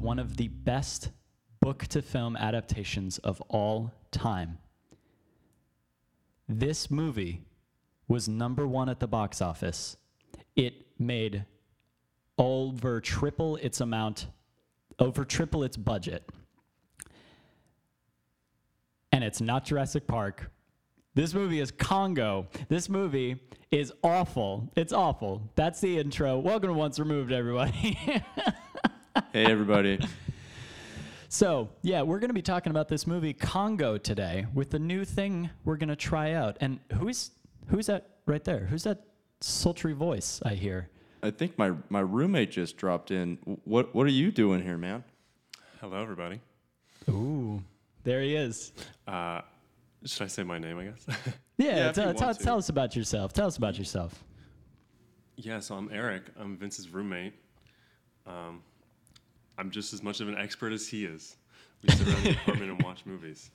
[0.00, 1.10] one of the best
[1.60, 4.58] book to film adaptations of all time.
[6.48, 7.42] This movie
[8.08, 9.96] was number one at the box office.
[10.56, 11.44] It made
[12.38, 14.26] over triple its amount,
[14.98, 16.28] over triple its budget.
[19.12, 20.50] And it's not Jurassic Park.
[21.14, 22.48] This movie is Congo.
[22.68, 24.72] This movie is awful.
[24.76, 25.50] It's awful.
[25.56, 26.38] That's the intro.
[26.38, 27.98] Welcome to Once Removed, everybody.
[29.32, 29.98] Hey everybody.
[31.28, 35.04] so, yeah, we're going to be talking about this movie Congo today with the new
[35.04, 36.56] thing we're going to try out.
[36.60, 37.30] And who's
[37.68, 38.66] who's that right there?
[38.66, 39.02] Who's that
[39.40, 40.88] sultry voice I hear?
[41.22, 43.38] I think my my roommate just dropped in.
[43.64, 45.04] What what are you doing here, man?
[45.80, 46.40] Hello, everybody.
[47.08, 47.62] Ooh,
[48.04, 48.72] there he is.
[49.08, 49.40] Uh,
[50.04, 51.06] should I say my name, I guess?
[51.58, 52.44] Yeah, Yeah, if tell, you tell, want to.
[52.44, 53.34] tell us about yourself.
[53.34, 54.24] Tell us about yourself.
[55.36, 56.22] yeah, so I'm Eric.
[56.38, 57.34] I'm Vince's roommate.
[58.26, 58.62] Um,
[59.60, 61.36] I'm just as much of an expert as he is.
[61.82, 63.50] We sit around the apartment and watch movies.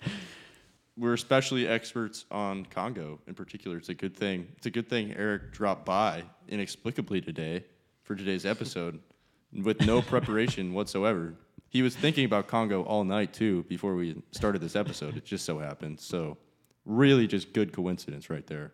[0.96, 3.76] We're especially experts on Congo in particular.
[3.76, 4.48] It's a good thing.
[4.56, 7.62] It's a good thing Eric dropped by inexplicably today
[8.04, 9.00] for today's episode
[9.52, 11.34] with no preparation whatsoever.
[11.68, 15.14] He was thinking about Congo all night too before we started this episode.
[15.14, 16.00] It just so happened.
[16.00, 16.38] So
[16.86, 18.72] really just good coincidence right there.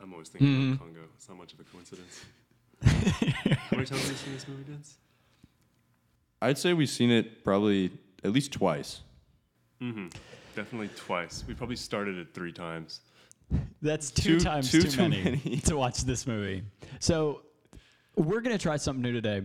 [0.00, 0.84] I'm always thinking about hmm.
[0.84, 1.00] Congo.
[1.16, 2.24] It's not much of a coincidence.
[2.84, 4.98] How many times have you seen this movie, Vince?
[6.42, 7.92] I'd say we've seen it probably
[8.24, 9.02] at least twice.
[9.80, 10.08] Mm-hmm.
[10.56, 11.44] Definitely twice.
[11.46, 13.00] We probably started it three times.
[13.80, 15.56] That's two, Two- times two too, too many, many.
[15.64, 16.62] to watch this movie.
[16.98, 17.42] So
[18.16, 19.42] we're gonna try something new today.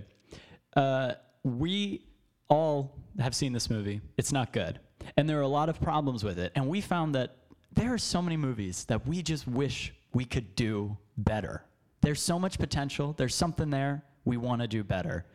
[0.75, 2.05] Uh, we
[2.49, 4.01] all have seen this movie.
[4.17, 4.79] It's not good,
[5.17, 6.51] and there are a lot of problems with it.
[6.55, 7.35] And we found that
[7.73, 11.63] there are so many movies that we just wish we could do better.
[12.01, 13.13] There's so much potential.
[13.17, 14.03] There's something there.
[14.25, 15.25] We want to do better.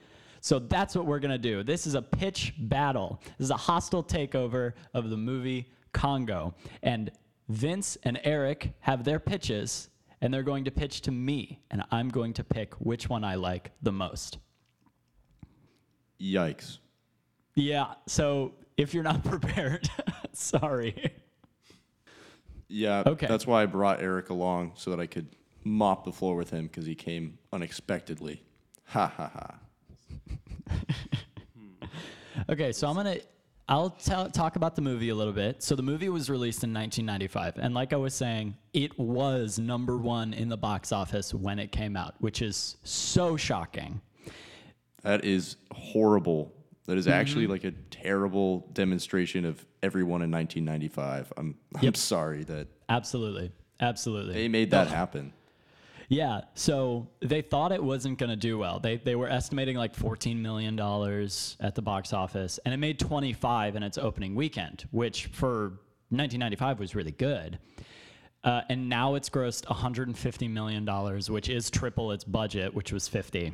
[0.44, 1.62] So that's what we're going to do.
[1.62, 3.20] This is a pitch battle.
[3.38, 6.52] This is a hostile takeover of the movie Congo.
[6.82, 7.12] And
[7.48, 9.88] Vince and Eric have their pitches,
[10.20, 13.36] and they're going to pitch to me, and I'm going to pick which one I
[13.36, 14.38] like the most.
[16.20, 16.78] Yikes.
[17.54, 19.88] Yeah, so if you're not prepared,
[20.32, 21.12] sorry.
[22.68, 23.26] Yeah, Okay.
[23.28, 25.28] that's why I brought Eric along so that I could
[25.62, 28.42] mop the floor with him because he came unexpectedly.
[28.86, 29.58] Ha ha ha.
[32.48, 33.16] Okay, so I'm gonna
[33.68, 35.62] I'll tell, talk about the movie a little bit.
[35.62, 39.96] So the movie was released in 1995, and like I was saying, it was number
[39.96, 44.00] one in the box office when it came out, which is so shocking.
[45.02, 46.52] That is horrible.
[46.86, 47.52] That is actually Mm-hmm.
[47.52, 51.32] like a terrible demonstration of everyone in 1995.
[51.36, 51.96] I'm I'm Yep.
[51.96, 54.34] sorry that Absolutely, absolutely.
[54.34, 55.32] they made that happen.
[56.08, 58.80] Yeah, so they thought it wasn't going to do well.
[58.80, 62.98] They they were estimating like 14 million dollars at the box office and it made
[62.98, 65.78] 25 in its opening weekend, which for
[66.10, 67.58] 1995 was really good.
[68.44, 73.06] Uh, and now it's grossed 150 million dollars, which is triple its budget, which was
[73.06, 73.52] 50.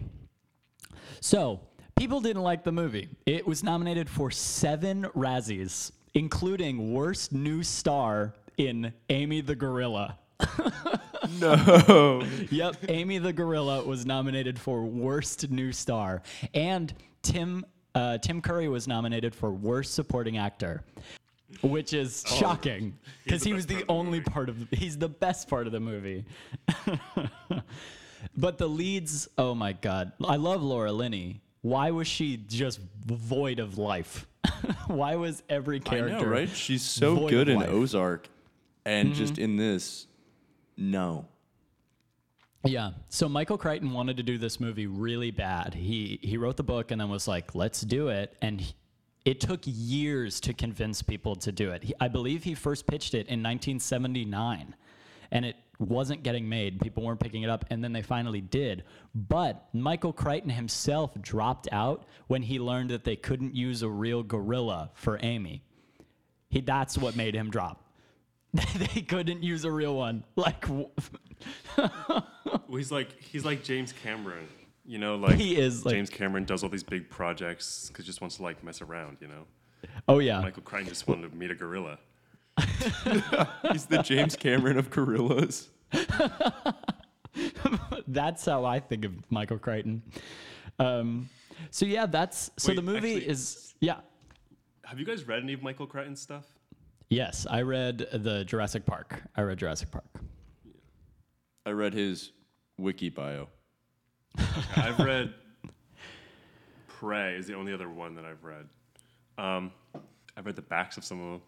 [1.20, 1.60] So,
[1.97, 3.08] people didn't like the movie.
[3.26, 10.19] It was nominated for 7 Razzies, including worst new star in Amy the Gorilla.
[11.41, 12.25] No.
[12.50, 16.22] Yep, Amy the Gorilla was nominated for Worst New Star,
[16.54, 20.82] and Tim uh, Tim Curry was nominated for Worst Supporting Actor,
[21.60, 24.31] which is shocking because he was the only movie.
[24.31, 26.25] part of the, he's the best part of the movie.
[28.37, 31.43] but the leads, oh my god, I love Laura Linney.
[31.60, 34.26] Why was she just void of life?
[34.87, 36.49] Why was every I character know, right?
[36.49, 37.69] She's so good in life?
[37.69, 37.76] Mm-hmm.
[37.76, 38.28] Ozark
[38.87, 40.07] and just in this
[40.78, 41.27] no.
[42.65, 42.91] Yeah.
[43.09, 45.75] So Michael Crichton wanted to do this movie really bad.
[45.75, 48.75] He he wrote the book and then was like, "Let's do it." And he,
[49.25, 51.85] it took years to convince people to do it.
[51.85, 54.75] He, I believe he first pitched it in 1979,
[55.31, 56.81] and it wasn't getting made.
[56.81, 58.85] People weren't picking it up, and then they finally did.
[59.14, 64.23] But Michael Crichton himself dropped out when he learned that they couldn't use a real
[64.23, 65.62] gorilla for Amy.
[66.49, 67.88] He that's what made him drop.
[68.95, 70.25] they couldn't use a real one.
[70.37, 70.67] Like
[71.77, 74.49] Well, he's like he's like James Cameron.
[74.87, 78.09] You know, like He is, like- James Cameron does all these big projects because he
[78.09, 79.19] just wants to like mess around.
[79.21, 79.45] You know,
[80.09, 80.41] Oh yeah.
[80.41, 81.99] Michael Crichton just wanted to meet a gorilla.
[83.73, 85.69] He's the James Cameron of gorillas.
[88.09, 90.03] That's how I think of Michael Crichton.
[90.79, 91.29] Um,
[91.71, 93.97] so yeah, that's so Wait, the movie actually- is yeah.
[94.85, 96.47] Have you guys read any of Michael Crichton's stuff?
[97.10, 99.22] Yes, I read the Jurassic Park.
[99.34, 100.05] I read Jurassic Park.
[101.64, 102.32] I read his
[102.76, 103.49] Wiki bio.
[104.76, 105.32] I've read
[106.87, 108.66] Prey is the only other one that I've read.
[109.38, 109.72] Um,
[110.37, 111.43] I've read the backs of some of them.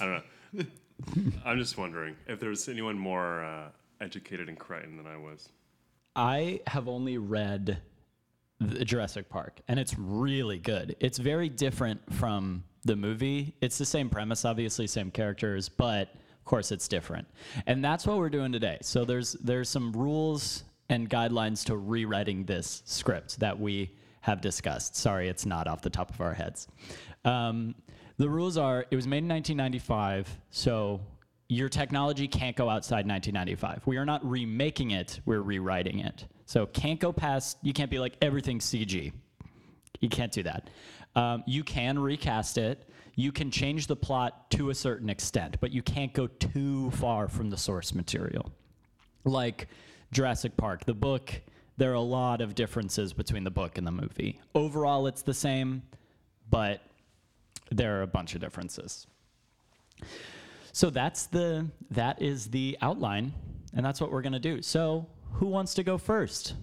[0.00, 1.30] I don't know.
[1.44, 3.68] I'm just wondering if there was anyone more uh,
[4.00, 5.48] educated in Crichton than I was.
[6.16, 7.80] I have only read
[8.60, 10.94] the Jurassic Park, and it's really good.
[11.00, 13.54] It's very different from the movie.
[13.60, 17.26] It's the same premise, obviously, same characters, but of course it's different.
[17.66, 18.78] And that's what we're doing today.
[18.82, 24.96] So there's there's some rules and guidelines to rewriting this script that we have discussed.
[24.96, 26.68] Sorry, it's not off the top of our heads.
[27.24, 27.74] Um,
[28.18, 31.00] the rules are: it was made in 1995, so
[31.48, 33.86] your technology can't go outside 1995.
[33.86, 36.26] We are not remaking it, we're rewriting it.
[36.50, 39.12] So can't go past, you can't be like everything's CG.
[40.00, 40.68] You can't do that.
[41.14, 42.90] Um, you can recast it.
[43.14, 47.28] You can change the plot to a certain extent, but you can't go too far
[47.28, 48.50] from the source material.
[49.22, 49.68] Like
[50.10, 51.40] Jurassic Park, the book,
[51.76, 54.40] there are a lot of differences between the book and the movie.
[54.52, 55.82] Overall, it's the same,
[56.50, 56.82] but
[57.70, 59.06] there are a bunch of differences.
[60.72, 63.34] So that's the that is the outline,
[63.72, 64.62] and that's what we're gonna do.
[64.62, 66.54] So who wants to go first?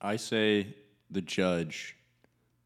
[0.00, 0.74] I say
[1.10, 1.96] the judge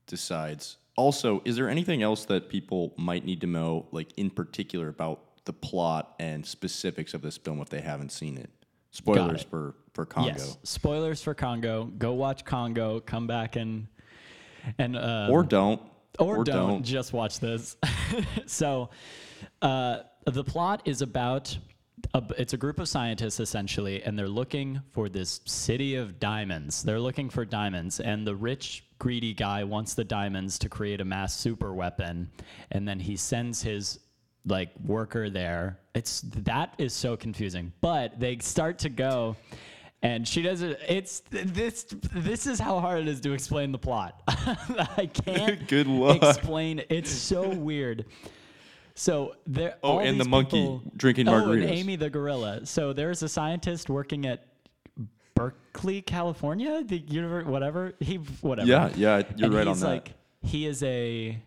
[0.07, 0.77] decides.
[0.97, 5.45] Also, is there anything else that people might need to know, like in particular, about
[5.45, 8.51] the plot and specifics of this film if they haven't seen it?
[8.91, 9.49] Spoilers it.
[9.49, 10.31] for for Congo.
[10.31, 10.59] Yes.
[10.65, 11.85] Spoilers for Congo.
[11.85, 13.01] Go watch Congo.
[13.01, 13.87] Come back and
[14.79, 15.81] and uh, Or don't.
[16.19, 17.77] or, don't, just watch this.
[18.47, 18.91] so,
[19.63, 21.57] uh, the plot is about
[22.15, 26.83] a, it's a group of scientists essentially, and they're looking for this city of diamonds.
[26.83, 31.05] They're looking for diamonds, and the rich, greedy guy wants the diamonds to create a
[31.05, 32.31] mass super weapon,
[32.71, 33.99] and then he sends his
[34.45, 35.79] like worker there.
[35.95, 39.37] It's that is so confusing, but they start to go.
[40.05, 40.79] And she doesn't.
[40.89, 41.87] It's this.
[42.13, 44.21] This is how hard it is to explain the plot.
[44.27, 46.21] I can't Good luck.
[46.25, 46.83] explain.
[46.91, 48.07] It's so weird.
[48.95, 49.77] So there.
[49.83, 51.65] Oh, and the monkey people- drinking oh, and.
[51.65, 52.67] Amy the gorilla.
[52.67, 54.47] So there's a scientist working at
[55.35, 57.95] Berkeley, California, the university, whatever.
[58.01, 58.69] He whatever.
[58.69, 59.87] Yeah, yeah, you're And right on that.
[59.87, 61.39] Like he is a.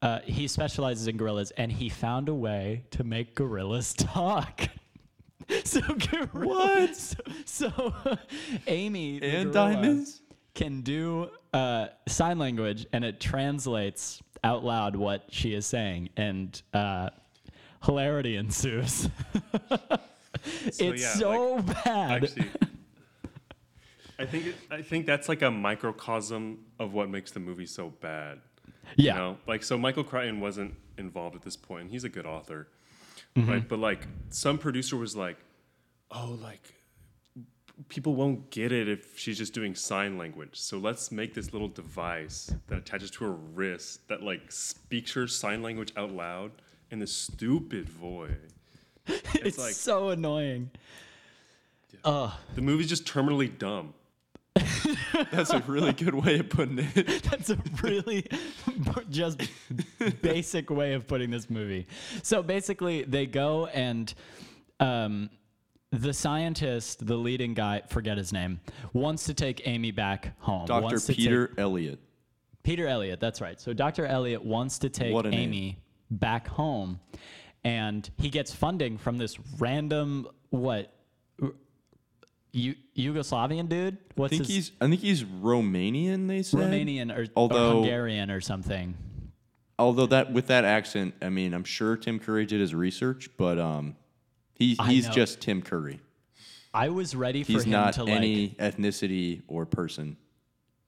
[0.00, 4.68] Uh, he specializes in gorillas, and he found a way to make gorillas talk.
[5.64, 6.96] so gorilla, what?
[7.46, 8.18] So, so
[8.66, 10.20] Amy and diamonds.
[10.54, 16.62] can do uh, sign language and it translates out loud what she is saying and
[16.74, 17.10] uh,
[17.84, 19.08] hilarity ensues
[20.44, 22.46] it's yeah, so bad Actually,
[24.18, 27.90] I think it, I think that's like a microcosm of what makes the movie so
[28.00, 28.40] bad.
[28.96, 31.90] yeah You know, like so Michael Crichton wasn't involved at this point.
[31.90, 32.68] He's a good author,
[33.36, 33.50] Mm-hmm.
[33.50, 33.68] right?
[33.68, 35.36] But like some producer was like,
[36.10, 36.74] "Oh, like
[37.88, 40.58] people won't get it if she's just doing sign language.
[40.58, 45.26] So let's make this little device that attaches to her wrist that like speaks her
[45.28, 46.50] sign language out loud
[46.90, 48.30] in this stupid voice."
[49.34, 50.70] it's, like- so annoying
[52.04, 53.94] Ugh, The movie's just terminally dumb.
[55.32, 57.22] That's a really good way of putting it.
[57.30, 58.26] that's a really
[59.08, 59.40] just
[60.20, 61.86] basic way of putting this movie
[62.22, 64.14] so basically they go and
[64.80, 65.30] um,
[65.90, 68.60] the scientist the leading guy forget his name
[68.92, 70.98] wants to take amy back home Dr.
[70.98, 71.98] to take- Peter Elliott.
[72.62, 73.58] Peter Elliott, that's right.
[73.58, 74.04] So Dr.
[74.04, 75.40] Elliott wants to take What a name.
[75.40, 75.78] Amy
[76.10, 77.00] back home,
[77.64, 80.92] and he gets funding from this random what
[82.52, 83.94] U- Yugoslavian dude.
[83.94, 86.60] I What's think his he's I think he's Romanian, they said.
[86.60, 88.94] Romanian or, or Hungarian or something?
[89.78, 93.58] Although that with that accent, I mean, I'm sure Tim Curry did his research, but
[93.58, 93.96] um
[94.58, 96.00] he he's just Tim Curry.
[96.74, 98.14] I was ready for He's him not to like.
[98.14, 100.16] any ethnicity or person.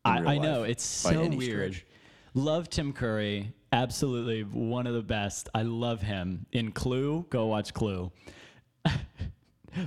[0.04, 1.74] I, I know it's so weird.
[1.74, 1.86] stretch.
[2.34, 5.48] Love Tim Curry, absolutely one of the best.
[5.54, 7.26] I love him in Clue.
[7.30, 8.12] Go watch Clue.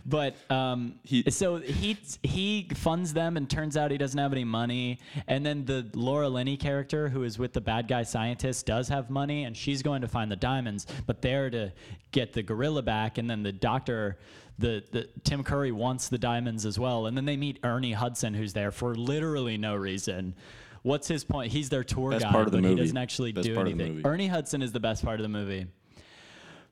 [0.06, 4.44] But um, He- so he he funds them, and turns out he doesn't have any
[4.44, 5.00] money.
[5.28, 9.10] And then the Laura Linney character, who is with the bad guy scientist, does have
[9.10, 11.72] money, and she's going to find the diamonds, but they're to
[12.12, 13.18] get the gorilla back.
[13.18, 14.18] And then the doctor.
[14.60, 18.36] The, the Tim Curry wants the diamonds as well, and then they meet Ernie Hudson,
[18.36, 20.36] who's there for literally no reason.
[20.84, 21.52] What's his point?
[21.52, 23.68] He's their tour Best guide, part of the but he doesn't actually Best do part
[23.68, 23.96] of the anything.
[24.04, 24.08] movie.
[24.08, 25.66] Ernie Hudson is the best part of the movie.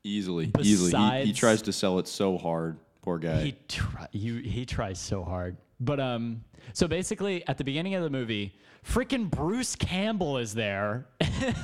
[0.03, 1.21] Easily, easily.
[1.21, 2.77] He, he tries to sell it so hard.
[3.01, 3.41] Poor guy.
[3.41, 5.57] He try, you he tries so hard.
[5.79, 6.43] But um
[6.73, 8.55] so basically at the beginning of the movie,
[8.87, 11.07] freaking Bruce Campbell is there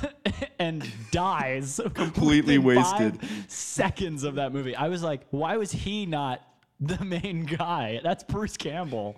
[0.58, 3.18] and dies Completely wasted.
[3.48, 4.74] seconds of that movie.
[4.74, 6.42] I was like, why was he not
[6.80, 8.00] the main guy.
[8.04, 9.16] That's Bruce Campbell.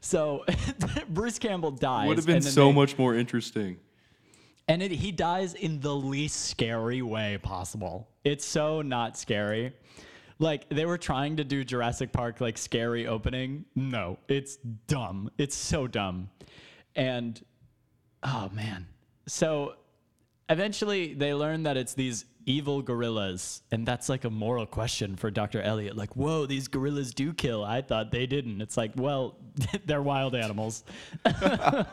[0.00, 0.44] So
[1.10, 2.08] Bruce Campbell dies.
[2.08, 3.78] Would have been so they- much more interesting.
[4.68, 8.08] and it, he dies in the least scary way possible.
[8.24, 9.74] It's so not scary.
[10.38, 13.64] Like they were trying to do Jurassic Park like scary opening.
[13.74, 15.30] No, it's dumb.
[15.38, 16.30] It's so dumb.
[16.96, 17.42] And
[18.22, 18.86] oh man.
[19.26, 19.74] So
[20.48, 25.30] eventually they learn that it's these evil gorillas and that's like a moral question for
[25.30, 25.62] Dr.
[25.62, 29.38] Elliot like whoa these gorillas do kill I thought they didn't it's like well
[29.86, 30.84] they're wild animals
[31.24, 31.86] and,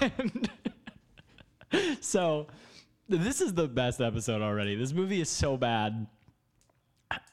[0.00, 0.48] and
[2.00, 2.46] so
[3.08, 4.76] this is the best episode already.
[4.76, 6.06] This movie is so bad.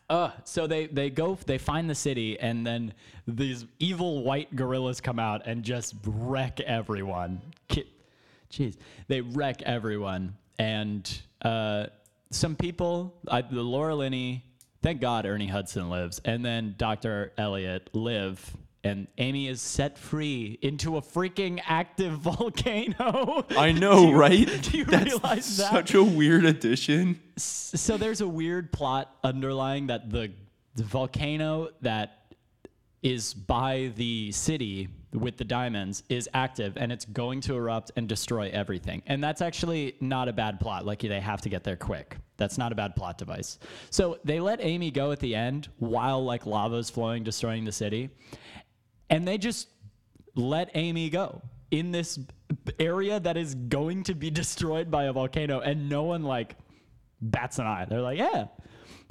[0.10, 2.94] Uh, so they they go they find the city and then
[3.28, 7.42] these evil white gorillas come out and just wreck everyone.
[8.50, 8.78] Jeez,
[9.10, 11.88] they wreck everyone and uh,
[12.32, 13.14] some people.
[13.30, 14.44] I, Laura Linney,
[14.82, 17.32] thank God Ernie Hudson lives, and then Dr.
[17.38, 18.56] Elliot live.
[18.84, 23.46] And Amy is set free into a freaking active volcano.
[23.58, 24.62] I know, Do you- right?
[24.64, 25.72] Do you That's realize that?
[25.72, 27.20] such a weird addition.
[27.38, 30.32] so there's a weird plot underlying that the,
[30.76, 32.34] the volcano that
[33.04, 38.08] is by the city with the diamonds is active and it's going to erupt and
[38.10, 39.02] destroy everything.
[39.08, 40.86] And that's actually not a bad plot.
[40.86, 42.18] Like they have to get there quick.
[42.38, 43.60] That's not a bad plot device.
[43.90, 48.10] So they let Amy go at the end while like lava's flowing, destroying the city.
[49.10, 49.68] And they just
[50.36, 52.20] let Amy go in this
[52.80, 56.56] area that is going to be destroyed by a volcano and no one like
[57.22, 57.86] bats an eye.
[57.90, 58.46] They're like, yeah,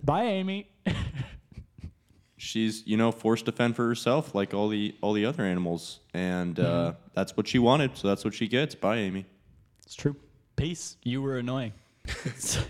[0.03, 0.69] bye, Amy.
[2.39, 6.01] She's, you know, forced to fend for herself like all the all the other animals,
[6.13, 6.63] and uh,
[6.93, 6.99] Mm-hmm.
[7.15, 7.97] that's what she wanted.
[7.97, 8.75] So that's what she gets.
[8.75, 9.25] Bye, Amy.
[9.85, 10.15] It's true.
[10.55, 10.97] Peace.
[11.03, 11.73] You were annoying.
[12.07, 12.65] You're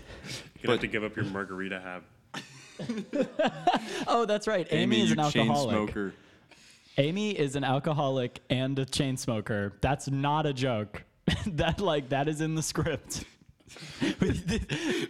[0.63, 2.03] gonna have to give up your margarita hab.
[4.07, 4.65] oh, that's right.
[4.71, 5.75] Amy, is you an chain alcoholic.
[5.89, 6.13] smoker.
[6.99, 9.73] Amy is an alcoholic and a chain smoker.
[9.81, 11.03] That's not a joke.
[11.45, 13.23] that like that is in the script.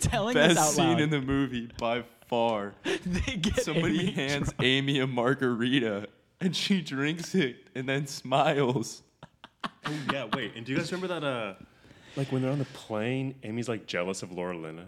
[0.02, 2.74] Telling this Best out scene loud, in the movie by far.
[2.84, 4.64] they get Somebody Amy hands drunk.
[4.64, 6.10] Amy a margarita,
[6.42, 9.04] and she drinks it and then smiles.
[9.64, 9.70] Oh
[10.12, 10.54] yeah, wait.
[10.58, 11.26] And do you guys remember that?
[11.26, 11.54] Uh,
[12.18, 14.88] like when they're on the plane, Amy's like jealous of Laura Lena.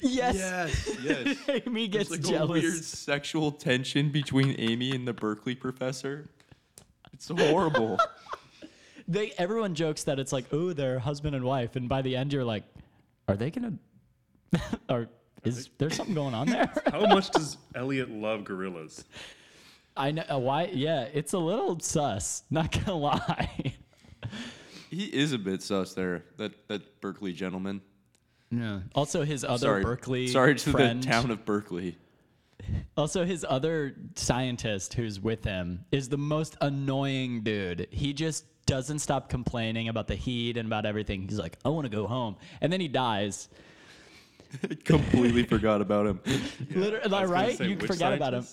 [0.00, 0.96] Yes.
[1.04, 1.36] yes.
[1.66, 2.48] Amy gets There's like jealous.
[2.48, 6.30] a weird sexual tension between Amy and the Berkeley professor.
[7.20, 7.98] It's horrible.
[9.08, 12.32] they everyone jokes that it's like, oh, they're husband and wife, and by the end
[12.32, 12.64] you're like,
[13.28, 13.74] are they gonna?
[14.88, 15.06] or
[15.44, 16.72] is there something going on there?
[16.90, 19.04] How much does Elliot love gorillas?
[19.98, 20.70] I know uh, why.
[20.72, 22.44] Yeah, it's a little sus.
[22.50, 23.74] Not gonna lie.
[24.88, 27.82] he is a bit sus there, that, that Berkeley gentleman.
[28.50, 28.80] Yeah.
[28.94, 29.82] Also, his other Sorry.
[29.82, 31.02] Berkeley Sorry to friend.
[31.02, 31.98] the town of Berkeley.
[32.96, 37.88] Also, his other scientist who's with him is the most annoying dude.
[37.90, 41.26] He just doesn't stop complaining about the heat and about everything.
[41.28, 42.36] He's like, I want to go home.
[42.60, 43.48] And then he dies.
[44.84, 46.20] Completely forgot about him.
[46.74, 47.58] Literally, I right?
[47.58, 48.46] say, you which forgot about him.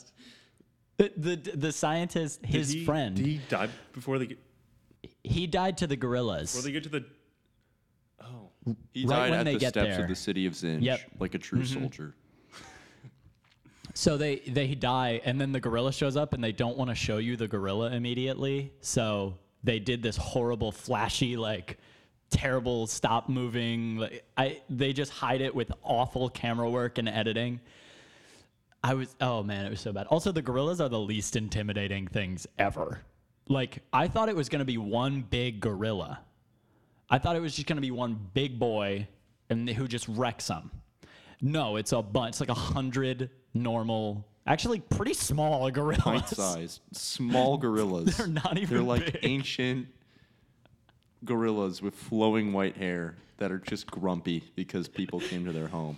[0.97, 4.39] The, the, the scientist, Did his he- friend, Did he, he die before they get
[5.51, 6.63] died to the before gorillas.
[6.63, 7.05] they get to the?
[8.21, 8.49] Oh,
[8.93, 10.01] He Right died when at they the get steps there.
[10.03, 10.99] of the city of Zinj, Yep.
[11.19, 11.79] like a true mm-hmm.
[11.81, 12.15] soldier.
[13.97, 16.95] So they they die, and then the gorilla shows up, and they don't want to
[16.95, 18.71] show you the gorilla immediately.
[18.79, 21.79] So they did this horrible, flashy, like
[22.29, 23.97] terrible stop moving.
[23.97, 27.59] Like, I they just hide it with awful camera work and editing.
[28.83, 30.05] I was oh man, it was so bad.
[30.05, 33.01] Also, the gorillas are the least intimidating things ever.
[33.47, 36.19] Like I thought it was gonna be one big gorilla.
[37.09, 39.07] I thought it was just gonna be one big boy,
[39.49, 40.69] and who just wrecks them.
[41.41, 42.33] No, it's a bunch.
[42.33, 46.01] It's like a hundred normal, actually pretty small gorillas.
[46.03, 48.17] Pint sized, small gorillas.
[48.17, 49.19] They're not even They're like big.
[49.23, 49.87] ancient
[51.25, 55.97] gorillas with flowing white hair that are just grumpy because people came to their home.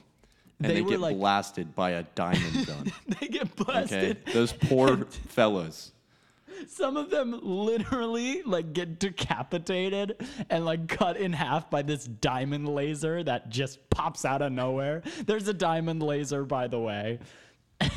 [0.61, 2.91] And They they, get like- blasted by a diamond gun.
[3.19, 3.63] they get Okay?
[3.63, 4.25] blasted.
[4.33, 4.97] Those poor
[5.27, 5.93] fellas.
[6.67, 10.17] Some of them literally like get decapitated
[10.49, 15.01] and like cut in half by this diamond laser that just pops out of nowhere.
[15.25, 17.19] There's a diamond laser, by the way.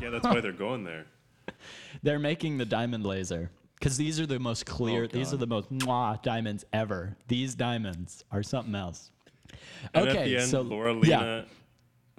[0.00, 1.06] yeah, that's why they're going there.
[2.02, 5.04] They're making the diamond laser because these are the most clear.
[5.04, 7.16] Oh, these are the most mwah diamonds ever.
[7.26, 9.10] These diamonds are something else.
[9.94, 11.42] And okay, at the end, so Laura yeah.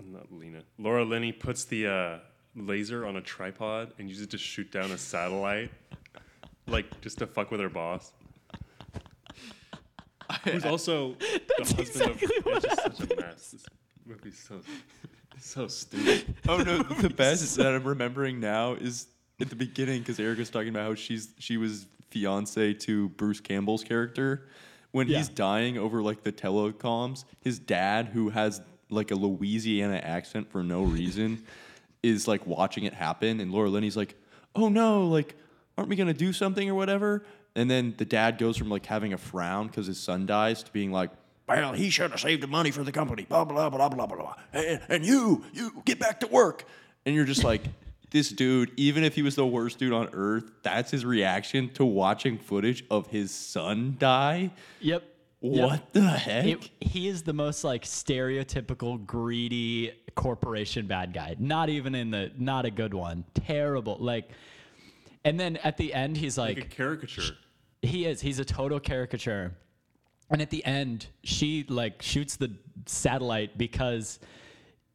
[0.03, 2.19] Not Lena, Laura Linney puts the uh,
[2.55, 5.71] laser on a tripod and uses it to shoot down a satellite,
[6.67, 8.13] like just to fuck with her boss.
[10.43, 12.45] Who's also the husband exactly of.
[12.45, 13.51] what It's just such a mess.
[13.51, 13.65] This
[14.05, 14.61] movie's so.
[15.41, 16.35] So stupid.
[16.47, 19.07] Oh no, the best that I'm remembering now is
[19.39, 23.39] at the beginning because Eric was talking about how she's she was fiance to Bruce
[23.39, 24.47] Campbell's character.
[24.91, 25.17] When Yeah.
[25.19, 30.63] he's dying over like the telecoms, his dad, who has like a Louisiana accent for
[30.63, 31.43] no reason,
[32.03, 34.15] is like watching it happen, and Laura Linney's like,
[34.55, 35.35] "Oh no, like,
[35.77, 37.23] aren't we gonna do something or whatever?"
[37.55, 40.71] And then the dad goes from like having a frown because his son dies to
[40.71, 41.11] being like,
[41.49, 44.15] well, he should have saved the money for the company, blah, blah, blah, blah, blah,
[44.17, 44.35] blah.
[44.53, 46.63] And, and you, you get back to work.
[47.05, 47.63] And you're just like,
[48.11, 51.85] this dude, even if he was the worst dude on earth, that's his reaction to
[51.85, 54.51] watching footage of his son die.
[54.79, 55.03] Yep.
[55.41, 55.69] Yep.
[55.69, 56.45] What the heck?
[56.45, 61.35] It, he is the most like stereotypical greedy corporation bad guy.
[61.39, 63.23] Not even in the not a good one.
[63.33, 63.95] Terrible.
[64.01, 64.29] Like
[65.23, 67.37] and then at the end he's Like a like caricature.
[67.81, 69.55] he is he's a total caricature.
[70.29, 72.51] And at the end she like shoots the
[72.85, 74.19] satellite because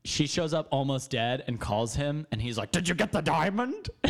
[0.04, 3.22] she shows up almost dead and calls him and he's like, "Did you get the
[3.22, 3.88] diamond?"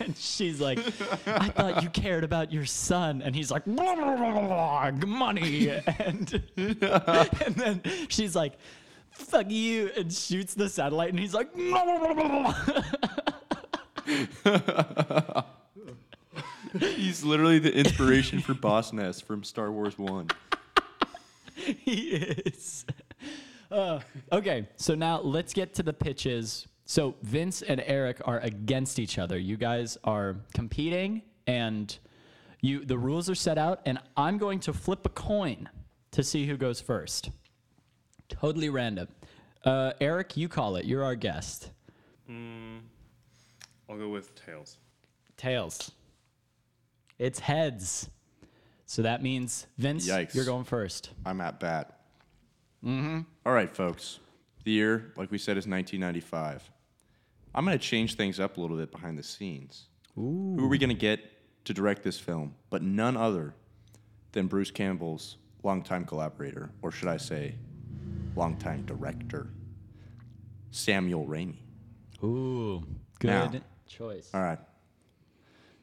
[0.00, 0.78] and she's like,
[1.26, 5.06] "I thought you cared about your son." And he's like, blah, blah, blah, blah, blah,
[5.06, 5.68] "Money."
[5.98, 8.54] And and then she's like,
[9.10, 12.54] "Fuck you." And shoots the satellite and he's like, blah, blah, blah,
[14.06, 15.44] blah.
[16.80, 20.28] He's literally the inspiration for Boss Nass from Star Wars 1.
[21.54, 22.84] he is.
[23.70, 24.00] Uh,
[24.32, 26.66] okay, so now let's get to the pitches.
[26.84, 29.38] So Vince and Eric are against each other.
[29.38, 31.96] You guys are competing, and
[32.60, 33.80] you the rules are set out.
[33.86, 35.68] And I'm going to flip a coin
[36.12, 37.30] to see who goes first.
[38.28, 39.08] Totally random.
[39.64, 40.84] Uh, Eric, you call it.
[40.84, 41.70] You're our guest.
[43.88, 44.78] I'll go with tails.
[45.36, 45.90] Tails.
[47.18, 48.10] It's heads.
[48.86, 50.34] So that means Vince, Yikes.
[50.34, 51.10] you're going first.
[51.24, 51.98] I'm at bat.
[52.84, 53.20] Mm-hmm.
[53.44, 54.20] All right, folks.
[54.64, 56.70] The year, like we said, is 1995.
[57.54, 59.86] I'm going to change things up a little bit behind the scenes.
[60.14, 61.20] Who are we going to get
[61.64, 62.54] to direct this film?
[62.70, 63.54] But none other
[64.32, 67.54] than Bruce Campbell's longtime collaborator, or should I say,
[68.36, 69.48] longtime director,
[70.70, 71.56] Samuel Raimi.
[72.22, 72.84] Ooh,
[73.18, 73.50] good Now.
[73.86, 74.30] choice.
[74.34, 74.58] All right.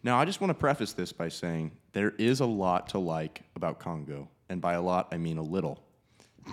[0.04, 3.42] Now, I just want to preface this by saying there is a lot to like
[3.56, 4.28] about Congo.
[4.50, 5.82] And by a lot, I mean a little.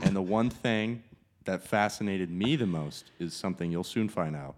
[0.03, 1.03] And the one thing
[1.45, 4.55] that fascinated me the most is something you'll soon find out.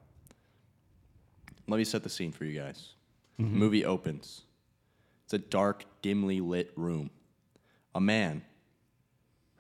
[1.67, 2.91] Let me set the scene for you guys.
[3.39, 4.43] The movie opens.
[5.25, 7.11] It's a dark, dimly lit room.
[7.95, 8.43] A man,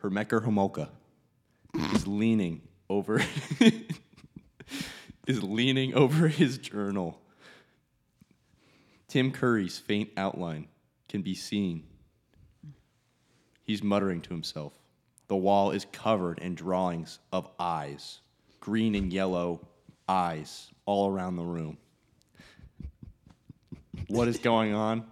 [0.02, 0.90] Hermecker Homolka,
[1.94, 3.22] is leaning over
[5.26, 7.18] is leaning over his journal.
[9.12, 10.68] Tim Curry's faint outline
[11.06, 11.84] can be seen.
[13.62, 14.72] He's muttering to himself.
[15.28, 18.20] The wall is covered in drawings of eyes,
[18.58, 19.68] green and yellow
[20.08, 21.76] eyes all around the room.
[24.08, 25.04] What is going on?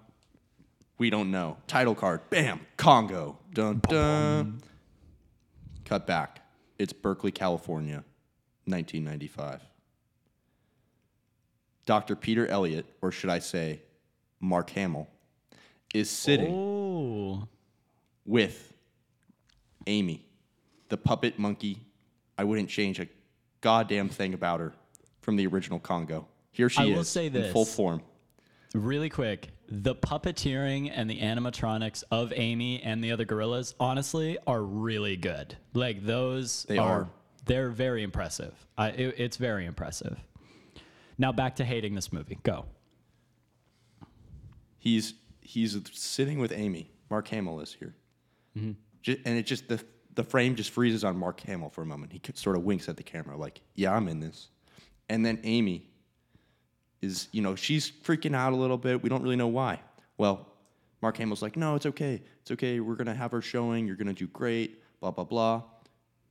[0.97, 1.59] We don't know.
[1.67, 3.37] Title card, bam, Congo.
[3.53, 4.63] Dun dun.
[5.85, 6.41] Cut back.
[6.79, 8.03] It's Berkeley, California,
[8.65, 9.61] 1995.
[11.85, 12.17] Dr.
[12.17, 13.83] Peter Elliott, or should I say,
[14.41, 15.09] Mark Hamill,
[15.95, 17.47] is sitting Oh,
[18.25, 18.73] with
[19.87, 20.27] Amy,
[20.89, 21.79] the puppet monkey.
[22.39, 23.07] I wouldn't change a
[23.61, 24.73] goddamn thing about her
[25.21, 26.27] from the original Congo.
[26.53, 27.47] Here she I is will say this.
[27.47, 28.03] in full form.
[28.75, 29.51] really quick.
[29.69, 35.57] The puppeteering and the animatronics of Amy and the other gorillas, honestly, are really good.
[35.75, 37.09] Like those, They are, are.
[37.45, 38.53] They're very impressive.
[38.77, 40.19] I, it, it's very impressive.
[41.19, 42.39] Now back to hating this movie.
[42.43, 42.65] Go.
[44.81, 45.13] He's
[45.43, 46.91] he's sitting with Amy.
[47.11, 47.95] Mark Hamill is here,
[48.57, 48.73] mm-hmm.
[49.03, 49.81] Ju- and it just the
[50.15, 52.13] the frame just freezes on Mark Hamill for a moment.
[52.13, 54.49] He sort of winks at the camera, like, "Yeah, I'm in this,"
[55.11, 55.87] and then Amy
[57.03, 59.03] is, you know, she's freaking out a little bit.
[59.03, 59.81] We don't really know why.
[60.17, 60.47] Well,
[61.03, 62.23] Mark Hamill's like, "No, it's okay.
[62.41, 62.81] It's okay.
[62.81, 63.87] We're gonna have her showing.
[63.87, 65.63] You're gonna do great." Blah blah blah.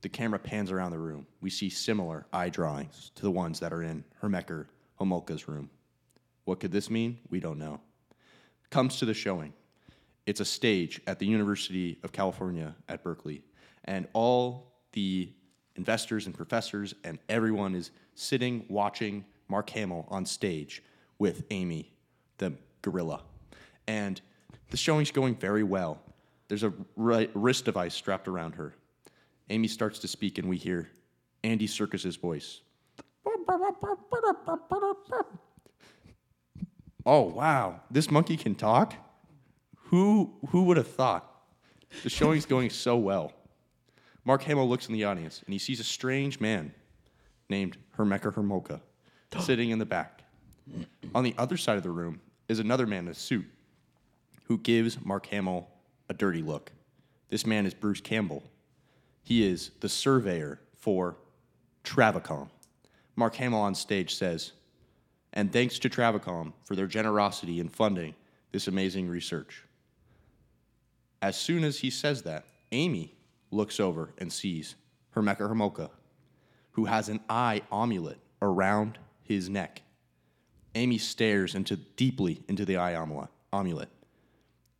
[0.00, 1.26] The camera pans around the room.
[1.40, 4.66] We see similar eye drawings to the ones that are in Hermecker
[4.98, 5.70] Homolka's room.
[6.46, 7.18] What could this mean?
[7.28, 7.80] We don't know
[8.70, 9.52] comes to the showing.
[10.26, 13.42] It's a stage at the University of California at Berkeley,
[13.84, 15.32] and all the
[15.76, 20.82] investors and professors and everyone is sitting watching Mark Hamill on stage
[21.18, 21.92] with Amy,
[22.38, 22.52] the
[22.82, 23.22] gorilla.
[23.86, 24.20] And
[24.70, 26.00] the showing's going very well.
[26.48, 28.74] There's a wrist device strapped around her.
[29.48, 30.90] Amy starts to speak, and we hear
[31.42, 32.60] Andy Serkis's voice.
[37.06, 38.94] Oh wow, this monkey can talk?
[39.84, 41.26] Who who would have thought?
[42.02, 43.32] The showing's going so well.
[44.24, 46.72] Mark Hamill looks in the audience and he sees a strange man
[47.48, 48.80] named Hermeka Hermoka
[49.40, 50.22] sitting in the back.
[51.14, 53.46] On the other side of the room is another man in a suit
[54.44, 55.68] who gives Mark Hamill
[56.08, 56.70] a dirty look.
[57.28, 58.42] This man is Bruce Campbell.
[59.22, 61.16] He is the surveyor for
[61.84, 62.48] Travicom.
[63.16, 64.52] Mark Hamill on stage says,
[65.32, 68.14] and thanks to Travicom for their generosity in funding
[68.52, 69.64] this amazing research.
[71.22, 73.14] As soon as he says that, Amy
[73.50, 74.74] looks over and sees
[75.14, 75.90] Hermeka Hermoka,
[76.72, 79.82] who has an eye amulet around his neck.
[80.74, 82.92] Amy stares into deeply into the eye
[83.52, 83.88] amulet,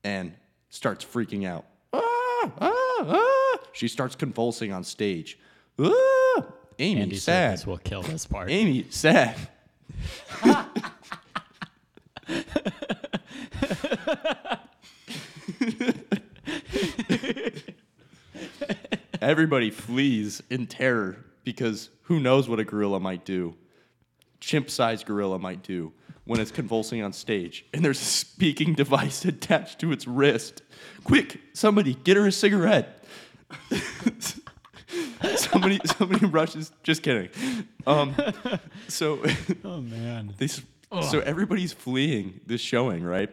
[0.05, 0.35] and
[0.69, 1.67] starts freaking out.
[1.93, 3.59] Ah, ah, ah.
[3.73, 5.39] She starts convulsing on stage.
[5.79, 6.45] Ah!
[6.79, 7.65] Amy, Andy sad.
[7.67, 8.51] Will kill this part.
[8.51, 9.37] Amy, sad.
[19.21, 23.55] Everybody flees in terror because who knows what a gorilla might do.
[24.41, 25.93] Chimp sized gorilla might do
[26.25, 30.63] when it's convulsing on stage and there's a speaking device attached to its wrist.
[31.05, 33.05] Quick, somebody, get her a cigarette.
[35.51, 37.29] somebody somebody rushes just kidding.
[37.87, 38.15] Um,
[38.89, 39.23] so
[39.65, 40.35] oh man.
[40.39, 40.63] they, s-
[41.11, 43.31] so everybody's fleeing this showing, right?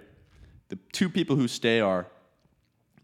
[0.70, 2.08] The two people who stay are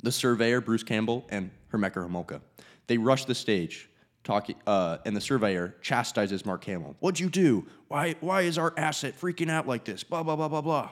[0.03, 2.41] the surveyor Bruce Campbell and Hermeka Homolka.
[2.87, 3.89] They rush the stage,
[4.23, 6.95] talking, uh, and the surveyor chastises Mark Hamill.
[6.99, 7.65] What'd you do?
[7.87, 10.03] Why why is our asset freaking out like this?
[10.03, 10.91] Blah blah blah blah blah.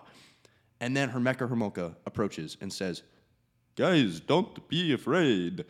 [0.79, 3.03] And then Hermeka Homolka approaches and says,
[3.75, 5.65] "Guys, don't be afraid.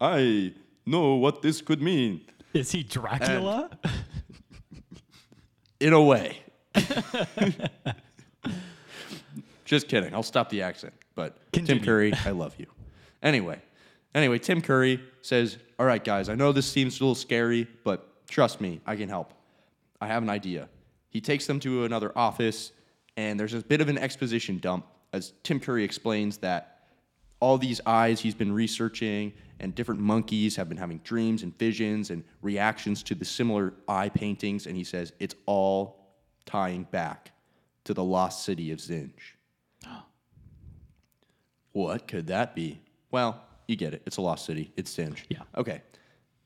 [0.00, 0.52] I
[0.86, 2.22] know what this could mean."
[2.54, 3.70] Is he Dracula?
[5.80, 6.38] in a way.
[9.64, 10.14] Just kidding.
[10.14, 10.92] I'll stop the accent.
[11.14, 11.80] But Continue.
[11.80, 12.66] Tim Curry, I love you.
[13.22, 13.60] Anyway,
[14.14, 18.26] anyway, Tim Curry says, "All right, guys, I know this seems a little scary, but
[18.26, 19.32] trust me, I can help.
[20.00, 20.68] I have an idea."
[21.10, 22.72] He takes them to another office,
[23.16, 26.71] and there's a bit of an exposition dump as Tim Curry explains that
[27.42, 32.10] all these eyes he's been researching and different monkeys have been having dreams and visions
[32.10, 36.14] and reactions to the similar eye paintings and he says it's all
[36.46, 37.32] tying back
[37.82, 39.10] to the lost city of Zinj.
[41.72, 42.80] what could that be?
[43.10, 44.02] Well, you get it.
[44.06, 44.70] It's a lost city.
[44.76, 45.24] It's Zinj.
[45.28, 45.42] Yeah.
[45.56, 45.82] Okay.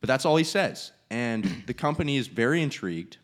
[0.01, 0.93] But that's all he says.
[1.11, 3.19] And the company is very intrigued.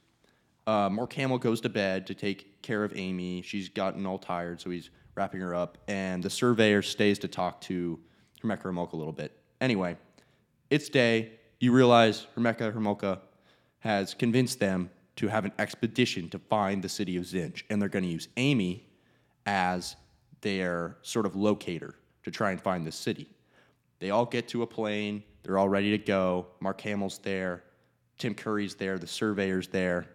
[0.66, 3.40] Uh, Mark Hamill goes to bed to take care of Amy.
[3.40, 5.78] She's gotten all tired, so he's wrapping her up.
[5.88, 7.98] And the surveyor stays to talk to
[8.42, 9.38] Hermeka Hermolka a little bit.
[9.60, 9.96] Anyway,
[10.70, 11.32] it's day.
[11.60, 13.20] You realize Hermeka Hermolka
[13.80, 17.62] has convinced them to have an expedition to find the city of Zinj.
[17.70, 18.88] And they're going to use Amy
[19.46, 19.96] as
[20.40, 21.94] their sort of locator
[22.24, 23.28] to try and find the city.
[23.98, 25.22] They all get to a plane.
[25.42, 26.46] They're all ready to go.
[26.60, 27.64] Mark Hamill's there.
[28.18, 28.98] Tim Curry's there.
[28.98, 30.06] The surveyor's there.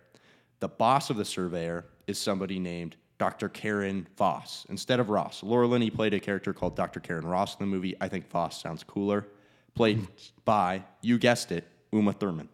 [0.59, 3.49] The boss of the surveyor is somebody named Dr.
[3.49, 5.41] Karen Voss instead of Ross.
[5.41, 6.99] Laura Linney played a character called Dr.
[6.99, 7.95] Karen Ross in the movie.
[7.99, 9.27] I think Voss sounds cooler.
[9.73, 10.07] Played
[10.45, 12.49] by, you guessed it, Uma Thurman.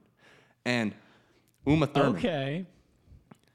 [0.66, 0.94] And
[1.66, 2.66] Uma Thurman okay.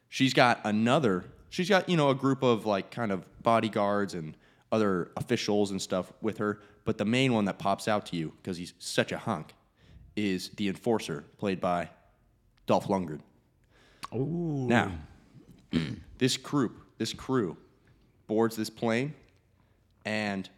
[0.08, 4.36] she's got another she's got you know a group of like kind of bodyguards and
[4.72, 8.32] other officials and stuff with her but the main one that pops out to you
[8.40, 9.54] because he's such a hunk
[10.16, 11.88] is the enforcer played by
[12.66, 13.20] Dolph Lundgren
[14.14, 14.66] Ooh.
[14.66, 14.92] now
[16.18, 17.56] this crew this crew
[18.26, 19.14] boards this plane
[20.04, 20.48] and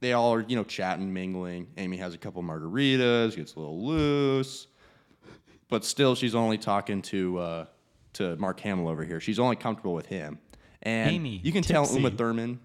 [0.00, 3.84] they all are you know chatting mingling amy has a couple margaritas gets a little
[3.84, 4.66] loose
[5.68, 7.64] but still she's only talking to uh,
[8.12, 9.20] to Mark Hamill over here.
[9.20, 10.38] She's only comfortable with him.
[10.82, 11.98] And Amy, you can tell tipsy.
[11.98, 12.60] Uma Thurman.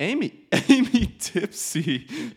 [0.00, 0.34] Amy,
[0.68, 2.08] Amy Tipsy.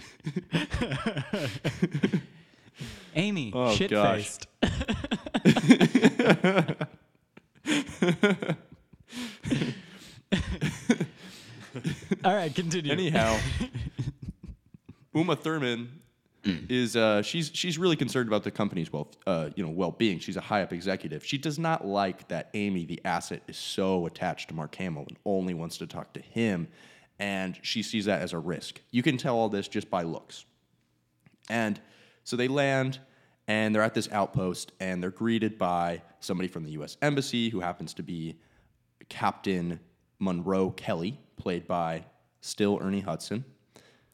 [3.16, 4.46] Amy, Oh, shit faced.
[12.26, 12.92] All right, continue.
[12.92, 13.40] Anyhow,
[15.14, 15.90] Uma Thurman
[16.44, 20.20] is uh, she's she's really concerned about the company's well uh, you know well being.
[20.20, 21.26] She's a high up executive.
[21.26, 25.18] She does not like that Amy, the asset, is so attached to Mark Hamill and
[25.26, 26.68] only wants to talk to him,
[27.20, 28.82] and she sees that as a risk.
[28.92, 30.46] You can tell all this just by looks.
[31.50, 31.80] And
[32.24, 33.00] so they land
[33.48, 37.60] and they're at this outpost and they're greeted by somebody from the US Embassy who
[37.60, 38.38] happens to be
[39.10, 39.80] Captain
[40.22, 42.06] Monroe Kelly, played by
[42.40, 43.44] still Ernie Hudson.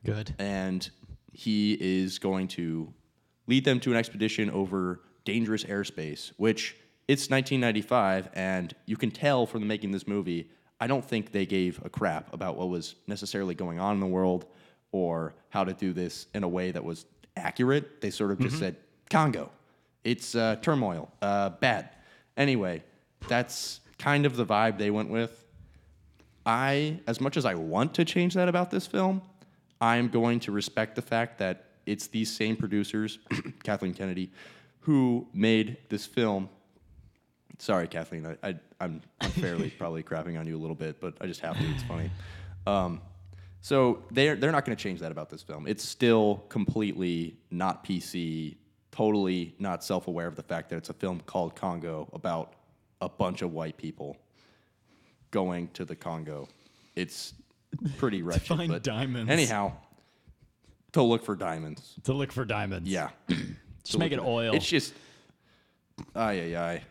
[0.03, 0.33] Good.
[0.39, 0.89] And
[1.31, 2.91] he is going to
[3.45, 6.75] lead them to an expedition over dangerous airspace, which
[7.07, 11.31] it's 1995, and you can tell from the making of this movie, I don't think
[11.31, 14.45] they gave a crap about what was necessarily going on in the world
[14.91, 18.01] or how to do this in a way that was accurate.
[18.01, 18.77] They sort of just said
[19.09, 19.49] Congo,
[20.03, 21.11] It's uh, turmoil.
[21.21, 21.89] Uh, bad.
[22.35, 22.83] Anyway,
[23.27, 25.43] that's kind of the vibe they went with.
[26.47, 29.21] I, as much as I want to change that about this film,
[29.81, 33.19] I'm going to respect the fact that it's these same producers,
[33.63, 34.31] Kathleen Kennedy,
[34.79, 36.49] who made this film.
[37.59, 41.27] Sorry, Kathleen, I, I, I'm unfairly probably crapping on you a little bit, but I
[41.27, 41.69] just have to.
[41.69, 42.09] It's funny.
[42.65, 43.01] Um,
[43.59, 45.67] so they're they're not going to change that about this film.
[45.67, 48.55] It's still completely not PC,
[48.91, 52.53] totally not self-aware of the fact that it's a film called Congo about
[53.01, 54.17] a bunch of white people
[55.31, 56.47] going to the Congo.
[56.95, 57.33] It's
[57.97, 58.47] pretty wretched.
[58.47, 59.31] find but diamonds.
[59.31, 59.73] Anyhow,
[60.93, 61.95] to look for diamonds.
[62.03, 62.89] To look for diamonds.
[62.89, 63.09] Yeah.
[63.83, 64.53] Just make it oil.
[64.53, 64.93] It's just,
[66.13, 66.83] ay ay ay.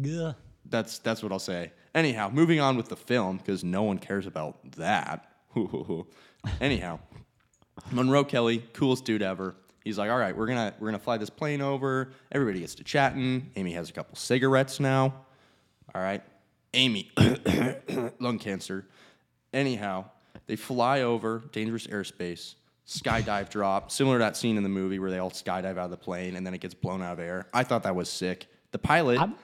[0.00, 0.32] Yeah.
[0.68, 1.72] That's that's what I'll say.
[1.96, 5.32] Anyhow, moving on with the film because no one cares about that.
[6.60, 7.00] Anyhow,
[7.90, 9.56] Monroe Kelly, coolest dude ever.
[9.82, 12.10] He's like, all right, we're gonna we're gonna fly this plane over.
[12.32, 13.50] Everybody gets to chatting.
[13.56, 15.14] Amy has a couple cigarettes now.
[15.94, 16.22] All right,
[16.76, 17.10] Amy,
[18.20, 18.86] lung cancer.
[19.52, 20.04] Anyhow,
[20.46, 22.54] they fly over dangerous airspace.
[22.86, 25.90] Skydive drop, similar to that scene in the movie where they all skydive out of
[25.90, 27.46] the plane and then it gets blown out of air.
[27.52, 28.46] I thought that was sick.
[28.70, 29.34] The pilot, I'm-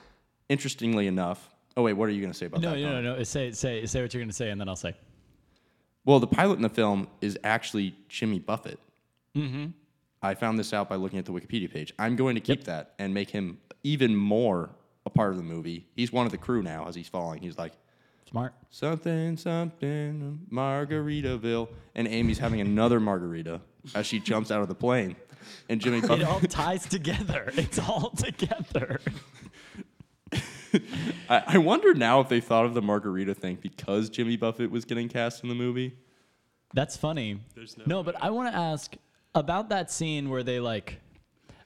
[0.49, 1.49] interestingly enough.
[1.77, 2.77] Oh wait, what are you gonna say about No, that?
[2.81, 3.03] no, Conor?
[3.03, 3.23] no, no.
[3.25, 4.95] Say, say, say what you're gonna say, and then I'll say.
[6.05, 8.79] Well, the pilot in the film is actually Jimmy Buffett.
[9.37, 9.67] Mm-hmm.
[10.21, 11.93] I found this out by looking at the Wikipedia page.
[11.99, 14.71] I'm going to keep that and make him even more
[15.07, 15.87] a part of the movie.
[15.95, 17.41] He's one of the crew now as he's falling.
[17.41, 17.73] He's like,
[18.29, 18.55] Smart.
[18.71, 21.69] something, something, Margaritaville.
[21.95, 23.61] And Amy's having another margarita
[23.95, 25.17] as she jumps out of the plane.
[25.69, 27.53] And Jimmy It all ties together.
[27.57, 29.01] It's all together.
[31.29, 34.85] I, I wonder now if they thought of the margarita thing because Jimmy Buffett was
[34.85, 35.95] getting cast in the movie.
[36.75, 37.41] That's funny.
[37.55, 38.95] There's no no, but I want to ask
[39.35, 41.01] about that scene where they like.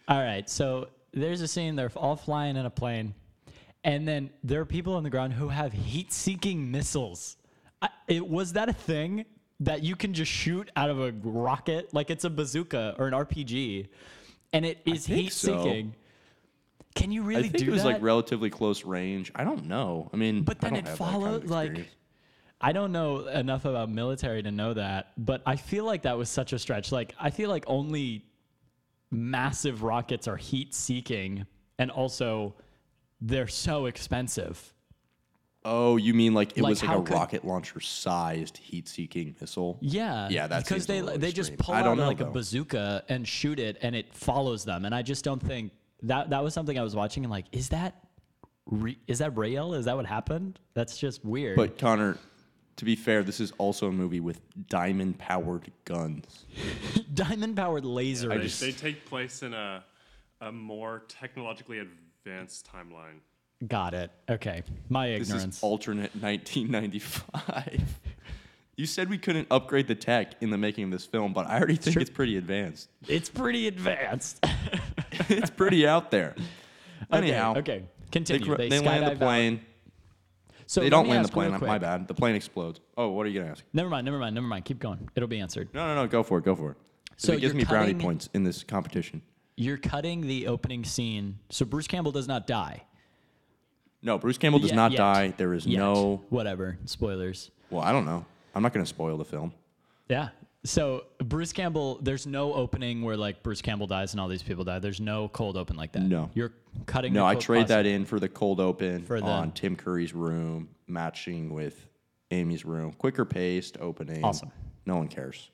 [0.09, 3.15] All right, so there's a scene they're all flying in a plane,
[3.87, 7.37] and then there are people on the ground who have heat-seeking missiles.
[7.81, 9.25] I, it was that a thing
[9.61, 13.15] that you can just shoot out of a rocket like it's a bazooka or an
[13.15, 13.87] RPG,
[14.53, 15.95] and it is heat-seeking.
[16.97, 17.89] Can you really I think do it was that?
[17.89, 19.31] like relatively close range.
[19.37, 20.11] I don't know.
[20.13, 21.89] I mean, But then it have kind of followed like.
[22.59, 26.31] I don't know enough about military to know that, but I feel like that was
[26.31, 26.91] such a stretch.
[26.91, 28.25] Like I feel like only
[29.11, 31.47] massive rockets are heat seeking
[31.79, 32.55] and also
[33.21, 34.73] they're so expensive.
[35.65, 38.87] Oh, you mean like it Like, was like how a could- rocket launcher sized heat
[38.89, 39.79] seeking missile?
[39.81, 40.29] Yeah.
[40.31, 41.65] Yeah, that because seems a they little they just extreme.
[41.67, 42.31] pull I out don't know, like a though.
[42.31, 46.45] bazooka and shoot it and it follows them and I just don't think that that
[46.45, 47.97] was something I was watching and like is that
[48.67, 49.75] re- is that real?
[49.75, 50.61] Is that what happened?
[50.75, 51.57] That's just weird.
[51.57, 52.17] But Conor,
[52.77, 56.45] to be fair, this is also a movie with diamond powered guns.
[57.15, 58.61] diamond powered lasers.
[58.61, 59.83] They, they take place in a,
[60.43, 61.81] a more technologically
[62.31, 63.21] advanced timeline.
[63.67, 64.11] Got it.
[64.29, 64.63] Okay.
[64.89, 65.29] My ignorance.
[65.29, 65.57] This ignorance.
[65.59, 67.81] is alternate 1995.
[68.77, 71.57] you said we couldn't upgrade the tech in the making of this film, but I
[71.59, 72.01] already think Sure.
[72.03, 72.89] it's pretty advanced.
[73.09, 74.45] It's pretty advanced.
[75.29, 76.35] it's pretty out there.
[77.13, 77.79] Anyhow, okay, okay.
[77.79, 78.47] they, Continue.
[78.47, 79.19] cr- They, they land skydive the out.
[79.19, 79.61] plane.
[80.69, 81.69] So they don't land the ask real plane.
[81.69, 82.09] My bad.
[82.09, 82.81] The plane explodes.
[82.97, 83.63] Oh, what are you gonna ask?
[83.73, 84.05] Never mind.
[84.05, 84.35] Never mind.
[84.35, 84.65] Never mind.
[84.65, 85.09] Keep going.
[85.15, 85.69] It'll be answered.
[85.73, 86.09] No, no, no.
[86.09, 86.45] Go for it.
[86.45, 86.77] Go for it.
[87.17, 89.23] So it gives me brownie points in this competition.
[89.57, 91.39] You're cutting the opening scene.
[91.51, 92.83] So Bruce Campbell does not die.
[94.03, 94.99] No, Bruce Campbell does Yet- not yet.
[94.99, 95.35] die.
[95.37, 95.79] There is Yet.
[95.79, 96.23] no.
[96.29, 97.51] whatever spoilers.
[97.71, 98.25] Well, I don't know.
[98.55, 99.53] I'm not going to spoil the film.
[100.09, 100.29] Yeah.
[100.65, 104.65] So Bruce Campbell, there's no opening where like Bruce Campbell dies and all these people
[104.65, 104.79] die.
[104.79, 106.03] There's no cold open like that.
[106.03, 106.31] No.
[106.35, 106.53] You're
[106.87, 107.13] cutting.
[107.13, 109.75] No, the I cold trade that in for the cold open For the- on Tim
[109.77, 111.89] Curry's room, matching with
[112.31, 112.93] Amy's room.
[112.93, 114.25] Quicker paced opening.
[114.25, 114.51] Awesome.
[114.85, 115.51] No one cares.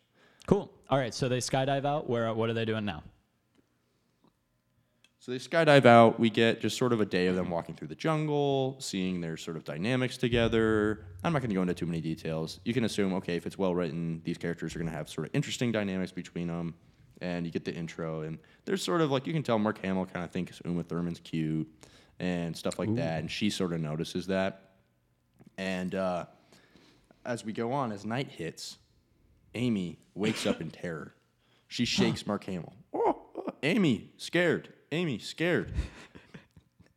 [0.46, 0.70] Cool.
[0.90, 1.14] All right.
[1.14, 2.08] So they skydive out.
[2.10, 2.32] Where?
[2.34, 3.02] What are they doing now?
[5.22, 6.18] So they skydive out.
[6.18, 9.36] We get just sort of a day of them walking through the jungle, seeing their
[9.36, 11.04] sort of dynamics together.
[11.22, 12.58] I'm not going to go into too many details.
[12.64, 15.28] You can assume, okay, if it's well written, these characters are going to have sort
[15.28, 16.74] of interesting dynamics between them.
[17.20, 20.06] And you get the intro, and there's sort of like you can tell Mark Hamill
[20.06, 21.68] kind of thinks Uma Thurman's cute
[22.18, 24.72] and stuff like that, and she sort of notices that.
[25.56, 26.24] And uh,
[27.24, 28.78] as we go on, as night hits,
[29.54, 31.14] Amy wakes up in terror.
[31.68, 32.72] She shakes Mark Hamill.
[32.92, 34.70] Oh, oh, Amy, scared.
[34.92, 35.72] Amy, scared.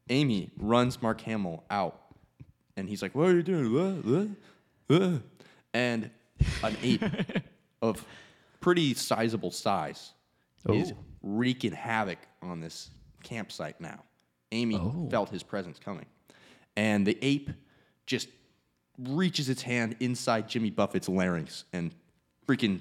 [0.10, 2.00] Amy runs Mark Hamill out.
[2.78, 3.74] And he's like, What are you doing?
[3.74, 4.06] What?
[4.06, 4.28] What?
[4.88, 5.22] What?"
[5.74, 6.12] And
[6.64, 7.02] an ape
[7.82, 8.06] of
[8.62, 10.12] pretty sizable size
[10.70, 10.98] is Oh.
[11.24, 12.90] wreaking havoc on this
[13.24, 14.04] campsite now.
[14.52, 14.80] Amy
[15.10, 16.06] felt his presence coming.
[16.78, 17.50] And the ape
[18.06, 18.28] just
[19.00, 21.94] reaches its hand inside Jimmy Buffett's larynx and
[22.48, 22.80] freaking.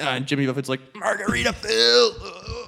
[0.00, 2.63] uh, and Jimmy Buffett's like, Margarita Phil!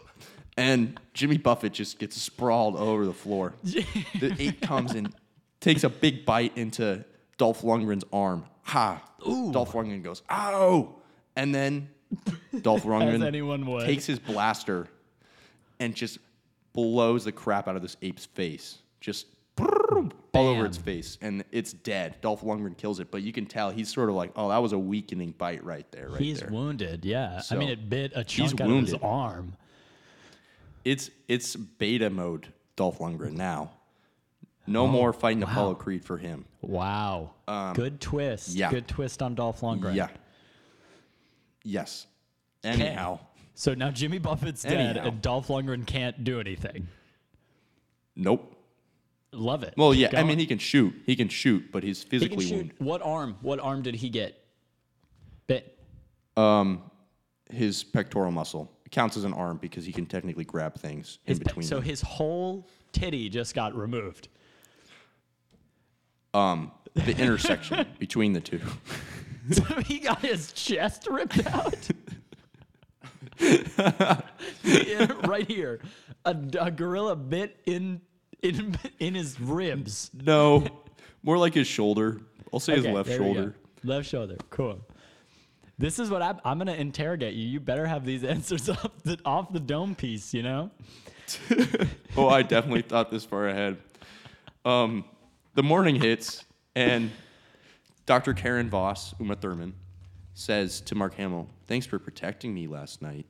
[0.57, 3.55] And Jimmy Buffett just gets sprawled over the floor.
[3.63, 5.13] the ape comes and
[5.61, 7.05] takes a big bite into
[7.39, 8.45] Dolph Lundgren's arm.
[8.63, 9.03] Ha!
[9.21, 10.95] Dolph Lundgren goes, "Ow!"
[11.37, 11.89] And then
[12.63, 14.89] Dolph Lundgren takes his blaster
[15.79, 16.19] and just
[16.73, 18.79] blows the crap out of this ape's face.
[19.01, 19.27] Just
[19.59, 22.17] all over its face, and it's dead.
[22.21, 24.73] Dolph Lundgren kills it, but you can tell he's sort of like, "Oh, that was
[24.73, 26.51] a weakening bite right there." Right He's there.
[26.51, 27.05] wounded.
[27.05, 27.41] Yeah.
[27.51, 29.55] I mean, it bit a chunk out of his arm.
[30.87, 32.47] It's it's beta mode
[32.77, 33.73] Dolph Lundgren now.
[34.69, 36.45] No more fighting Apollo Creed for him.
[36.63, 37.33] Wow.
[37.75, 38.51] Good twist.
[38.51, 38.71] Um, yeah.
[38.71, 39.97] Good twist on Dolph Lundgren.
[39.97, 40.09] Yeah.
[41.65, 42.07] Yes.
[42.63, 43.19] Anyhow,
[43.55, 45.09] So now Jimmy Buffett's dead Anyhow.
[45.09, 46.87] and Dolph Lundgren can't do anything.
[48.15, 48.53] nope.
[49.33, 49.75] Love it.
[49.77, 50.21] Well, Keep yeah.
[50.21, 50.95] I mean, he can shoot.
[51.05, 52.55] He can shoot, but he's physically shoot.
[52.57, 52.77] wounded.
[52.79, 53.37] What arm?
[53.43, 54.41] What arm did he get
[55.49, 55.77] bit?
[56.37, 56.83] Um,
[57.51, 61.45] his pectoral muscle counts as an arm because he can technically grab things His in
[61.45, 61.67] between.
[61.67, 61.85] so them.
[61.85, 64.29] his whole titty just got removed.
[66.35, 68.61] Um, the intersection between the two.
[69.49, 71.89] So he got his chest ripped out.
[75.25, 75.81] Right here,
[76.25, 78.01] a, a gorilla bit in
[78.43, 80.11] in in his ribs.
[80.15, 80.67] No,
[81.23, 82.21] more like his shoulder.
[82.53, 83.35] I'll say his left there we go.
[83.35, 83.55] shoulder.
[83.85, 84.37] Left shoulder.
[84.51, 84.81] Cool.
[85.79, 87.47] This is what I'm, I'm going to interrogate you.
[87.47, 90.71] You better have these answers off the, off the dome piece, you know?
[92.19, 93.77] Oh, I definitely thought this far ahead.
[94.65, 95.05] Um,
[95.55, 97.11] the morning hits, and
[98.07, 98.33] Dr.
[98.33, 99.75] Karen Voss, Uma Thurman,
[100.33, 103.27] says to Mark Hamill, Thanks for protecting me last night.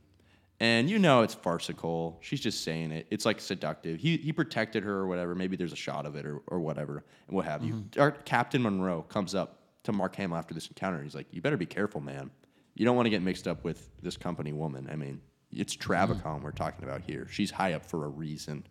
[0.60, 2.18] And you know it's farcical.
[2.20, 3.06] She's just saying it.
[3.10, 3.98] It's like seductive.
[3.98, 5.34] He, he protected her or whatever.
[5.34, 7.84] Maybe there's a shot of it or, or whatever, and what have you.
[7.98, 11.02] Our Captain Monroe comes up to Mark Hamill after this encounter.
[11.02, 12.30] He's like, You better be careful, man.
[12.74, 14.88] You don't want to get mixed up with this company woman.
[14.90, 15.20] I mean,
[15.50, 17.26] it's Travicom we're talking about here.
[17.30, 18.66] She's high up for a reason.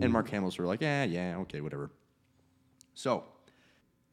[0.00, 1.90] And Mark Hamill's sort of like, yeah, yeah, okay, whatever.
[2.94, 3.24] So,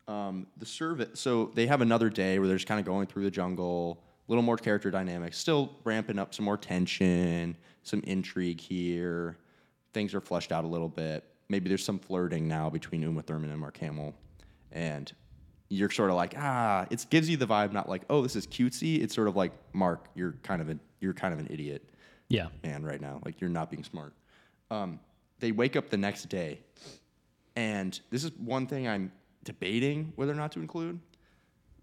[0.08, 1.20] um, the service.
[1.20, 4.04] So they have another day where they're just kind of going through the jungle.
[4.28, 9.38] A little more character dynamics, still ramping up some more tension, some intrigue here.
[9.94, 11.24] Things are fleshed out a little bit.
[11.48, 14.16] Maybe there's some flirting now between Uma Thurman and Mark Hamill,
[14.72, 15.14] and
[15.76, 18.48] you're sort of like, ah, it gives you the vibe, not like, oh, this is
[18.48, 19.02] cutesy.
[19.04, 21.84] It's sort of like, Mark, you're kind of a, you're kind of an idiot
[22.30, 22.48] Yeah.
[22.64, 23.22] man right now.
[23.26, 24.14] Like you're not being smart.
[24.72, 25.00] Um,
[25.40, 26.60] they wake up the next day,
[27.56, 29.12] and this is one thing I'm
[29.44, 31.00] debating whether or not to include.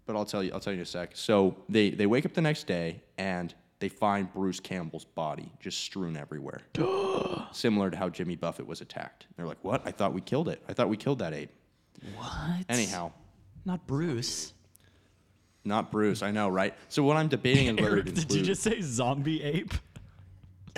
[0.05, 0.51] But I'll tell you.
[0.53, 1.11] I'll tell you in a sec.
[1.13, 5.79] So they they wake up the next day and they find Bruce Campbell's body just
[5.79, 6.61] strewn everywhere,
[7.53, 9.27] similar to how Jimmy Buffett was attacked.
[9.37, 9.81] They're like, "What?
[9.85, 10.61] I thought we killed it.
[10.67, 11.51] I thought we killed that ape."
[12.17, 12.65] What?
[12.67, 13.13] Anyhow,
[13.65, 14.53] Not Bruce.
[15.65, 16.21] not Bruce.
[16.21, 16.73] I know, right?
[16.89, 18.39] So what I'm debating is whether Eric, to did include.
[18.39, 19.73] you just say zombie ape?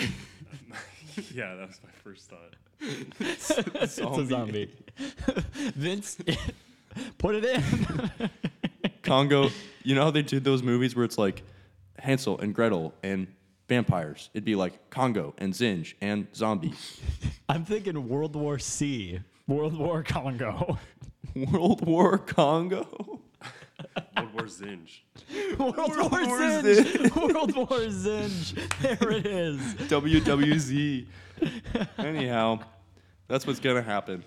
[1.33, 2.55] yeah, that was my first thought.
[3.19, 4.71] It's a zombie.
[5.75, 6.17] Vince,
[7.17, 8.29] put it in.
[9.01, 9.49] Congo,
[9.83, 11.41] you know how they did those movies where it's like
[11.97, 13.27] Hansel and Gretel and
[13.69, 14.29] vampires?
[14.33, 16.99] It'd be like Congo and Zinj and zombies.
[17.49, 19.19] I'm thinking World War C.
[19.47, 20.77] World War Congo.
[21.35, 23.21] World War Congo?
[24.17, 24.99] World War Zinj.
[25.59, 27.15] World, War War Zinj.
[27.33, 28.79] World War Zinj.
[28.81, 29.59] There it is.
[29.75, 31.05] WWZ.
[31.97, 32.59] Anyhow,
[33.27, 34.23] that's what's going to happen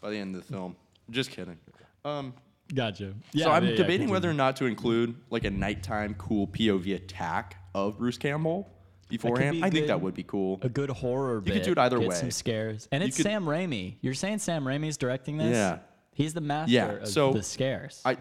[0.00, 0.76] by the end of the film.
[1.10, 1.58] Just kidding.
[2.04, 2.32] Um,
[2.74, 3.14] Gotcha.
[3.32, 4.12] Yeah, so I'm yeah, yeah, debating continue.
[4.12, 8.68] whether or not to include like a nighttime cool POV attack of Bruce Campbell
[9.08, 9.56] beforehand.
[9.56, 10.60] be I think that would be cool.
[10.62, 11.42] a good horror.
[11.44, 12.14] You could do it either get way.
[12.14, 13.96] Some scares, and it's could- Sam Raimi.
[14.00, 15.54] You're saying Sam Raimi's directing this?
[15.54, 15.78] Yeah.
[16.20, 18.02] He's the master Yeah, of so the scares.
[18.04, 18.18] I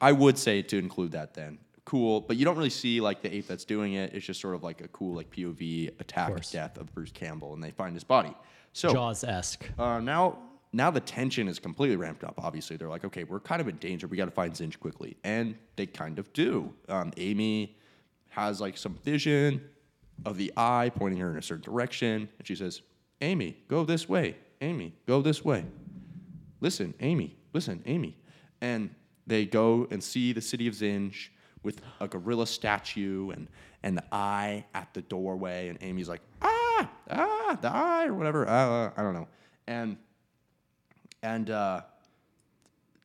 [0.00, 1.58] I would say to include that then.
[1.84, 4.14] Cool, but you don't really see like the ape that's doing it.
[4.14, 6.52] It's just sort of like a cool like POV attack course.
[6.52, 8.34] death of Bruce Campbell, and they find his body.
[8.72, 9.68] So Jaws esque.
[9.78, 10.38] uh, now
[10.72, 12.34] now the tension is completely ramped up.
[12.38, 14.06] Obviously, they're like, okay, we're kind of in danger.
[14.06, 16.72] We got to find Zinj quickly, and they kind of do.
[16.88, 17.76] Um, Amy
[18.28, 19.62] has like some vision
[20.24, 22.82] of the eye pointing her in a certain direction, and she says,
[23.20, 24.36] "Amy, go this way.
[24.60, 25.64] Amy, go this way."
[26.60, 28.16] Listen, Amy, listen, Amy.
[28.60, 28.94] And
[29.26, 31.28] they go and see the city of Zinj
[31.62, 33.48] with a gorilla statue and,
[33.82, 35.68] and the eye at the doorway.
[35.68, 38.48] And Amy's like, ah, ah, the eye or whatever.
[38.48, 39.28] Uh, I don't know.
[39.66, 39.96] And,
[41.22, 41.82] and uh,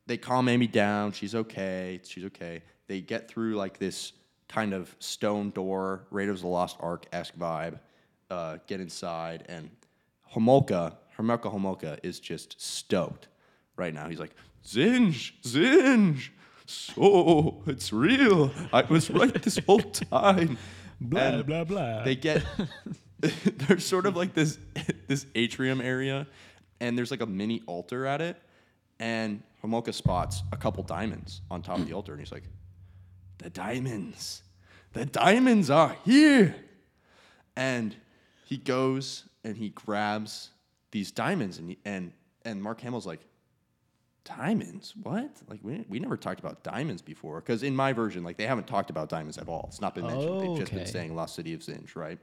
[0.07, 1.11] they calm Amy down.
[1.11, 1.99] She's okay.
[2.03, 2.63] She's okay.
[2.87, 4.13] They get through like this
[4.47, 7.79] kind of stone door, Raiders of the Lost Ark esque vibe.
[8.31, 9.69] Uh, get inside, and
[10.33, 13.27] Homolka, Hermelka Homolka, is just stoked
[13.77, 14.09] right now.
[14.09, 16.29] He's like, Zinj, Zinj.
[16.65, 18.51] So it's real.
[18.73, 20.57] I was right this whole time.
[21.01, 22.03] Blah And blah blah.
[22.03, 22.41] They get
[23.19, 24.57] there's sort of like this
[25.07, 26.25] this atrium area,
[26.79, 28.37] and there's like a mini altar at it,
[28.97, 32.45] and Homolka spots a couple diamonds on top of the altar, and he's like,
[33.39, 34.41] "The diamonds,
[34.93, 36.55] the diamonds are here,"
[37.57, 37.93] and
[38.45, 40.49] he goes and he grabs
[40.91, 42.13] these diamonds, and he, and
[42.45, 43.19] and Mark Hamill's like,
[44.25, 48.37] diamonds what like we, we never talked about diamonds before because in my version like
[48.37, 50.89] they haven't talked about diamonds at all it's not been mentioned they've just been Okay.
[50.91, 52.17] saying lost city of zinj right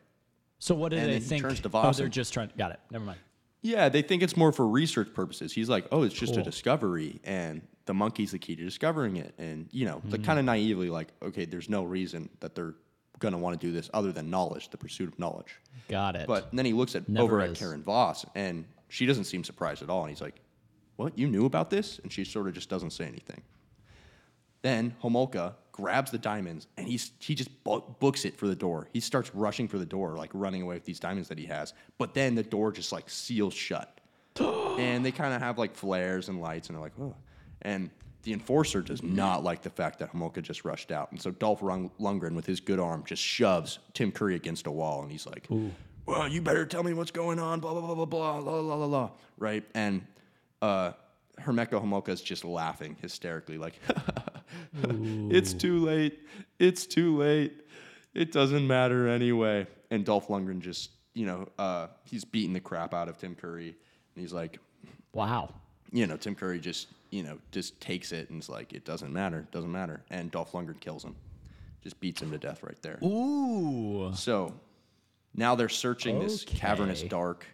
[0.59, 1.43] So what do And they then he think?
[1.43, 2.51] turns to oh, they're just trying.
[2.59, 2.81] Got it.
[2.91, 3.19] Never mind.
[3.63, 7.21] yeah they think it's more for research purposes he's like oh it's just a discovery
[7.25, 10.27] and the monkey's the key to discovering it and you know like hmm.
[10.27, 12.75] kind of naively like okay there's no reason that they're
[13.21, 16.27] gonna want to do this other than knowledge the pursuit of knowledge Got it.
[16.27, 17.55] But then he looks at Never over at.
[17.55, 20.03] Karen Voss, and she doesn't seem surprised at all.
[20.03, 20.41] And he's like,
[21.03, 21.19] "What?
[21.19, 23.43] You knew about this?" And she sort of just doesn't say anything.
[24.63, 28.89] Then Homolka grabs the diamonds, and he's he just bu- books it for the door.
[28.93, 31.75] He starts rushing for the door, like running away with these diamonds that he has.
[31.99, 34.01] But then the door just like seals shut,
[34.41, 37.15] and they kind of have like flares and lights, and they're like, "Oh."
[37.63, 37.91] And
[38.23, 41.11] the enforcer does not like the fact that Homolka just rushed out.
[41.11, 45.03] And so Dolph Lundgren, with his good arm, just shoves Tim Curry against a wall.
[45.03, 45.49] And he's like,
[46.07, 48.77] well, you better tell me what's going on, blah, blah, blah, blah, blah, blah, blah,
[48.77, 49.11] blah, blah.
[49.39, 49.65] Right?
[49.75, 50.07] And
[50.63, 50.93] uh,
[51.41, 53.75] Hermeko is just laughing hysterically, like,
[54.75, 56.21] it's too late.
[56.59, 57.53] It's too late.
[58.15, 59.67] It doesn't matter anyway.
[59.91, 63.69] And Dolph Lundgren just, you know, uh, he's beating the crap out of Tim Curry.
[63.69, 64.59] And he's like,
[65.13, 65.53] wow.
[65.91, 69.13] you know, Tim Curry just, you know, just takes it and is like, it doesn't
[69.13, 70.03] matter, It doesn't matter.
[70.11, 71.17] And Dolph Lundgren kills him,
[71.83, 72.99] just beats him to death right there.
[73.03, 74.13] Ooh.
[74.15, 74.55] So
[75.35, 77.47] now they're searching this cavernous, dark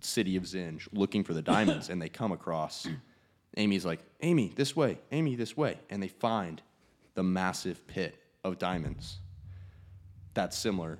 [0.00, 2.86] city of Zinj, looking for the diamonds, and they come across.
[3.56, 5.78] Amy's like, Amy, this way, Amy, this way.
[5.90, 6.60] And they find
[7.14, 9.18] the massive pit of diamonds
[10.34, 10.98] that's similar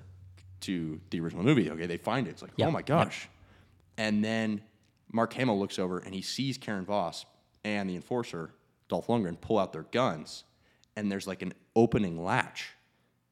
[0.61, 1.69] to the original movie.
[1.69, 2.31] Okay, they find it.
[2.31, 2.87] It's like, Yep, oh my yep.
[2.87, 3.29] gosh.
[3.97, 4.61] And then
[5.11, 7.25] Mark Hamill looks over and he sees Karen Voss
[7.63, 8.51] and the enforcer,
[8.87, 10.43] Dolph Lundgren, pull out their guns.
[10.95, 12.69] And there's like an opening latch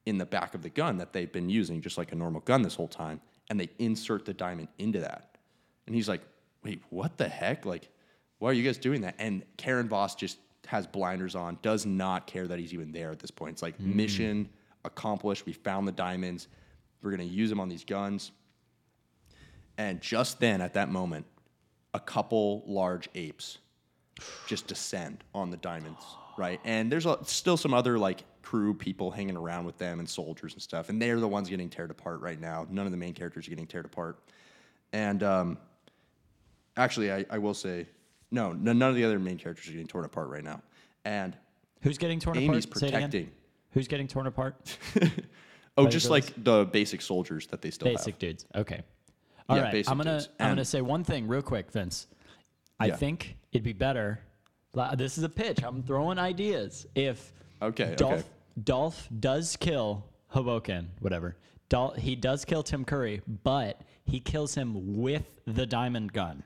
[0.06, 2.62] in the back of the gun that they've been using just like a normal gun
[2.62, 3.20] this whole time.
[3.48, 5.33] And they insert the diamond into that.
[5.86, 6.22] And he's like,
[6.62, 7.66] wait, what the heck?
[7.66, 7.88] Like,
[8.38, 9.14] why are you guys doing that?
[9.18, 13.18] And Karen Voss just has blinders on, does not care that he's even there at
[13.18, 13.52] this point.
[13.52, 14.48] It's like mission
[14.84, 15.46] accomplished.
[15.46, 16.48] We found the diamonds.
[17.02, 18.32] We're gonna use them on these guns.
[19.76, 21.26] And just then, at that moment,
[21.92, 23.58] a couple large apes
[24.46, 26.04] just descend on the diamonds,
[26.38, 26.60] right?
[26.64, 30.52] And there's a, still some other like crew people hanging around with them and soldiers
[30.52, 32.66] and stuff, and they're the ones getting teared apart right now.
[32.70, 34.18] None of the main characters are getting teared apart.
[34.92, 35.58] And um,
[36.76, 37.86] actually, I, I will say,
[38.30, 40.60] no, n- none of the other main characters are getting torn apart right now.
[41.04, 41.36] And
[41.82, 42.78] Who's getting torn Amy's apart?
[42.78, 43.10] Say it again.
[43.10, 43.30] protecting.
[43.72, 44.78] Who's getting torn apart?
[45.76, 47.96] Oh, just like the basic soldiers that they still have.
[47.96, 48.18] Basic have.
[48.20, 48.46] dudes.
[48.54, 48.80] Okay.
[49.48, 49.64] All right.
[49.66, 50.28] Yeah, basic I'm gonna dudes.
[50.38, 52.06] I'm gonna And- say one thing real quick, Vince.
[52.78, 52.94] I Yeah.
[52.96, 54.20] think it'd be better.
[54.74, 55.64] li- This is a pitch.
[55.64, 56.86] I'm throwing ideas.
[56.94, 58.24] If Okay, Dolph okay.
[58.62, 61.36] Dolph does kill Hoboken, whatever.
[61.68, 66.44] Dolph, he does kill Tim Curry, but he kills him with the diamond gun.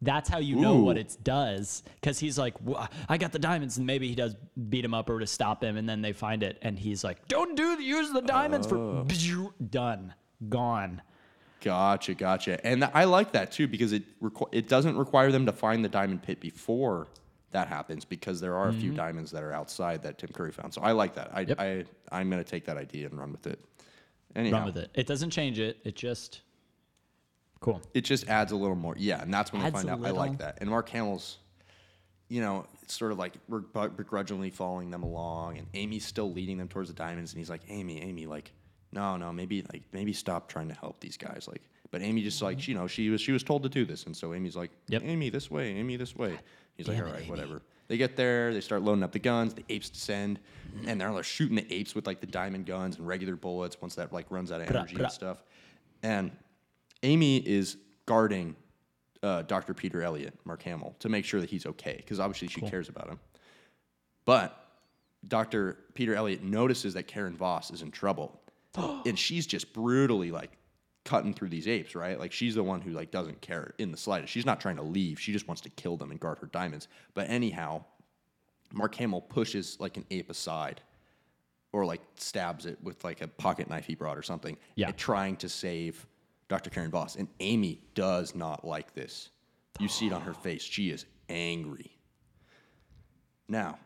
[0.00, 3.78] That's how you know what it does, because he's like, "Wha- "I got the diamonds,"
[3.78, 4.36] and maybe he does
[4.68, 7.26] beat him up or to stop him, and then they find it, and he's like,
[7.26, 9.04] "Don't do the, use the diamonds Oh.
[9.04, 10.14] for done,
[10.48, 11.02] gone."
[11.60, 12.64] Gotcha, gotcha.
[12.64, 15.84] And th- I like that too because it requ- it doesn't require them to find
[15.84, 17.08] the diamond pit before
[17.50, 20.72] that happens because there are a few diamonds that are outside that Tim Curry found.
[20.72, 21.30] So I like that.
[21.34, 21.48] I, Mm-hmm.
[21.60, 21.88] Yep.
[22.12, 23.58] I I'm gonna take that idea and run with it.
[24.36, 24.90] Anyhow, Run with it.
[24.94, 25.78] It doesn't change it.
[25.84, 26.42] It just
[27.60, 27.80] cool.
[27.94, 28.94] it just adds a little more.
[28.96, 30.46] Yeah, and that's when Adds they find a out I like little.
[30.46, 30.58] that.
[30.60, 31.38] And Mark Hamill's,
[32.28, 36.58] you know, it's sort of like begr- begrudgingly following them along, and Amy's still leading
[36.58, 38.52] them towards the diamonds, and he's like, Amy, Amy, like,
[38.92, 41.62] no, no, maybe like maybe stop trying to help these guys, like.
[41.90, 42.70] But Amy just like mm-hmm.
[42.70, 45.02] you know she was she was told to do this, and so Amy's like, Yep.
[45.04, 46.38] Amy this way, Amy this way.
[46.76, 47.62] He's like, damn all it, Amy." whatever.
[47.88, 49.54] They get there, they start loading up the guns.
[49.54, 50.38] The apes descend,
[50.70, 50.88] mm-hmm.
[50.88, 53.80] and they're like shooting the apes with like the diamond guns and regular bullets.
[53.80, 55.42] Once that like runs out of energy and stuff,
[56.02, 56.30] and
[57.02, 57.76] Amy is
[58.06, 58.56] guarding
[59.22, 59.74] uh, Dr.
[59.74, 63.08] Peter Elliot, Mark Hamill, to make sure that he's okay, because obviously she cares about
[63.08, 63.18] him.
[64.24, 64.64] But
[65.26, 65.78] Dr.
[65.94, 68.40] Peter Elliot notices that Karen Voss is in trouble,
[68.76, 70.52] and she's just brutally like
[71.04, 72.18] cutting through these apes, right?
[72.18, 74.32] Like she's the one who like doesn't care in the slightest.
[74.32, 75.18] She's not trying to leave.
[75.18, 76.86] She just wants to kill them and guard her diamonds.
[77.14, 77.84] But anyhow,
[78.72, 80.82] Mark Hamill pushes like an ape aside
[81.72, 84.90] or like stabs it with like a pocket knife he brought or something, Yeah.
[84.92, 86.06] trying to save
[86.48, 86.70] Dr.
[86.70, 87.16] Karen Voss.
[87.16, 89.30] And Amy does not like this.
[89.78, 90.62] You see it on her face.
[90.62, 91.90] She is angry.
[93.48, 93.78] Now,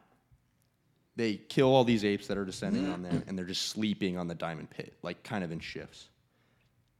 [1.16, 4.28] they kill all these apes that are descending on them, and they're just sleeping on
[4.28, 6.08] the diamond pit, like kind of in shifts.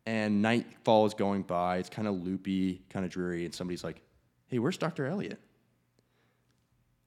[0.05, 1.79] And nightfall is going by.
[1.79, 3.45] It's kind of loopy, kind of dreary.
[3.45, 4.03] And somebody's like,
[4.49, 5.07] hey, where's Dr.
[5.07, 5.39] Elliot?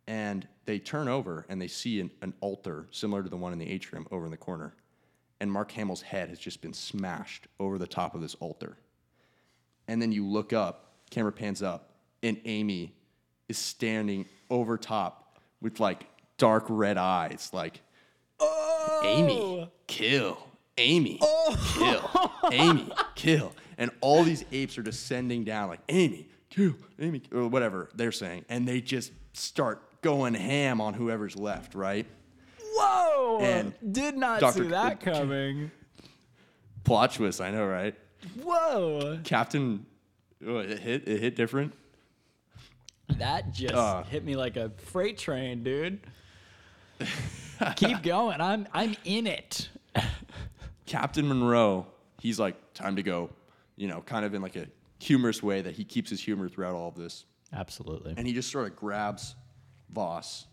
[0.07, 3.59] And they turn over and they see an, an altar similar to the one in
[3.59, 4.73] the atrium over in the corner.
[5.39, 8.77] And Mark Hamill's head has just been smashed over the top of this altar.
[9.87, 11.91] And then you look up, camera pans up,
[12.23, 12.93] and Amy
[13.49, 16.07] is standing over top with like
[16.37, 17.81] dark red eyes, like,
[19.03, 19.69] Amy, oh.
[19.87, 20.37] kill.
[20.77, 21.55] Amy, oh.
[21.77, 22.51] kill.
[22.51, 23.53] Amy, kill.
[23.77, 26.75] And all these apes are descending down, like, Amy, kill.
[26.99, 28.45] Amy, or whatever they're saying.
[28.49, 32.05] And they just start going ham on whoever's left, right?
[33.15, 33.39] Whoa!
[33.39, 34.63] And Did not Dr.
[34.63, 35.71] see that coming.
[36.83, 37.95] Plot twist, I know, right?
[38.41, 39.19] Whoa!
[39.23, 39.85] Captain,
[40.45, 41.73] oh, it hit, it hit different.
[43.17, 44.03] That just Uh.
[44.03, 45.99] hit me like a freight train, dude.
[47.75, 48.41] Keep going.
[48.41, 49.69] I'm I'm in it.
[50.85, 51.87] Captain Monroe,
[52.19, 53.29] he's like, time to go,
[53.75, 54.67] you know, kind of in like a
[54.99, 57.25] humorous way that he keeps his humor throughout all of this.
[57.53, 58.13] Absolutely.
[58.17, 59.35] And he just sort of grabs
[59.89, 60.47] Voss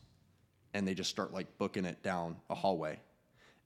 [0.74, 3.00] and they just start like booking it down a hallway.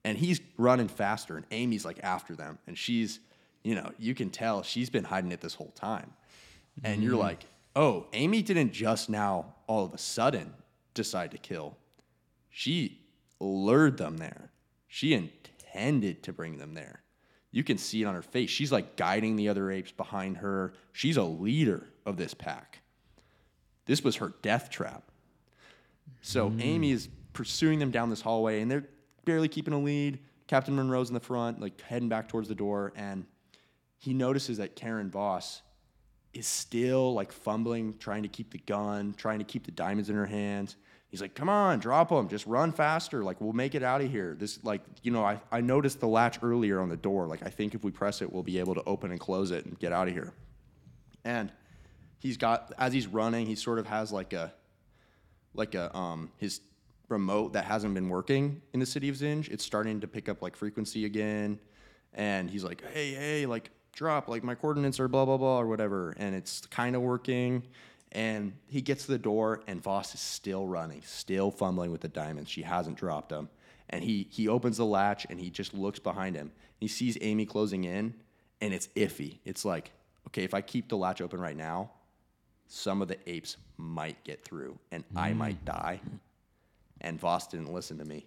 [0.04, 2.58] And he's running faster and Amy's like after them.
[2.66, 3.20] And she's,
[3.64, 6.12] you know, you can tell she's been hiding it this whole time.
[6.84, 7.20] And you're mm.
[7.20, 10.52] like, oh, Amy didn't just now all of a sudden
[10.94, 11.76] decide to kill.
[12.50, 13.00] She
[13.40, 14.50] lured them there.
[14.86, 17.02] She intended to bring them there.
[17.50, 18.50] You can see it on her face.
[18.50, 20.74] She's like guiding the other apes behind her.
[20.92, 22.80] She's a leader of this pack.
[23.86, 25.10] This was her death trap.
[26.26, 26.94] So Amy mm.
[26.94, 28.88] is pursuing them down this hallway, and they're
[29.24, 30.18] barely keeping a lead.
[30.48, 33.26] Captain Monroe's in the front, like heading back towards the door, and
[33.98, 35.62] he notices that Karen Voss
[36.34, 40.16] is still like fumbling, trying to keep the gun, trying to keep the diamonds in
[40.16, 40.74] her hands.
[41.10, 43.22] He's like, "Come on, drop them, just run faster.
[43.22, 46.08] Like we'll make it out of here." This, like, you know, I I noticed the
[46.08, 47.28] latch earlier on the door.
[47.28, 49.64] Like I think if we press it, we'll be able to open and close it
[49.64, 50.32] and get out of here.
[51.24, 51.52] And
[52.18, 54.52] he's got as he's running, he sort of has like a
[55.56, 56.60] like a um his
[57.08, 59.48] remote that hasn't been working in the city of Zinj.
[59.48, 61.58] It's starting to pick up like frequency again,
[62.14, 65.66] and he's like, "Hey, hey, like drop, like my coordinates are blah blah blah or
[65.66, 67.62] whatever," and it's kind of working.
[68.12, 72.08] And he gets to the door, and Voss is still running, still fumbling with the
[72.08, 72.48] diamonds.
[72.50, 73.48] She hasn't dropped them,
[73.90, 76.52] and he he opens the latch and he just looks behind him.
[76.78, 78.14] He sees Amy closing in,
[78.60, 79.38] and it's iffy.
[79.44, 79.92] It's like,
[80.28, 81.90] okay, if I keep the latch open right now,
[82.68, 86.00] some of the apes might get through and I might die.
[87.00, 88.26] And Voss didn't listen to me.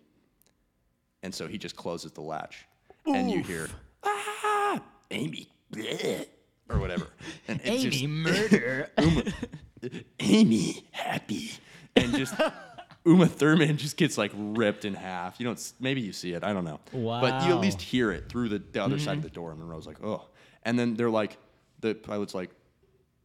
[1.24, 2.66] And so he just closes the latch.
[3.06, 3.68] And you hear,
[4.04, 4.82] ah,
[5.12, 6.26] Amy, bleh,"
[6.70, 7.08] or whatever.
[7.48, 8.90] And it's Amy just, murder.
[10.20, 11.52] Amy, happy.
[11.96, 12.36] And just
[13.06, 15.40] Uma Thurman just gets like ripped in half.
[15.40, 16.44] You don't, s- maybe you see it.
[16.44, 16.80] I don't know.
[16.92, 17.22] But you Wow.
[17.32, 17.52] Mm-hmm.
[17.52, 19.52] at least hear it through the, the other side of the door.
[19.52, 20.28] And Monroe's like, oh.
[20.64, 21.38] And then they're like,
[21.80, 22.52] the pilot's like,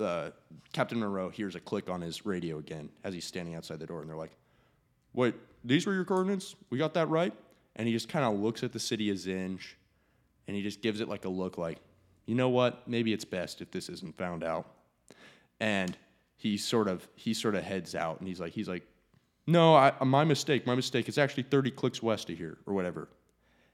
[0.00, 0.30] uh,
[0.72, 4.00] Captain Monroe hears a click on his radio again as he's standing outside the door.
[4.00, 4.36] And they're like,
[5.12, 5.34] wait,
[5.64, 6.54] these were your coordinates?
[6.70, 7.32] We got that right?
[7.76, 9.60] And he just kind of looks at the city of Zinj
[10.46, 11.78] and he just gives it like a look like,
[12.26, 12.86] you know what?
[12.88, 14.66] Maybe it's best if this isn't found out.
[15.60, 15.96] And
[16.36, 18.82] he sort of he sort of heads out and he's like he's like,
[19.46, 21.08] no, I, my mistake, my mistake.
[21.08, 23.08] It's actually 30 clicks west of here or whatever.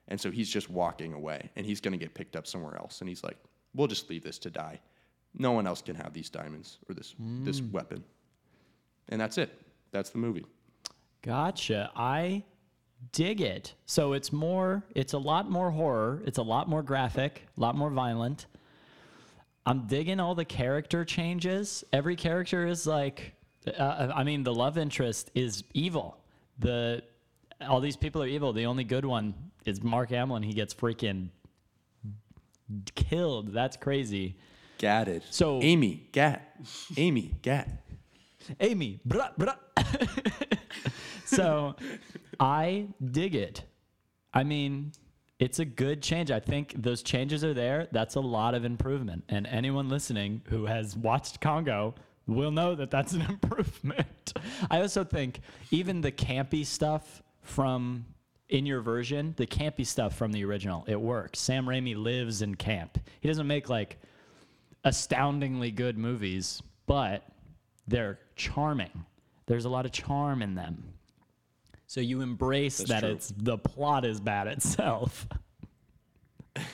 [0.08, 3.00] And so he's just walking away and he's going to get picked up somewhere else.
[3.00, 3.36] And he's like,
[3.74, 4.80] we'll just leave this to die.
[5.36, 8.04] No one else can have these diamonds or this this weapon.
[9.08, 9.60] And that's it.
[9.92, 10.44] That's the movie.
[11.22, 11.90] Gotcha.
[11.94, 12.44] I
[13.12, 13.74] dig it.
[13.86, 16.22] So it's more, it's a lot more horror.
[16.26, 18.46] It's a lot more graphic, a lot more violent.
[19.66, 21.84] I'm digging all the character changes.
[21.92, 23.34] Every character is like,
[23.66, 26.16] uh, I mean, the love interest is evil.
[26.58, 27.02] The
[27.68, 28.54] all these people are evil.
[28.54, 29.34] The only good one
[29.66, 31.28] is Mark Hamill, and he gets freaking
[32.94, 33.52] killed.
[33.52, 34.36] That's crazy.
[34.80, 35.22] Gatted.
[35.30, 36.56] So- Amy, Gat.
[36.96, 37.68] Amy, Gat.
[38.58, 39.56] Amy, bruh, bruh.
[41.26, 41.76] so
[42.40, 43.62] I dig it.
[44.32, 44.92] I mean,
[45.38, 46.30] it's a good change.
[46.30, 47.88] I think those changes are there.
[47.92, 49.24] That's a lot of improvement.
[49.28, 51.94] And anyone listening who has watched Congo
[52.26, 54.32] will know that that's an improvement.
[54.70, 58.06] I also think even the campy stuff from
[58.48, 61.38] in your version, the campy stuff from the original, it works.
[61.38, 62.98] Sam Raimi lives in camp.
[63.20, 64.00] He doesn't make like
[64.84, 67.24] astoundingly good movies, but
[67.86, 69.04] they're charming.
[69.46, 70.94] There's a lot of charm in them.
[71.86, 73.10] So you embrace that true.
[73.10, 75.26] it's the plot is bad itself.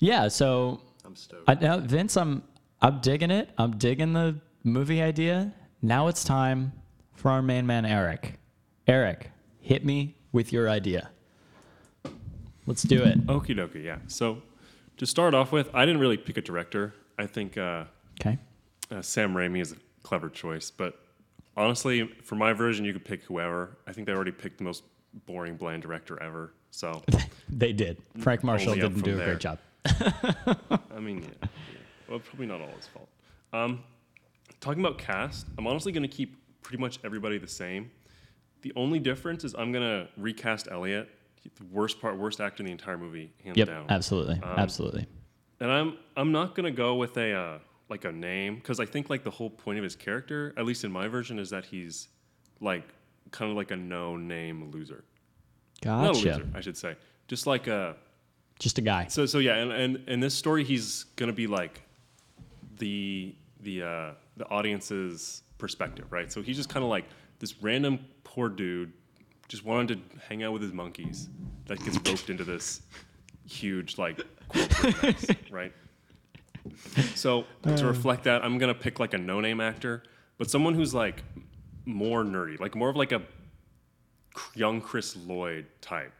[0.00, 1.44] yeah, so I'm stoked.
[1.46, 2.42] I, now, Vince, I'm
[2.82, 3.50] I'm digging it.
[3.58, 5.52] I'm digging the movie idea.
[5.80, 6.72] Now it's time
[7.14, 8.40] for our main man Eric.
[8.88, 11.10] Eric, hit me with your idea.
[12.66, 13.26] Let's do it.
[13.26, 13.98] Okie dokie, yeah.
[14.08, 14.42] So
[14.98, 16.94] to start off with, I didn't really pick a director.
[17.18, 17.84] I think uh,
[18.20, 18.38] Okay.
[18.90, 21.00] uh, Sam Raimi is a clever choice, but
[21.56, 23.78] honestly, for my version, you could pick whoever.
[23.86, 24.84] I think they already picked the most
[25.26, 26.52] boring, bland director ever.
[26.70, 27.02] So,
[27.48, 27.98] They did.
[28.18, 29.26] Frank Marshall didn't do a there.
[29.26, 29.58] great job.
[29.86, 31.48] I mean, yeah, yeah.
[32.08, 33.08] well, probably not all his fault.
[33.52, 33.82] Um,
[34.60, 37.90] talking about cast, I'm honestly going to keep pretty much everybody the same.
[38.62, 41.08] The only difference is I'm going to recast Elliot,
[41.70, 43.68] worst part, worst actor in the entire movie, hands Yep.
[43.68, 43.86] down.
[43.88, 44.40] Absolutely.
[44.42, 45.06] absolutely.
[45.60, 47.58] And I'm I'm not gonna go with a uh,
[47.88, 50.84] like a name because I think like the whole point of his character, at least
[50.84, 52.08] in my version, is that he's
[52.60, 52.84] like
[53.32, 55.04] kind of like a no name loser.
[55.84, 56.96] Not a loser, I should say.
[57.28, 57.96] Just like a
[58.58, 59.06] Just a guy.
[59.08, 59.56] so so yeah.
[59.56, 61.82] And and in this story, he's gonna be like
[62.78, 66.30] the the uh, the audience's perspective, right?
[66.32, 67.04] So he's just kind of like
[67.40, 68.92] this random poor dude,
[69.48, 71.28] just wanted to hang out with his monkeys,
[71.66, 72.82] that gets roped into this
[73.48, 75.72] huge like corporate mess, right?
[77.14, 77.86] So to um.
[77.86, 80.02] reflect that, I'm gonna pick like a no-name actor,
[80.36, 81.22] but someone who's like
[81.86, 83.22] more nerdy, like more of like a
[84.54, 86.12] young Chris Lloyd type,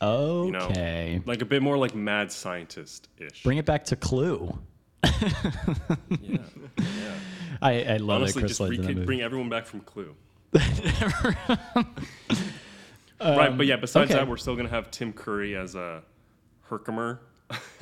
[0.00, 0.06] you
[0.52, 1.20] know, Okay.
[1.26, 3.42] like a bit more like mad scientist ish.
[3.42, 4.56] Bring it back to Clue.
[5.04, 6.38] yeah.
[7.60, 8.46] I, I love Honestly, it.
[8.46, 10.14] Chris just that re- bring everyone back from Clue.
[13.20, 13.76] right, but yeah.
[13.76, 14.20] Besides okay.
[14.20, 16.02] that, we're still gonna have Tim Curry as a
[16.62, 17.20] Herkimer,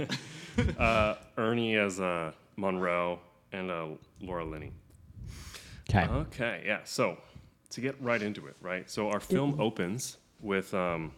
[0.79, 3.19] uh, Ernie as a Monroe,
[3.53, 3.87] and uh,
[4.21, 4.73] Laura Linney.
[5.89, 6.07] Okay.
[6.07, 6.81] Okay, yeah.
[6.85, 7.19] So
[7.71, 8.91] to get right into it, right?
[8.91, 11.13] So our film opens with um,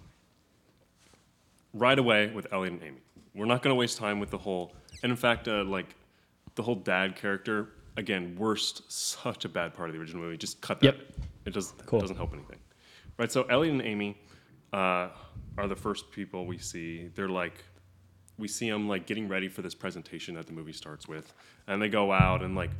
[1.72, 2.98] right away with Elliot and Amy.
[3.34, 5.94] We're not going to waste time with the whole, and in fact, uh, like
[6.54, 7.70] the whole dad character.
[7.96, 10.36] Again, worst, such a bad part of the original movie.
[10.36, 10.86] Just cut that.
[10.86, 10.96] Yep.
[11.46, 11.98] It does Cool.
[12.00, 12.58] doesn't help anything,
[13.18, 13.30] right?
[13.30, 14.16] So Elliot and Amy
[14.72, 15.08] uh,
[15.56, 17.08] are the first people we see.
[17.14, 17.64] They're like
[18.38, 21.32] we see them like getting ready for this presentation that the movie starts with,
[21.66, 22.70] and they go out and like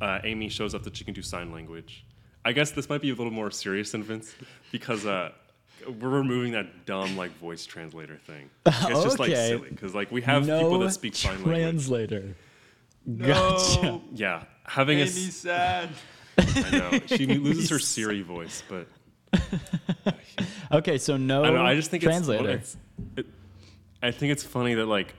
[0.00, 2.04] uh, Amy shows up that she can do sign language.
[2.44, 4.34] I guess this might be a little more serious than Vince
[4.72, 5.30] because uh,
[6.00, 8.50] we're removing that dumb like voice translator thing.
[8.66, 11.56] It's just like silly because like we have people that speak sign language.
[11.56, 12.34] translator.
[13.06, 15.88] No, Yeah, having a Amy's s- sad.
[16.38, 18.86] I know she loses her Siri voice, but
[20.72, 21.62] Okay, so no I know.
[21.62, 22.50] I just think translator.
[22.50, 22.76] It's,
[23.16, 23.26] it,
[24.02, 25.14] I think it's funny that like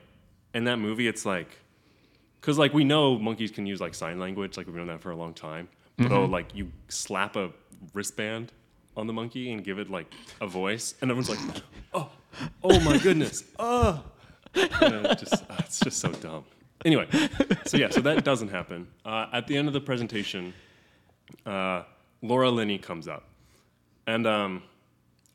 [0.55, 1.59] in that movie, it's like
[2.41, 5.11] because like we know monkeys can use like sign language, like we've known that for
[5.11, 5.69] a long time.
[5.97, 7.51] But oh, like you slap a
[7.93, 8.51] wristband
[8.97, 10.11] on the monkey and give it like
[10.41, 12.09] a voice, and everyone's like, oh,
[12.63, 14.03] oh my goodness, oh,
[14.55, 16.45] it just uh, it's just so dumb.
[16.83, 17.07] Anyway,
[17.65, 18.87] so yeah, so that doesn't happen.
[19.05, 20.51] Uh, at the end of the presentation,
[21.45, 21.83] uh,
[22.23, 23.25] Laura Linney comes up,
[24.07, 24.63] and um,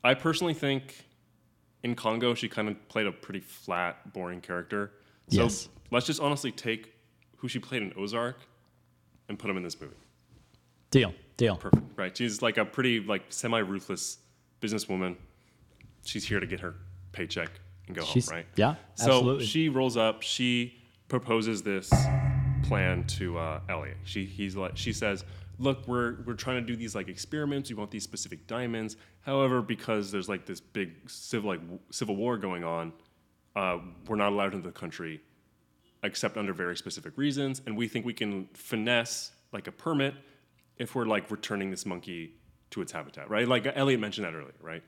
[0.05, 1.05] I personally think
[1.83, 4.93] in Congo she kind of played a pretty flat, boring character.
[5.29, 5.69] So Yes.
[5.91, 6.95] let's just honestly take
[7.37, 8.41] who she played in Ozark
[9.29, 9.95] and put him in this movie.
[10.91, 11.57] deal, deal.
[11.57, 12.17] Perfect, right?
[12.17, 14.19] She's like a pretty like semi-ruthless
[14.63, 15.17] businesswoman.
[16.05, 16.75] She's here to get her
[17.13, 17.51] paycheck
[17.87, 18.47] and go She's- home, right?
[18.57, 19.45] yeah, So absolutely.
[19.47, 20.23] she rolls up.
[20.23, 20.75] She
[21.09, 21.91] proposes this
[22.65, 23.99] plan to uh, Elliot.
[24.05, 25.25] She he's like she says,
[25.59, 27.71] "Look, we're we're trying to do these like experiments.
[27.71, 28.97] We want these specific diamonds.
[29.23, 32.93] However, because there's like this big civil like w- civil war going on,
[33.57, 35.21] uh, we're not allowed into the country
[36.03, 37.61] except under very specific reasons.
[37.67, 40.15] And we think we can finesse like a permit
[40.77, 42.35] if we're like returning this monkey
[42.71, 43.49] to its habitat, right?
[43.49, 44.83] Like Elliot mentioned that earlier, right?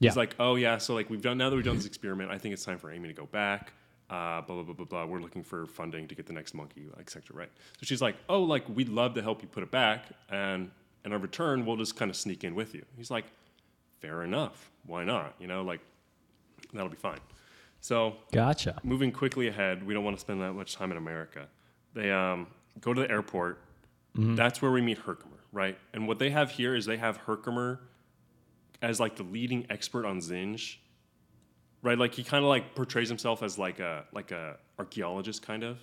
[0.00, 0.10] Yeah.
[0.10, 2.38] He's like, oh yeah, so like we've done now that we've done this experiment, I
[2.38, 3.72] think it's time for Amy to go back.
[4.10, 5.04] Uh, blah blah blah blah blah.
[5.06, 7.36] We're looking for funding to get the next monkey, etc.
[7.36, 7.50] Right?
[7.78, 10.70] So she's like, oh, like we'd love to help you put it back, and
[11.04, 12.84] in a return, we'll just kind of sneak in with you.
[12.96, 13.26] He's like,
[14.00, 14.70] fair enough.
[14.84, 15.34] Why not?
[15.38, 15.80] You know, like
[16.72, 17.20] that'll be fine.
[17.80, 18.78] So Gotcha.
[18.82, 21.46] moving quickly ahead, we don't want to spend that much time in America.
[21.94, 22.46] They um,
[22.80, 23.60] go to the airport.
[24.14, 25.78] That's where we meet Herkimer, right?
[25.94, 27.80] And what they have here is they have Herkimer
[28.82, 30.76] as like the leading expert on Zinj,
[31.82, 31.98] right?
[31.98, 35.78] Like he kind of like portrays himself as like a like a archaeologist kind of.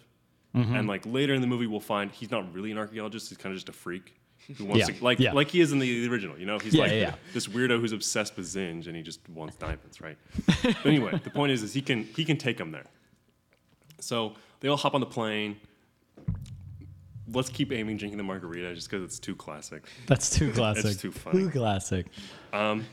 [0.56, 0.76] Mm-hmm.
[0.76, 3.30] And like later in the movie, we'll find he's not really an archaeologist.
[3.30, 4.14] He's kind of just a freak
[4.58, 5.34] who wants Yeah, to like yeah.
[5.34, 6.38] like he is in the original.
[6.40, 9.56] You know, he's Yeah, like this weirdo who's obsessed with Zinj and he just wants
[9.58, 10.18] diamonds, right?
[10.64, 12.86] but anyway, the point is, is he can he can take them there.
[14.00, 15.58] So they all hop on the plane.
[17.30, 19.84] Let's keep Amy drinking the margarita just because it's too classic.
[20.06, 20.98] That's too classic.
[20.98, 21.40] too funny.
[21.40, 22.06] Too classic.
[22.54, 22.86] Um,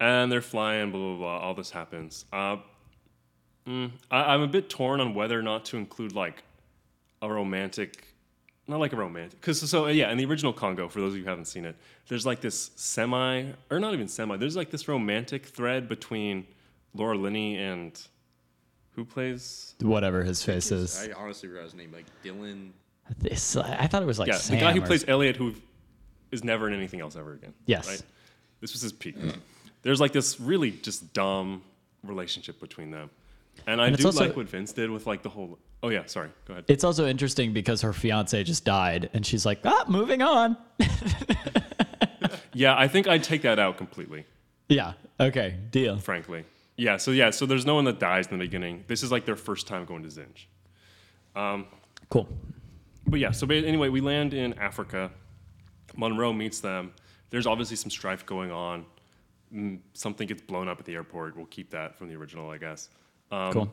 [0.00, 1.38] And they're flying, blah blah blah.
[1.38, 2.24] All this happens.
[2.32, 2.56] Uh,
[3.66, 6.42] mm, I, I'm a bit torn on whether or not to include like
[7.20, 8.06] a romantic,
[8.66, 11.24] not like a romantic, because so yeah, in the original Congo, for those of you
[11.24, 11.76] who haven't seen it,
[12.08, 14.36] there's like this semi, or not even semi.
[14.38, 16.46] There's like this romantic thread between
[16.94, 18.00] Laura Linney and
[18.92, 19.74] who plays?
[19.80, 20.98] Whatever his face is.
[21.08, 21.92] I honestly forgot his name.
[21.92, 22.70] Like Dylan.
[23.24, 25.54] It's- I thought it was like yeah, Sam the guy who or- plays Elliot, who
[26.30, 27.52] is never in anything else ever again.
[27.66, 27.88] Yes.
[27.88, 28.02] Right?
[28.60, 29.16] This was his peak.
[29.82, 31.62] There's like this really just dumb
[32.02, 33.10] relationship between them.
[33.66, 35.58] And I And do also- like what Vince did with like the whole.
[35.82, 36.28] Oh, yeah, sorry.
[36.46, 36.64] Go ahead.
[36.68, 40.56] It's also interesting because her fiance just died, and she's like, ah, moving on.
[42.52, 44.24] Yeah, I think I'd take that out completely,
[44.68, 44.94] yeah.
[45.20, 45.54] Okay.
[45.70, 45.98] Deal.
[45.98, 46.44] frankly.
[46.76, 48.84] Yeah, so yeah, so there's no one that dies in the beginning.
[48.88, 51.64] This is like their first time going to Zinj.
[52.08, 52.28] Cool.
[53.06, 55.10] But yeah, so anyway, we land in Africa.
[55.96, 56.92] Monroe meets them.
[57.30, 58.84] There's obviously some strife going on.
[59.54, 61.36] Mm, Something gets blown up at the airport.
[61.36, 62.88] We'll keep that from the original, I guess.
[63.30, 63.70] Um, Cool.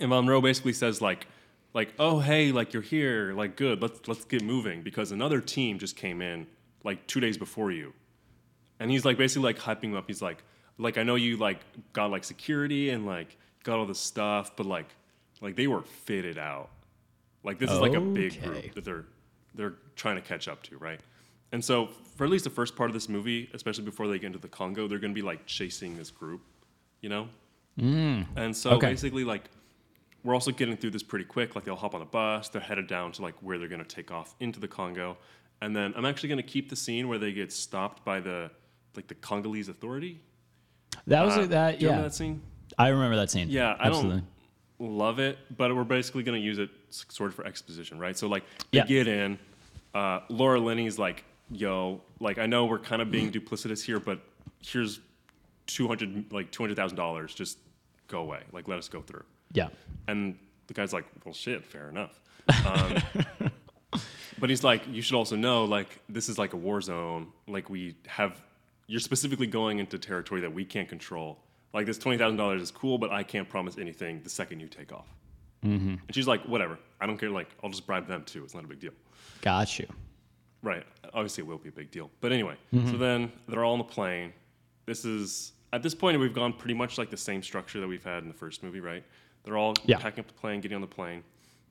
[0.00, 1.26] And Monroe basically says like,
[1.74, 3.80] like, oh hey, like you're here, like good.
[3.80, 6.46] Let's let's get moving because another team just came in
[6.84, 7.92] like two days before you,
[8.80, 10.04] and he's like basically like hyping him up.
[10.06, 10.42] He's like,
[10.78, 11.60] like I know you like
[11.92, 14.88] got like security and like got all this stuff, but like,
[15.40, 16.70] like they were fitted out.
[17.44, 19.04] Like this is like a big group that they're
[19.54, 21.00] they're trying to catch up to, right?
[21.52, 24.26] And so for at least the first part of this movie, especially before they get
[24.26, 26.42] into the Congo, they're going to be like chasing this group,
[27.00, 27.28] you know.
[27.80, 28.88] And so Okay.
[28.88, 29.44] basically, like
[30.24, 31.54] we're also getting through this pretty quick.
[31.54, 33.86] Like they'll hop on a bus, they're headed down to like where they're going to
[33.88, 35.16] take off into the Congo,
[35.62, 38.50] and then I'm actually going to keep the scene where they get stopped by the
[38.96, 40.20] like the Congolese authority.
[41.06, 41.50] That was Uh, it.
[41.50, 41.94] That do you yeah.
[41.94, 42.42] remember that scene?
[42.78, 43.48] I remember that scene.
[43.48, 44.22] Yeah, I absolutely.
[44.80, 48.16] don't love it, but we're basically going to use it sort of for exposition, right?
[48.18, 48.42] So like
[48.72, 48.84] Yeah.
[48.86, 49.38] get in,
[49.94, 54.20] uh, Laura Linney's like, "Yo, like I know we're kind of being duplicitous here, but
[54.64, 55.00] here's
[55.66, 57.34] two hundred like two hundred thousand dollars.
[57.34, 57.58] Just
[58.06, 58.42] go away.
[58.52, 59.68] Like let us go through." Yeah.
[60.06, 62.20] And the guy's like, "Well, shit, fair enough."
[62.66, 63.02] Um,
[64.38, 67.28] but he's like, "You should also know, like, this is like a war zone.
[67.46, 68.40] Like, we have,
[68.86, 71.38] you're specifically going into territory that we can't control.
[71.72, 74.68] Like, this twenty thousand dollars is cool, but I can't promise anything the second you
[74.68, 75.08] take off."
[75.64, 75.96] Mm-hmm.
[76.06, 76.78] And she's like, "Whatever.
[77.00, 77.30] I don't care.
[77.30, 78.44] Like, I'll just bribe them too.
[78.44, 78.92] It's not a big deal."
[79.40, 79.86] Got you.
[80.62, 80.84] Right.
[81.14, 82.10] Obviously, it will be a big deal.
[82.20, 82.90] But anyway, Mm-hmm.
[82.90, 84.32] so then they're all on the plane.
[84.86, 88.02] This is at this point we've gone pretty much like the same structure that we've
[88.04, 89.04] had in the first movie, right?
[89.44, 89.98] They're all Yeah.
[89.98, 91.22] packing up the plane, getting on the plane.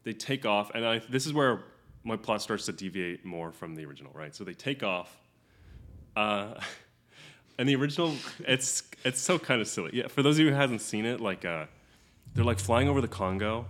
[0.04, 1.64] They take off, and I, this is where
[2.04, 4.34] my plot starts to deviate more from the original, right?
[4.34, 5.18] So they take off.
[6.16, 6.54] Uh,
[7.60, 9.92] and the original, it's it's so kind of silly.
[9.94, 11.66] Yeah, for those of you who hasn't seen it, like uh,
[12.34, 13.66] they're like flying over the Congo,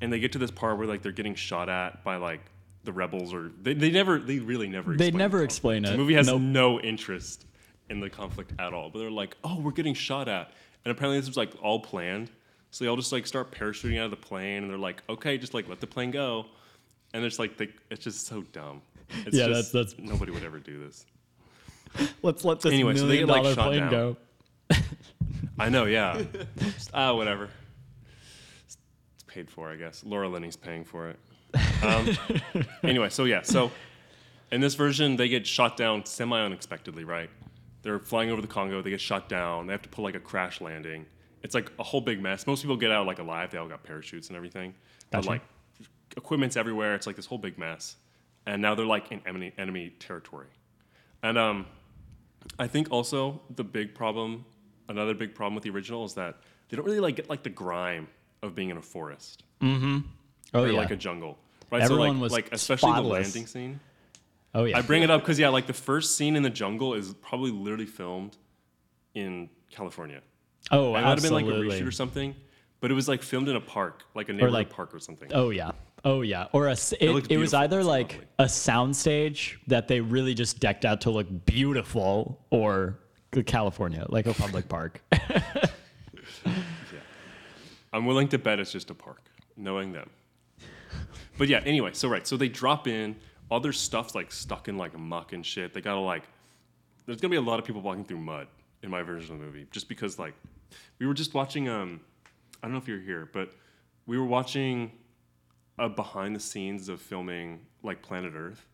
[0.00, 2.40] and they get to this part where like they're getting shot at by like
[2.84, 4.94] the rebels, or they, they never, they really never.
[4.96, 5.90] They never the explain it.
[5.92, 6.40] The movie has Nope.
[6.42, 7.46] no interest
[7.90, 8.90] in the conflict at all.
[8.90, 10.50] But they're like, oh, we're getting shot at,
[10.84, 12.30] and apparently this was like all planned.
[12.70, 15.38] So they all just like start parachuting out of the plane, and they're like, okay,
[15.38, 16.46] just like let the plane go,
[17.12, 18.82] and it's like they, it's just so dumb.
[19.26, 21.06] It's Yeah, just, that's- that's- nobody would ever do this.
[22.22, 23.90] Let's let this Anyway, so they get, like, shot plane down.
[23.90, 24.16] go.
[25.58, 26.20] I know, yeah.
[26.92, 27.48] Ah, whatever.
[28.64, 28.76] It's
[29.28, 30.02] paid for, I guess.
[30.04, 31.18] Laura Linney's paying for it.
[31.84, 33.70] Um, anyway, so yeah, so
[34.50, 37.30] in this version, they get shot down semi unexpectedly, right?
[37.82, 40.20] They're flying over the Congo, they get shot down, they have to pull like a
[40.20, 41.06] crash landing.
[41.42, 42.46] It's like a whole big mess.
[42.46, 44.74] Most people get out like alive, they all got parachutes and everything.
[45.10, 45.28] But Gotcha.
[45.28, 45.42] like
[46.16, 47.96] equipment's everywhere, it's like this whole big mess.
[48.46, 50.48] And now they're like in enemy, enemy territory.
[51.22, 51.66] And um,
[52.58, 54.44] I think also the big problem,
[54.88, 56.36] another big problem with the original is that
[56.68, 58.08] they don't really like get like the grime
[58.42, 60.02] of being in a forest Oh
[60.54, 60.76] or yeah.
[60.76, 61.38] like a jungle.
[61.74, 61.82] Right?
[61.82, 63.80] Everyone so like, was like especially the landing scene.
[64.54, 64.78] oh yeah.
[64.78, 67.50] I bring it up because yeah, like the first scene in the jungle is probably
[67.50, 68.36] literally filmed
[69.14, 70.20] in California.
[70.70, 72.34] oh, it might have been like a reshoot or something,
[72.80, 75.30] but it was like filmed in a park, like a neighborhood like- park or something.
[75.34, 75.72] Oh yeah.
[76.04, 76.48] Oh yeah.
[76.52, 78.26] Or a it, looks it was either It's like lovely.
[78.40, 82.98] a soundstage that they really just decked out to look beautiful or
[83.46, 85.00] California, like a public park.
[85.12, 85.70] yeah.
[87.92, 89.22] I'm willing to bet it's just a park,
[89.56, 90.10] knowing them.
[91.36, 93.16] But yeah, anyway, so right, so they drop in,
[93.50, 95.72] all their stuff's like stuck in like muck and shit.
[95.74, 96.22] They gotta like,
[97.06, 98.46] there's gonna be a lot of people walking through mud
[98.82, 100.34] in my version of the movie, just because like,
[100.98, 101.68] we were just watching.
[101.68, 102.00] Um,
[102.62, 103.52] I don't know if you're here, but
[104.06, 104.92] we were watching
[105.78, 108.66] a behind the scenes of filming like Planet Earth,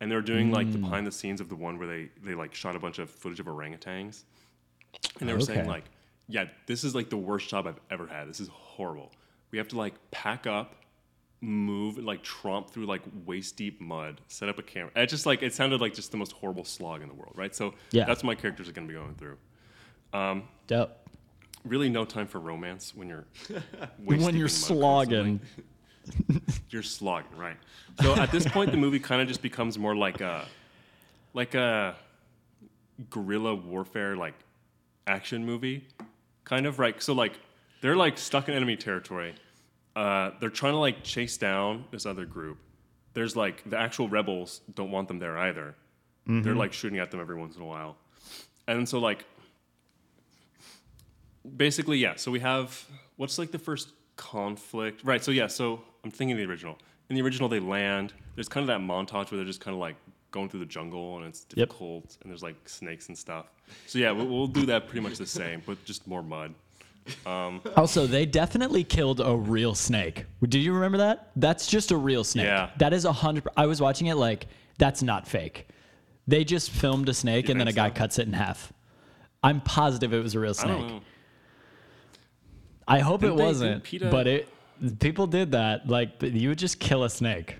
[0.00, 2.34] and they were doing like the behind the scenes of the one where they they
[2.34, 4.22] like shot a bunch of footage of orangutans,
[5.18, 5.68] and they were saying Okay.
[5.68, 5.84] like,
[6.28, 8.28] yeah, this is like the worst job I've ever had.
[8.28, 9.12] This is horrible.
[9.50, 10.74] We have to like pack up,
[11.40, 14.90] move, and like tromp through like waist deep mud, set up a camera.
[14.96, 17.54] It just like it sounded like just the most horrible slog in the world, right?
[17.54, 18.04] So Yeah.
[18.04, 19.36] that's what my characters are gonna be going through.
[20.12, 20.96] Um, Dope.
[21.64, 23.24] Really, no time for romance when you're
[23.98, 25.40] When deep you're in mud slogging.
[26.70, 27.56] you're slogging, right?
[28.00, 30.46] So at this point, the movie kind of just becomes more like a
[31.34, 31.96] like a
[33.10, 34.32] guerrilla warfare like
[35.06, 35.86] action movie
[36.44, 37.02] kind of right.
[37.02, 37.38] So like
[37.82, 39.34] they're like stuck in enemy territory.
[39.96, 42.58] Uh, they're trying to like chase down this other group.
[43.14, 45.74] There's like the actual rebels don't want them there either.
[46.28, 47.96] They're like shooting at them every once in a while,
[48.68, 49.24] and so like
[51.56, 52.14] basically yeah.
[52.16, 52.84] So we have
[53.16, 55.22] what's like the first conflict, right?
[55.22, 55.46] So yeah.
[55.46, 56.78] So I'm thinking the original.
[57.08, 58.12] In the original, they land.
[58.34, 59.96] There's kind of that montage where they're just kind of like
[60.32, 61.68] going through the jungle and it's Yep.
[61.68, 63.46] difficult and there's like snakes and stuff.
[63.86, 66.52] So yeah, we'll, we'll do that pretty much the same, but just more mud.
[67.24, 70.26] Um, also, they definitely killed a real snake.
[70.42, 71.30] Do you remember that?
[71.36, 72.46] That's just a real snake.
[72.46, 72.70] Yeah.
[72.78, 73.46] That is a hundred.
[73.56, 74.46] I was watching it like
[74.78, 75.68] that's not fake.
[76.26, 77.94] They just filmed a snake and then a think guy so?
[77.94, 78.72] cuts it in half.
[79.42, 80.78] I'm positive it was a real I snake.
[80.78, 81.00] don't know.
[82.88, 84.08] I hope Didn't it they do wasn't, PETA?
[84.10, 84.48] but it.
[84.98, 85.88] People did that.
[85.88, 87.58] Like you would just kill a snake.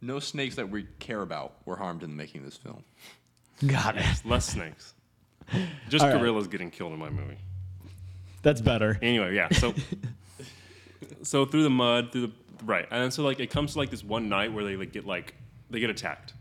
[0.00, 2.84] No snakes that we care about were harmed in the making of this film.
[3.66, 4.04] Got it.
[4.24, 4.94] Less snakes.
[5.88, 6.18] Just All right.
[6.20, 7.36] gorillas getting killed in my movie.
[8.48, 8.98] That's better.
[9.02, 9.50] Anyway, yeah.
[9.50, 9.74] So,
[11.22, 12.32] so through the mud, through the
[12.64, 14.90] right, and then so like it comes to like this one night where they like
[14.90, 15.34] get like
[15.68, 16.32] they get attacked,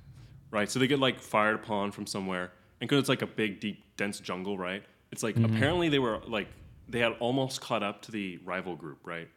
[0.49, 0.71] right?
[0.71, 3.83] So they get like fired upon from somewhere, and because it's like a big, deep,
[3.97, 4.83] dense jungle, right?
[5.11, 5.53] It's like mm-hmm.
[5.53, 6.47] apparently they were like
[6.87, 9.27] they had almost caught up to the rival group, right?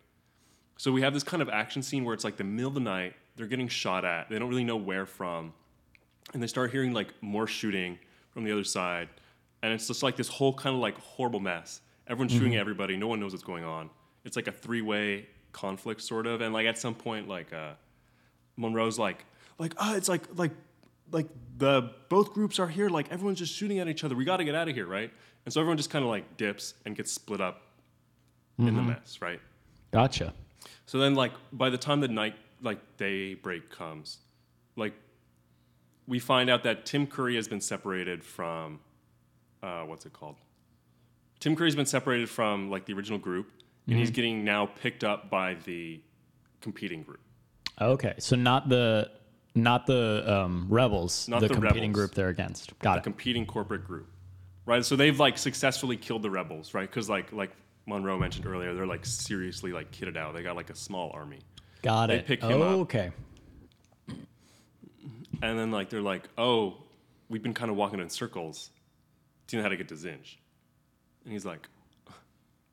[0.77, 2.81] So we have this kind of action scene where it's like the middle of the
[2.81, 5.55] night, they're getting shot at, they don't really know where from,
[6.35, 7.99] and they start hearing like more shooting
[8.31, 9.09] from the other side,
[9.61, 11.81] and it's just like this whole kind of like horrible mess.
[12.11, 13.89] Everyone's shooting at everybody, no one knows what's going on.
[14.25, 17.73] It's like a three-way conflict sort of, and like at some point, like uh,
[18.57, 19.25] Monroe's like,
[19.59, 20.51] like ah, it's like like
[21.13, 24.17] like the both groups are here, like everyone's just shooting at each other.
[24.17, 25.11] We got to get out of here, right?
[25.45, 27.63] And so everyone just kind of like dips and gets split up
[28.59, 29.41] in the mess, right?
[29.91, 30.35] Gotcha.
[30.87, 34.19] So then, like, by the time the night, like, daybreak comes,
[34.77, 34.93] like,
[36.07, 38.81] we find out that Tim Curry has been separated from,
[39.63, 40.37] uh, what's it called?
[41.41, 43.51] Tim Curry's been separated from, like, the original group,
[43.87, 46.01] and he's getting now picked up by the
[46.61, 47.21] competing group.
[47.81, 49.11] Okay, so not the
[49.55, 51.95] not the um, rebels, Not the, the competing rebels.
[51.95, 52.79] group they're against.
[52.81, 53.01] Got it.
[53.01, 54.07] The competing corporate group,
[54.67, 54.85] right?
[54.85, 56.89] So they've like successfully killed the rebels, right?
[56.89, 57.51] Because like like
[57.87, 60.35] Monroe mentioned earlier, they're like seriously like kitted out.
[60.35, 61.39] They got like a small army,
[61.83, 62.27] Got they it.
[62.29, 62.69] They pick him up.
[62.81, 63.11] okay.
[65.43, 66.77] and then like they're like, "Oh,
[67.29, 68.71] we've been kind of walking in circles.
[69.47, 70.37] Do you know how to get to Zinj?"
[71.25, 71.69] And he's like,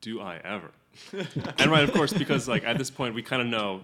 [0.00, 0.70] "Do I ever?"
[1.58, 3.82] and right, of course, because like at this point we kind of know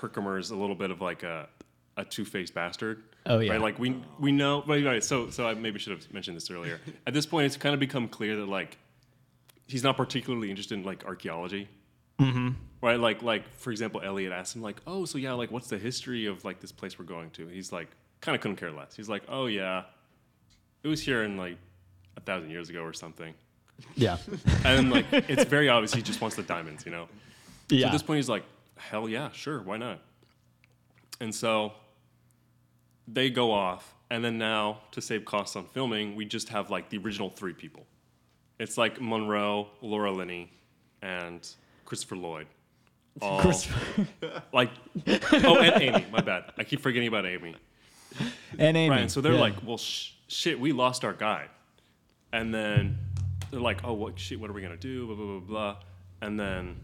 [0.00, 1.48] Herkimer's a little bit of like a
[1.96, 3.02] a two faced bastard.
[3.24, 3.52] Oh, yeah.
[3.52, 4.62] Right, like we we know.
[4.66, 5.02] Right, right.
[5.02, 6.80] So so I maybe should have mentioned this earlier.
[7.06, 8.78] At this point, it's kind of become clear that like
[9.66, 11.68] he's not particularly interested in like archaeology.
[12.20, 12.50] Mm-hmm.
[12.82, 15.78] Right, like like for example, Elliot asked him like, "Oh, so yeah, like what's the
[15.78, 17.88] history of like this place we're going to?" He's like,
[18.20, 18.94] kind of couldn't care less.
[18.94, 19.84] He's like, "Oh yeah,
[20.82, 21.58] it was here in like
[22.16, 23.34] a thousand years ago or something."
[23.94, 24.18] Yeah.
[24.64, 27.08] And like it's very obvious he just wants the diamonds, you know.
[27.68, 27.86] So yeah.
[27.86, 28.44] at this point, he's like,
[28.76, 30.00] hell yeah, sure, why not?
[31.20, 31.72] And so
[33.08, 36.90] they go off, and then now to save costs on filming, we just have like
[36.90, 37.86] the original three people.
[38.58, 40.50] It's like Monroe, Laura Linney,
[41.02, 41.46] and
[41.84, 42.46] Christopher Lloyd.
[43.22, 43.40] All
[44.52, 44.70] like,
[45.06, 46.06] oh, and Amy.
[46.10, 46.52] My bad.
[46.58, 47.56] I keep forgetting about Amy.
[48.58, 48.90] and Amy.
[48.90, 49.00] Right.
[49.00, 49.40] And so they're yeah.
[49.40, 51.46] like, well, sh- shit, we lost our guy.
[52.36, 52.98] And then
[53.50, 55.06] they're like, oh, what shit, what are we going to do?
[55.06, 55.76] Blah, blah, blah, blah.
[56.20, 56.76] And then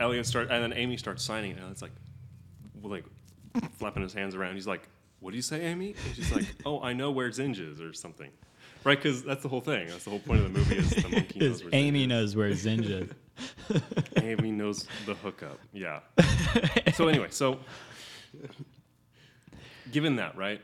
[0.00, 1.58] Elliot start, and then Amy starts signing it.
[1.58, 1.92] And it's like,
[2.82, 3.04] like,
[3.78, 4.56] flapping his hands around.
[4.56, 4.88] He's like,
[5.20, 5.94] what do you say, Amy?
[6.04, 8.30] And she's like, oh, I know where Zinj is or something.
[8.82, 9.00] Right?
[9.00, 9.86] Because that's the whole thing.
[9.86, 12.50] That's the whole point of the movie is the monkey knows where Amy knows where
[12.50, 13.08] Zinj
[13.70, 13.82] is.
[14.22, 15.60] Amy knows the hookup.
[15.72, 16.00] Yeah.
[16.94, 17.60] so anyway, so
[19.92, 20.60] given that, right?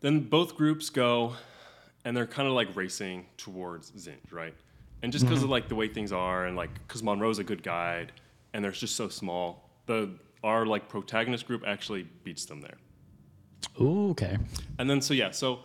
[0.00, 1.34] Then both groups go
[2.08, 4.54] and they're kind of like racing towards Zinj, right?
[5.02, 5.52] And just because of mm-hmm.
[5.52, 8.12] like the way things are and like because Monroe's a good guide
[8.54, 10.08] and they're just so small, the
[10.42, 12.78] our like protagonist group actually beats them there.
[13.78, 14.38] Ooh, okay.
[14.78, 15.58] And then so yeah, so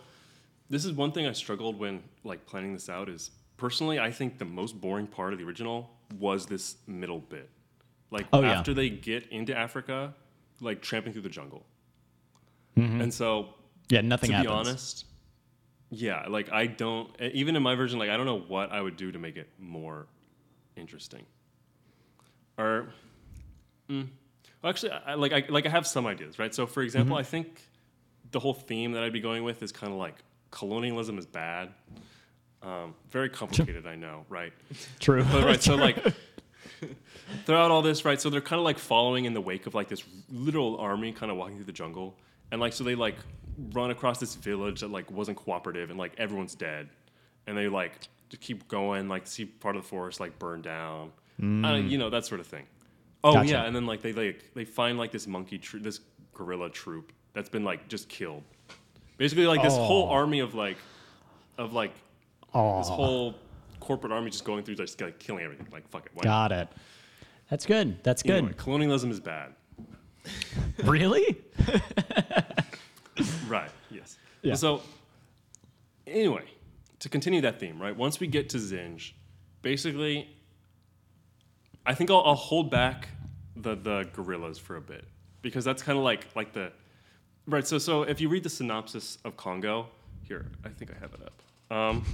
[0.68, 4.36] this is one thing I struggled when like planning this out is personally I think
[4.36, 5.88] the most boring part of the original
[6.18, 7.48] was this middle bit.
[8.10, 8.52] Like Oh, yeah.
[8.52, 10.14] after they get into Africa,
[10.60, 11.64] like tramping through the jungle.
[12.76, 13.00] Mm-hmm.
[13.00, 13.54] And so
[13.88, 14.52] Yeah, nothing to happens.
[14.52, 15.04] be honest,
[15.94, 18.96] yeah, like I don't even in my version like I don't know what I would
[18.96, 20.06] do to make it more
[20.76, 21.24] interesting.
[22.58, 22.88] Or
[23.88, 24.08] mm,
[24.62, 26.54] well, actually I, like I like I have some ideas, right?
[26.54, 27.60] So for example, I think
[28.30, 30.16] the whole theme that I'd be going with is kind of like
[30.50, 31.70] colonialism is bad.
[32.62, 34.52] Um, very complicated, I know, right?
[35.00, 35.24] True.
[35.30, 35.98] But right, so like
[37.44, 38.20] throughout all this, right?
[38.20, 41.30] So they're kind of like following in the wake of like this literal army, kind
[41.30, 42.16] of walking through the jungle,
[42.50, 43.16] and like so they like
[43.72, 46.88] run across this village that like wasn't cooperative, and like everyone's dead,
[47.46, 47.92] and they like
[48.30, 52.10] to keep going, like see part of the forest like burn down, uh, you know
[52.10, 52.64] that sort of thing.
[53.22, 53.50] Oh Gotcha.
[53.50, 56.00] yeah, and then like they like they find like this monkey troop, this
[56.34, 58.42] gorilla troop that's been like just killed.
[59.16, 60.76] Basically, like this whole army of like,
[61.56, 61.92] of like,
[62.52, 63.34] this whole
[63.78, 65.68] corporate army just going through just like killing everything.
[65.72, 66.48] Like fuck it, why not?
[66.48, 66.68] Got it.
[67.48, 68.02] That's good.
[68.02, 68.36] That's good.
[68.36, 69.54] Anyway, colonialism is bad.
[70.84, 71.36] Really?
[73.48, 73.70] Right.
[73.90, 74.16] Yes.
[74.42, 74.54] Yeah.
[74.54, 74.82] So,
[76.06, 76.44] anyway,
[77.00, 77.96] to continue that theme, right?
[77.96, 79.12] Once we get to Zinj,
[79.62, 80.28] basically,
[81.86, 83.08] I think I'll, I'll hold back
[83.56, 85.04] the the gorillas for a bit
[85.42, 86.72] because that's kind of like like the
[87.46, 87.66] right.
[87.66, 89.88] So so if you read the synopsis of Congo,
[90.22, 91.76] here I think I have it up.
[91.76, 92.04] Um,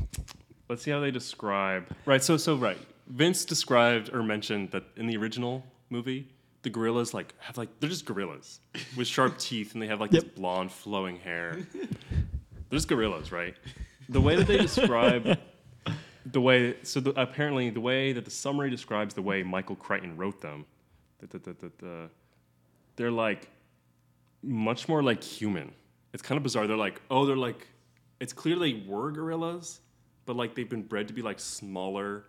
[0.68, 1.86] let's see how they describe.
[2.06, 2.22] Right.
[2.22, 2.78] So so right.
[3.08, 6.28] Vince described or mentioned that in the original movie,
[6.62, 8.60] the gorillas like have like they're just gorillas
[8.96, 10.34] with sharp teeth and they have like this Yep.
[10.36, 11.58] blonde flowing hair.
[11.72, 13.56] They're just gorillas, right?
[14.08, 15.38] The way that they describe
[16.26, 20.16] the way so the, apparently the way that the summary describes the way Michael Crichton
[20.16, 20.66] wrote them,
[21.18, 22.10] that, that,
[22.96, 23.48] they're like
[24.42, 25.72] much more like human.
[26.12, 26.66] It's kind of bizarre.
[26.66, 27.66] They're like, oh, they're like,
[28.20, 29.80] it's clear they were gorillas,
[30.26, 32.24] but like they've been bred to be like smaller,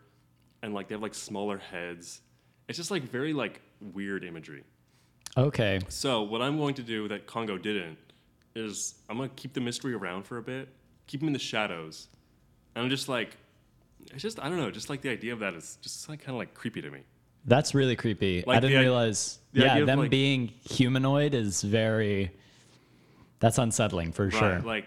[0.63, 2.21] and like they have like smaller heads.
[2.67, 3.61] It's just like very like
[3.93, 4.63] weird imagery.
[5.37, 5.79] Okay.
[5.89, 7.97] So what I'm going to do that Congo didn't
[8.55, 10.69] is I'm gonna keep the mystery around for a bit,
[11.07, 12.07] keep them in the shadows,
[12.75, 13.37] and I'm just like,
[14.13, 16.31] it's just I don't know, just like the idea of that is just like kind
[16.31, 17.01] of like creepy to me.
[17.45, 18.43] That's really creepy.
[18.47, 19.39] I didn't the realize.
[19.53, 22.31] the Yeah, them like- being humanoid is very.
[23.39, 24.55] That's unsettling for sure.
[24.57, 24.85] Right, like,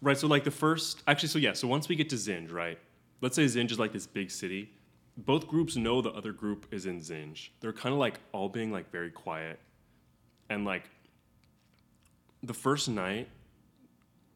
[0.00, 0.16] right.
[0.16, 1.52] So like the first, actually, so yeah.
[1.54, 2.78] So once we get to Zinj, right?
[3.20, 4.70] Let's say Zinj is like this big city.
[5.16, 7.50] Both groups know the other group is in Zinj.
[7.60, 9.60] They're kind of like all being like very quiet,
[10.50, 10.84] and like
[12.42, 13.28] the first night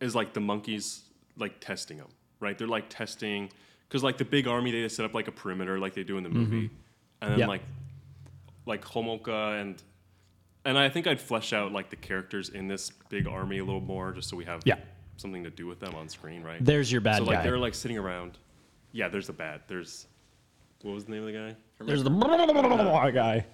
[0.01, 1.03] is like the monkeys
[1.37, 2.09] like testing them,
[2.41, 2.57] right?
[2.57, 3.51] They're like testing
[3.89, 6.23] because like the big army they set up like a perimeter like they do in
[6.23, 6.75] the movie, mm-hmm.
[7.23, 7.47] and then Yeah.
[7.49, 7.63] like
[8.67, 9.83] like Homolka and
[10.65, 13.81] and I think I'd flesh out like the characters in this big army a little
[13.81, 14.77] more just so we have Yeah.
[15.17, 16.63] something to do with them on screen, right?
[16.65, 17.19] There's your bad guy.
[17.19, 17.43] so like guy.
[17.45, 18.39] they're like sitting around.
[18.93, 19.63] Yeah, there's the bad.
[19.69, 20.07] There's
[20.83, 21.57] what was the name of the guy?
[21.81, 22.11] There's the
[23.15, 23.47] guy.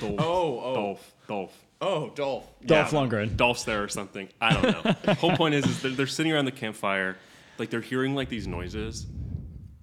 [0.00, 0.14] Dolph.
[0.18, 0.74] Oh, oh.
[0.74, 1.14] Dolph.
[1.28, 1.66] Dolph.
[1.80, 2.46] Oh, Dolph.
[2.64, 3.36] Dolph Yeah, Lundgren.
[3.36, 4.28] Dolph's there or something.
[4.40, 5.14] I don't know.
[5.14, 7.16] whole point is, is they're, they're sitting around the campfire,
[7.58, 9.06] like they're hearing like these noises,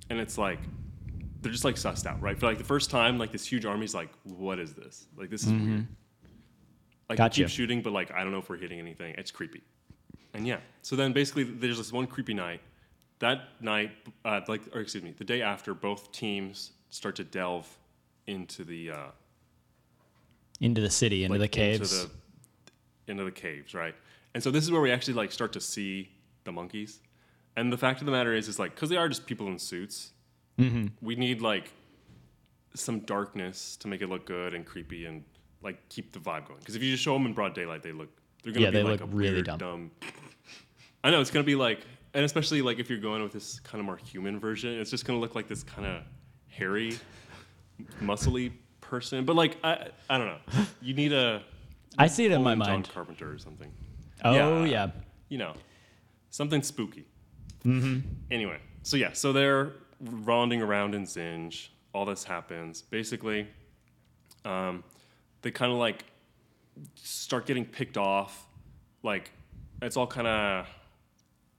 [0.10, 0.60] and it's like
[1.42, 2.38] they're just like sussed out, right?
[2.40, 5.08] For like the first time, like this huge army's like, what is this?
[5.18, 5.88] Like this is weird.
[7.10, 7.42] Like Gotcha.
[7.42, 9.16] we keep shooting, but like I don't know if we're hitting anything.
[9.18, 9.62] It's creepy.
[10.34, 12.62] And yeah, so then basically there's this one creepy night.
[13.20, 13.92] That night,
[14.26, 17.68] uh, like or excuse me, the day after, both teams start to delve
[18.28, 18.98] into the uh,
[20.60, 21.92] Into the city, into like, the caves.
[22.04, 22.14] into
[23.08, 23.96] the, into the caves, right?
[24.36, 26.10] And so this is where we actually like start to see
[26.44, 27.00] the monkeys.
[27.58, 29.58] And the fact of the matter is, is like because they are just people in
[29.60, 30.12] suits,
[30.60, 30.88] Mm-hmm.
[31.02, 31.72] we need like
[32.76, 35.24] some darkness to make it look good and creepy and
[35.64, 36.60] like keep the vibe going.
[36.60, 38.10] Because if you just show them in broad daylight, they look
[38.44, 39.58] they're gonna Yeah, be they like look a really weird, dumb.
[39.58, 39.92] dumb.
[41.04, 41.80] I know it's gonna be like,
[42.14, 45.06] and especially like if you're going with this kind of more human version, it's just
[45.06, 46.04] gonna look like this kind of
[46.52, 46.98] hairy,
[48.02, 49.26] muscly person.
[49.26, 50.66] But like I, I don't know.
[50.82, 51.42] You need a
[51.98, 52.90] I see it in my John mind.
[52.94, 53.72] Carpenter or something.
[54.24, 54.66] Oh Yeah.
[54.66, 54.92] yeah.
[55.30, 55.54] You know,
[56.30, 57.06] something spooky.
[57.66, 58.00] Mm-hmm.
[58.32, 61.70] Anyway, so yeah, so they're ronding around in Zinj.
[61.94, 62.82] All this happens.
[62.82, 63.48] Basically,
[64.46, 64.84] um,
[65.42, 66.06] they kind of like
[66.96, 68.46] start getting picked off.
[69.04, 69.32] Like
[69.82, 70.68] it's all kind of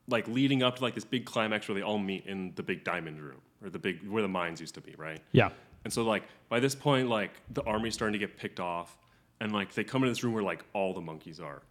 [0.09, 2.85] like leading up to like this big climax where they all meet in the big
[2.85, 5.21] diamond room or the big where the mines used to be, right?
[5.33, 5.51] Yeah.
[5.85, 8.97] And so like by this point, like the army's starting to get picked off,
[9.41, 11.63] and like they come into this room where like all the monkeys are,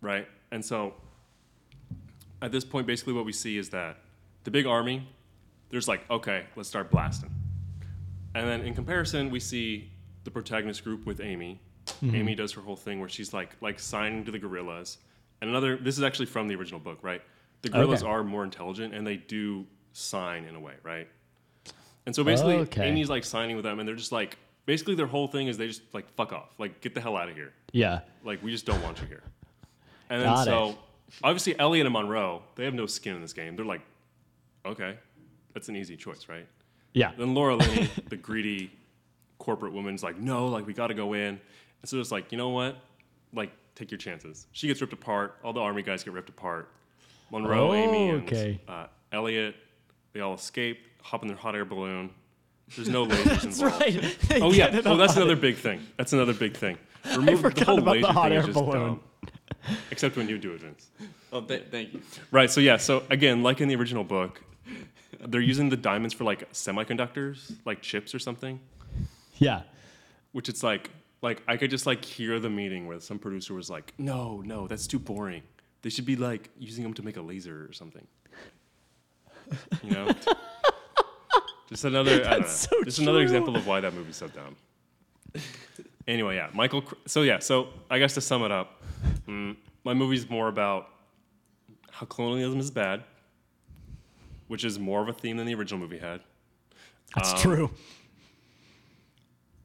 [0.00, 0.26] right?
[0.50, 0.94] And so
[2.42, 3.98] at this point, basically what we see is that
[4.44, 5.06] the big army,
[5.70, 7.30] there's like okay, let's start blasting,
[8.34, 9.90] and then in comparison, we see
[10.24, 11.60] the protagonist group with Amy.
[11.86, 12.14] Mm-hmm.
[12.14, 14.98] Amy does her whole thing where she's like like signing to the gorillas,
[15.40, 15.76] and another.
[15.76, 17.22] This is actually from the original book, right?
[17.60, 18.10] The gorillas Okay.
[18.10, 21.08] are more intelligent and they do sign in a way, right?
[22.06, 22.84] And so basically, Okay.
[22.88, 24.36] Amy's like signing with them, and they're just like,
[24.66, 27.30] basically, their whole thing is they just like fuck off, like get the hell out
[27.30, 28.00] of here, Yeah.
[28.24, 29.22] like we just don't want you here.
[30.10, 30.76] And then Got so, it.
[31.22, 33.56] obviously, Elliot and Munro, they have no skin in this game.
[33.56, 33.80] They're like,
[34.66, 34.98] okay,
[35.54, 36.46] that's an easy choice, right?
[36.92, 37.12] Yeah.
[37.16, 38.70] Then Laura Linney, the greedy
[39.38, 41.28] corporate woman's like, no, like we got to go in.
[41.80, 42.76] And so it's like, you know what?
[43.32, 44.46] Like, take your chances.
[44.52, 45.36] She gets ripped apart.
[45.42, 46.68] All the army guys get ripped apart.
[47.30, 48.60] Munro, Amy, and Okay.
[48.68, 49.56] uh, Elliot,
[50.14, 52.08] they all escape, hop in their hot air balloon.
[52.74, 53.80] There's no lasers involved.
[53.80, 54.16] right.
[54.28, 54.70] They Oh yeah.
[54.70, 55.80] get Oh, that's another big thing.
[55.98, 56.78] That's another big thing.
[57.16, 58.80] Remove forgot the whole about the laser hot thing air is just balloon.
[58.80, 59.00] dumb.
[59.90, 60.88] Except when you do it, Vince.
[61.32, 62.00] Oh, th- thank you.
[62.30, 62.50] Right.
[62.50, 62.78] So yeah.
[62.78, 64.40] So again, like in the original book,
[65.26, 68.60] they're using the diamonds for like semiconductors, like chips or something.
[69.36, 69.62] Yeah.
[70.32, 70.90] Which it's like,
[71.22, 74.66] like I could just like hear the meeting where some producer was like, "No, no,
[74.66, 75.42] that's too boring.
[75.82, 78.06] They should be like using them to make a laser or something."
[79.82, 80.08] You know.
[81.68, 82.24] just another.
[82.26, 82.46] I don't know.
[82.46, 83.22] So just another true.
[83.22, 84.56] example of why that movie's so dumb.
[86.06, 86.82] Anyway, yeah, Michael.
[86.82, 88.82] Cr- So yeah, so I guess to sum it up,
[89.26, 90.88] mm, my movie's more about
[91.90, 93.02] how colonialism is bad,
[94.48, 96.20] which is more of a theme than the original movie had
[97.14, 97.70] That's Um, true.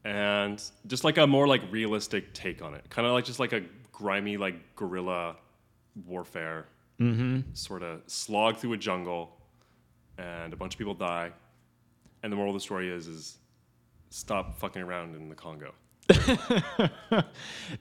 [0.04, 3.52] and just like a more like realistic take on it kind of like just like
[3.52, 3.62] a
[3.92, 5.36] grimy like guerrilla
[6.06, 6.66] warfare
[7.54, 9.36] sort of slog through a jungle
[10.20, 11.30] and a bunch of people die
[12.22, 13.38] and the moral of the story is is
[14.10, 15.72] stop fucking around in the congo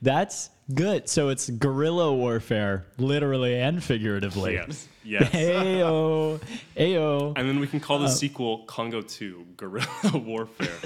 [0.03, 1.09] That's good.
[1.09, 4.53] So it's guerrilla warfare, literally and figuratively.
[4.53, 6.39] yes yes Ayo.
[6.77, 7.33] Ayo.
[7.35, 10.77] and then we can call the uh, sequel congo 2 guerrilla warfare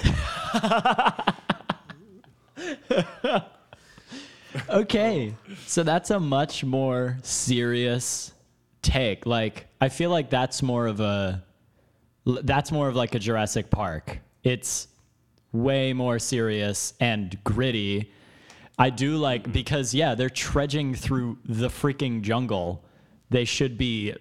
[4.69, 5.33] Okay.
[5.65, 8.33] So that's a much more serious
[8.83, 9.25] take.
[9.25, 11.43] Like I feel like that's more of a
[12.25, 14.19] that's more of like a Jurassic Park.
[14.43, 14.87] It's
[15.51, 18.11] way more serious and gritty.
[18.77, 22.83] I do like because yeah, they're trudging through the freaking jungle.
[23.29, 24.13] They should be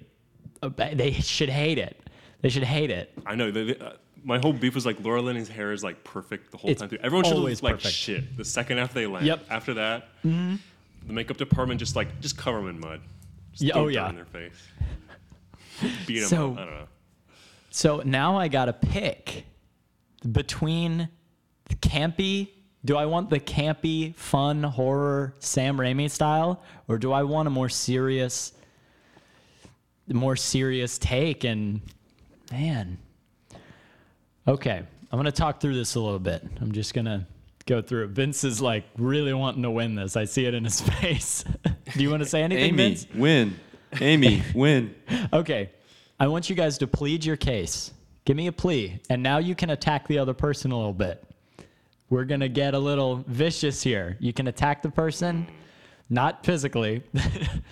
[0.63, 1.99] uh, they should hate it.
[2.41, 3.13] They should hate it.
[3.27, 3.51] I know.
[3.51, 3.93] The, the, uh,
[4.25, 6.89] my whole beef was like Laura Linney's hair is like perfect the whole It's time
[6.89, 6.99] through.
[7.03, 7.95] Everyone should look like perfect.
[7.95, 9.27] shit the second after they land.
[9.27, 9.45] Yep.
[9.45, 9.53] Mm-hmm.
[9.53, 13.01] After that, the makeup department just like just cover them in mud.
[13.53, 14.09] Just Yeah, oh, yeah.
[14.11, 14.69] in their face.
[16.07, 16.59] Beat them So- up.
[16.59, 16.87] I don't know.
[17.71, 19.47] So now I got to pick
[20.31, 21.09] between
[21.69, 22.51] the campy.
[22.85, 27.51] Do I want the campy, fun horror Sam Raimi style, or do I want a
[27.51, 28.53] more serious,
[30.09, 31.45] more serious take?
[31.45, 31.81] And
[32.51, 32.99] man,
[34.47, 36.45] okay, I'm gonna talk through this a little bit.
[36.61, 37.27] I'm just gonna
[37.63, 38.11] go through it.
[38.11, 40.17] Vince is like really wanting to win this.
[40.17, 41.45] I see it in his face.
[41.65, 43.07] do you want to say anything, Amy, Vince?
[43.15, 43.59] win.
[44.01, 44.95] Amy, win.
[45.33, 45.71] Okay.
[46.19, 47.93] I want you guys to plead your case.
[48.25, 49.01] Give me a plea.
[49.11, 51.25] And now you can attack the other person a little bit.
[52.11, 54.17] We're going to get a little vicious here.
[54.21, 55.47] You can attack the person,
[56.11, 57.03] not physically,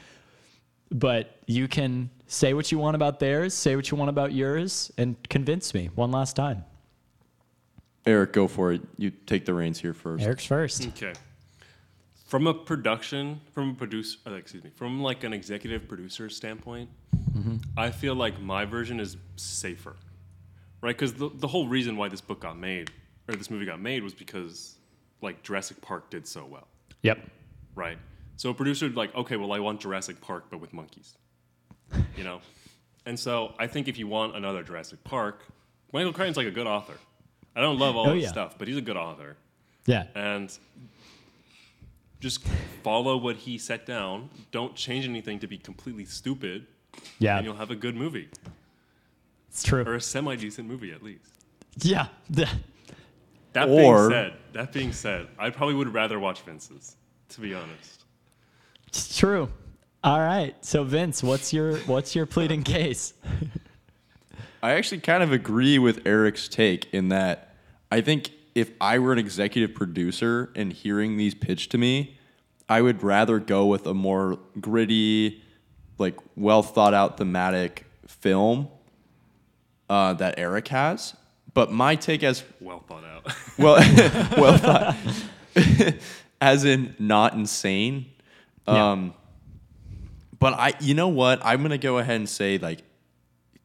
[0.91, 4.91] but you can say what you want about theirs, say what you want about yours,
[4.99, 6.65] and convince me one last time.
[8.07, 8.81] Eric, go for it.
[8.97, 10.25] You take the reins here first.
[10.25, 10.87] Eric's first.
[10.89, 11.13] Okay.
[12.27, 16.91] From a production, from a producer, uh, excuse me, from like an executive producer standpoint,
[17.37, 17.57] Mm-hmm.
[17.77, 19.95] I feel like my version is safer,
[20.83, 20.97] right?
[20.97, 22.91] Because the, the whole reason why this book got made
[23.29, 24.77] or this movie got made was because
[25.23, 26.67] like Jurassic Park did so well,
[27.03, 27.21] Yep.
[27.77, 27.99] right?
[28.37, 31.17] So a producer would like, okay, well, I want Jurassic Park but with monkeys,
[32.17, 32.41] you know.
[33.07, 35.45] And so I think if you want another Jurassic Park,
[35.93, 36.95] Michael Crichton's like a good author.
[37.57, 38.29] I don't love all Oh, his yeah.
[38.31, 39.37] stuff, but he's a good author
[39.87, 40.07] Yeah.
[40.15, 40.57] and
[42.21, 42.47] just
[42.83, 44.29] follow what he set down.
[44.53, 46.67] Don't change anything to be completely stupid,
[47.19, 47.37] Yeah.
[47.39, 48.29] and you'll have a good movie
[49.49, 49.83] It's true.
[49.85, 51.33] or a semi decent movie at least.
[51.79, 52.09] Yeah.
[53.53, 56.97] That Or- being said, that being said, I probably would rather watch Vince's,
[57.31, 58.05] to be honest.
[58.87, 59.51] It's true.
[60.05, 60.55] All right.
[60.65, 63.13] So Vince, what's your what's your pleading case?
[64.63, 67.55] I actually kind of agree with Eric's take in that
[67.91, 72.19] I think if I were an executive producer and hearing these pitched to me,
[72.69, 75.43] I would rather go with a more gritty,
[75.99, 78.69] like well thought out thematic film
[79.89, 81.15] uh, that Eric has.
[81.53, 83.33] But my take as Well thought out.
[83.59, 83.77] well,
[84.37, 84.97] well thought,
[86.41, 88.07] as in not insane.
[88.69, 88.93] Yeah.
[88.93, 89.15] Um,
[90.39, 91.45] but I, you know what?
[91.45, 92.83] I'm gonna go ahead and say like,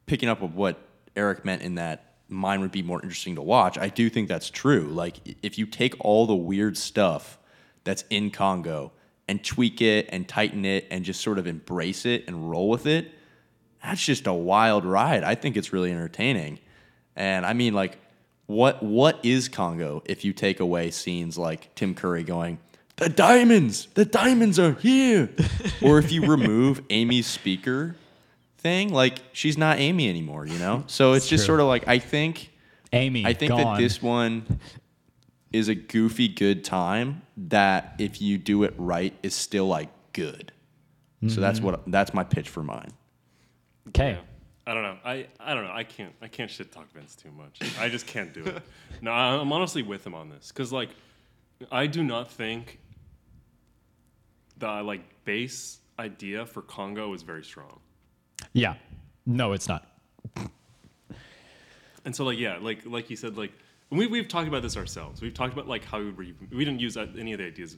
[0.07, 0.77] picking up of what
[1.16, 3.78] Eric meant in that mine would be more interesting to watch.
[3.78, 4.88] I do think that's true.
[4.88, 7.38] Like, if you take all the weird stuff
[7.84, 8.92] that's in Congo
[9.28, 12.86] and tweak it and tighten it and just sort of embrace it and roll with
[12.86, 13.12] it,
[13.84, 15.24] that's just a wild ride.
[15.24, 16.60] I think it's really entertaining.
[17.16, 18.00] And I mean, like,
[18.48, 22.60] what what is Congo if you take away scenes like Tim Curry going,
[22.98, 25.30] "The diamonds, the diamonds are here,"
[25.82, 27.96] or if you remove Amy's speaker
[28.66, 30.84] thing, like she's not Amy anymore, you know.
[30.88, 31.52] So it's just true.
[31.54, 32.52] sort of like I think
[32.94, 33.24] Amy.
[33.24, 33.62] I think gone.
[33.62, 34.60] that this one
[35.54, 40.52] is a goofy good time that if you do it right is still like good.
[41.28, 41.66] So that's Mm-hmm.
[41.68, 42.90] what that's my pitch for mine.
[43.90, 44.18] Okay.
[44.68, 44.98] I don't know.
[45.06, 45.72] I, I don't know.
[45.72, 47.60] I can't I can't shit talk Vince too much.
[47.80, 48.64] I just can't do it.
[49.02, 50.90] No, I- I'm honestly with him on this because like
[51.72, 52.80] I do not think
[54.58, 57.80] the like base idea for Congo is very strong.
[58.56, 58.76] Yeah.
[59.26, 59.86] No, it's not.
[62.06, 63.52] And so like yeah, like like you said, like
[63.90, 65.22] and we we've talked about this ourselves.
[65.22, 67.76] We've talked about like how we were, we didn't use uh, any of the ideas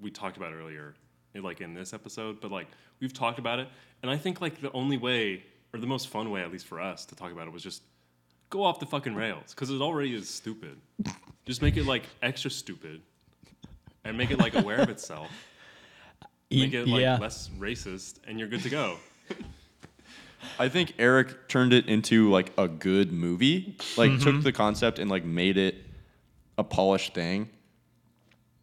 [0.00, 0.94] we talked about earlier,
[1.34, 2.68] like in this episode, but like
[3.00, 3.68] we've talked about it,
[4.02, 5.44] and I think like the only way
[5.74, 7.82] or the most fun way, at least for us, to talk about it was just
[8.48, 10.78] go off the fucking rails because it already is stupid.
[11.44, 13.02] Just make it like extra stupid,
[14.04, 15.28] and make it like aware of itself.
[16.50, 17.18] Make it like yeah.
[17.18, 18.96] less racist, and you're good to go.
[20.58, 23.76] I think Eric turned it into like a good movie.
[23.96, 25.76] Like took the concept and like made it
[26.56, 27.48] a polished thing.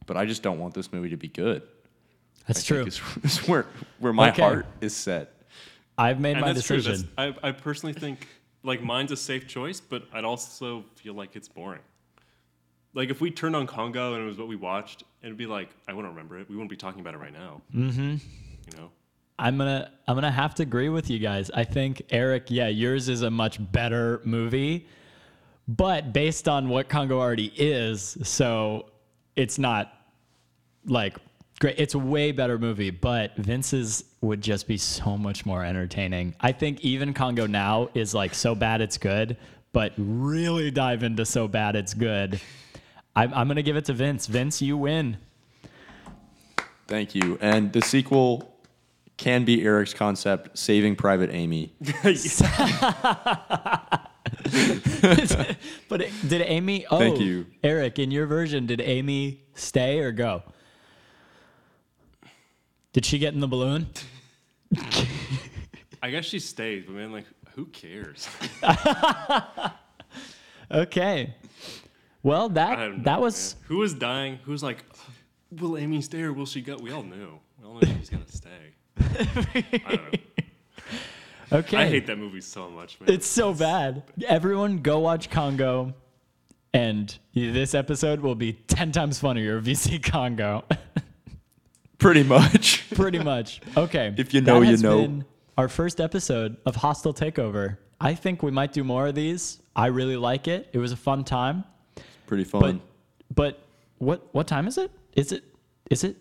[0.05, 1.63] But I just don't want this movie to be good.
[2.47, 2.85] That's I true.
[2.85, 3.65] It's, Is, is where
[3.99, 4.41] where my Okay.
[4.41, 5.31] heart is set.
[5.97, 6.95] I've made and my that's decision.
[7.03, 7.07] true.
[7.17, 8.27] That's, I, I personally think
[8.63, 11.81] like mine's a safe choice, but I'd also feel like it's boring.
[12.93, 15.69] Like if we turned on Congo and it was what we watched, it'd be like
[15.87, 16.49] I wouldn't remember it.
[16.49, 17.61] We wouldn't be talking about it right now.
[17.73, 18.01] Mm-hmm.
[18.71, 18.91] You know.
[19.37, 21.51] I'm gonna I'm gonna have to agree with you guys.
[21.51, 24.87] I think Eric, yeah, yours is a much better movie,
[25.67, 28.89] but based on what Congo already is, so
[29.35, 29.93] it's not
[30.85, 31.17] like
[31.59, 31.75] great.
[31.77, 36.33] It's a way better movie, but Vince's would just be so much more entertaining.
[36.39, 39.35] I think even Congo now is like so bad it's good,
[39.73, 42.39] but really dive into so bad it's good.
[43.17, 44.27] I'm, I'm gonna give it to Vince.
[44.27, 45.17] Vince, you win.
[46.87, 47.37] Thank you.
[47.41, 48.54] And the sequel
[49.17, 51.73] can be Eric's concept, Saving Private Amy.
[55.87, 56.85] But it, did Amy?
[56.89, 57.45] Oh, Thank you.
[57.63, 57.99] Eric.
[57.99, 60.41] In your version, did Amy stay or go?
[62.91, 63.87] Did she get in the balloon?
[66.01, 67.25] I guess she stayed, but man, like
[67.55, 68.27] who cares?
[70.71, 71.35] Okay.
[72.23, 73.63] Well, I that don't know, that was man.
[73.67, 74.39] who was dying.
[74.45, 74.83] Who was like,
[75.51, 76.77] will Amy stay or will she go?
[76.81, 77.39] We all knew.
[77.61, 78.73] We all knew she's gonna stay.
[78.99, 81.57] I don't know.
[81.59, 81.77] okay.
[81.77, 83.09] I hate that movie so much, man.
[83.09, 84.03] It's so bad.
[84.27, 85.93] Everyone, go watch Congo,
[86.73, 90.63] and this episode will be ten times funnier if you see Congo.
[91.97, 92.89] Pretty much.
[92.95, 93.61] Pretty much.
[93.75, 94.13] Okay.
[94.17, 95.01] If you know, That you know.
[95.01, 95.25] been
[95.57, 97.77] Our first episode of Hostile Takeover.
[98.01, 99.61] I think we might do more of these.
[99.75, 100.67] I really like it.
[100.73, 101.63] It was a fun time.
[102.27, 102.81] Pretty fun.
[103.33, 103.61] but
[103.99, 104.91] what what time is it?
[105.15, 105.43] Is it
[105.89, 106.17] is it?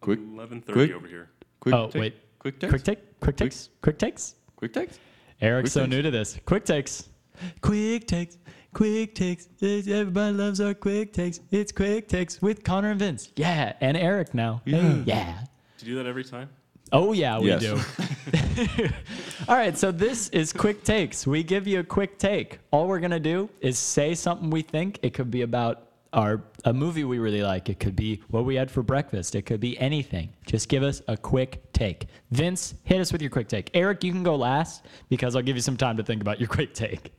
[0.00, 1.28] quick, 11:30 quick, thirty over here.
[1.66, 1.74] Quick.
[1.74, 2.14] Oh take- wait.
[2.38, 2.70] quick takes.
[2.70, 3.20] Quick take.
[3.20, 3.68] Quick takes.
[3.82, 4.34] Quick takes.
[4.54, 4.98] Quick takes.
[5.40, 5.90] Eric's Quick so takes.
[5.90, 6.38] new to this.
[6.46, 7.08] Quick takes.
[7.60, 8.38] Quick takes.
[8.72, 9.48] Quick takes.
[9.60, 11.40] Everybody loves our quick takes.
[11.50, 13.32] It's quick takes with Conor and Vince.
[13.34, 14.62] Yeah, and Eric now.
[14.64, 15.40] Hey, yeah.
[15.78, 16.48] Do you do that every time?
[16.92, 17.60] Oh yeah, we Yes.
[17.62, 17.80] do.
[19.48, 21.26] All right, so this is quick takes.
[21.26, 22.60] We give you a quick take.
[22.70, 25.00] All we're gonna do is say something we think.
[25.02, 27.68] It could be about our a movie we really like.
[27.68, 29.34] It could be what we had for breakfast.
[29.34, 30.30] It could be anything.
[30.46, 32.06] Just give us a quick take.
[32.30, 33.70] Vince, hit us with your quick take.
[33.74, 36.48] Eric, you can go last because I'll give you some time to think about your
[36.48, 37.12] quick take.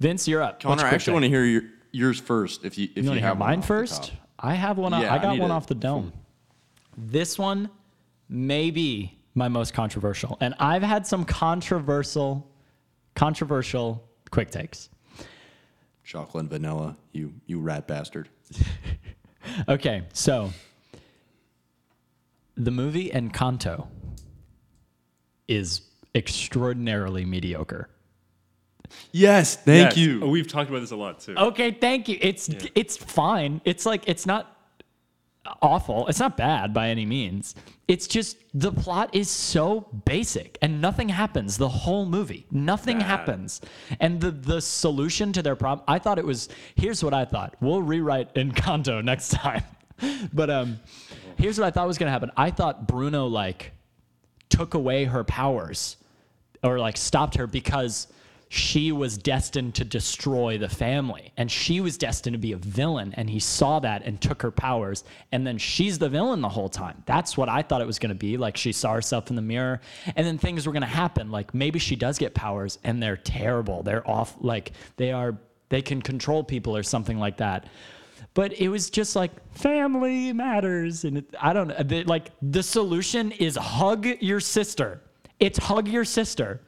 [0.00, 0.54] Vince, you're up.
[0.56, 0.68] What's Mm-hmm.
[0.80, 1.14] Conor, I actually take?
[1.14, 1.62] want to hear your,
[1.92, 2.64] yours first.
[2.64, 4.12] If you if You you, want to hear have mine first?
[4.38, 4.92] I have one.
[4.92, 6.12] Yeah, I I got need one a off the dome.
[6.98, 7.70] This one
[8.28, 12.50] may be my most controversial, and I've had some controversial,
[13.14, 14.88] controversial quick takes.
[16.06, 16.96] Chocolate and vanilla.
[17.12, 18.28] You you rat bastard.
[19.68, 20.50] Okay, so
[22.56, 23.86] the movie Encanto
[25.46, 25.82] is
[26.16, 27.88] extraordinarily mediocre.
[29.12, 29.96] Yes, thank Yes.
[29.98, 30.22] you.
[30.24, 31.36] Oh, we've talked about this a lot too.
[31.36, 32.18] Okay, thank you.
[32.20, 33.60] It's it's fine.
[33.64, 34.55] It's like it's not
[35.62, 36.06] awful.
[36.08, 37.54] It's not bad by any means.
[37.88, 42.46] It's just the plot is so basic and nothing happens the whole movie.
[42.50, 43.06] Nothing Bad.
[43.06, 43.60] happens.
[44.00, 47.54] And the the solution to their problem, I thought it was here's what I thought.
[47.60, 49.62] We'll rewrite Encanto next time.
[50.32, 50.80] but um
[51.38, 52.30] here's what I thought was going to happen.
[52.36, 53.72] I thought Bruno like
[54.48, 55.96] took away her powers
[56.62, 58.08] or like stopped her because
[58.48, 61.32] she was destined to destroy the family.
[61.36, 63.12] And she was destined to be a villain.
[63.16, 65.02] And he saw that and took her powers.
[65.32, 67.02] And then she's the villain the whole time.
[67.06, 68.36] That's what i thought it was going to be.
[68.36, 69.80] Like she saw herself in the mirror.
[70.14, 71.30] And then things were going to happen.
[71.30, 73.82] Like maybe she does get powers and they're terrible.
[73.82, 75.36] They're off like they are
[75.68, 77.66] they can control people or something like that.
[78.34, 81.04] But it was just like family matters.
[81.04, 85.02] And it, i don't know like the solution is hug your sister.
[85.40, 86.60] It's hug your sister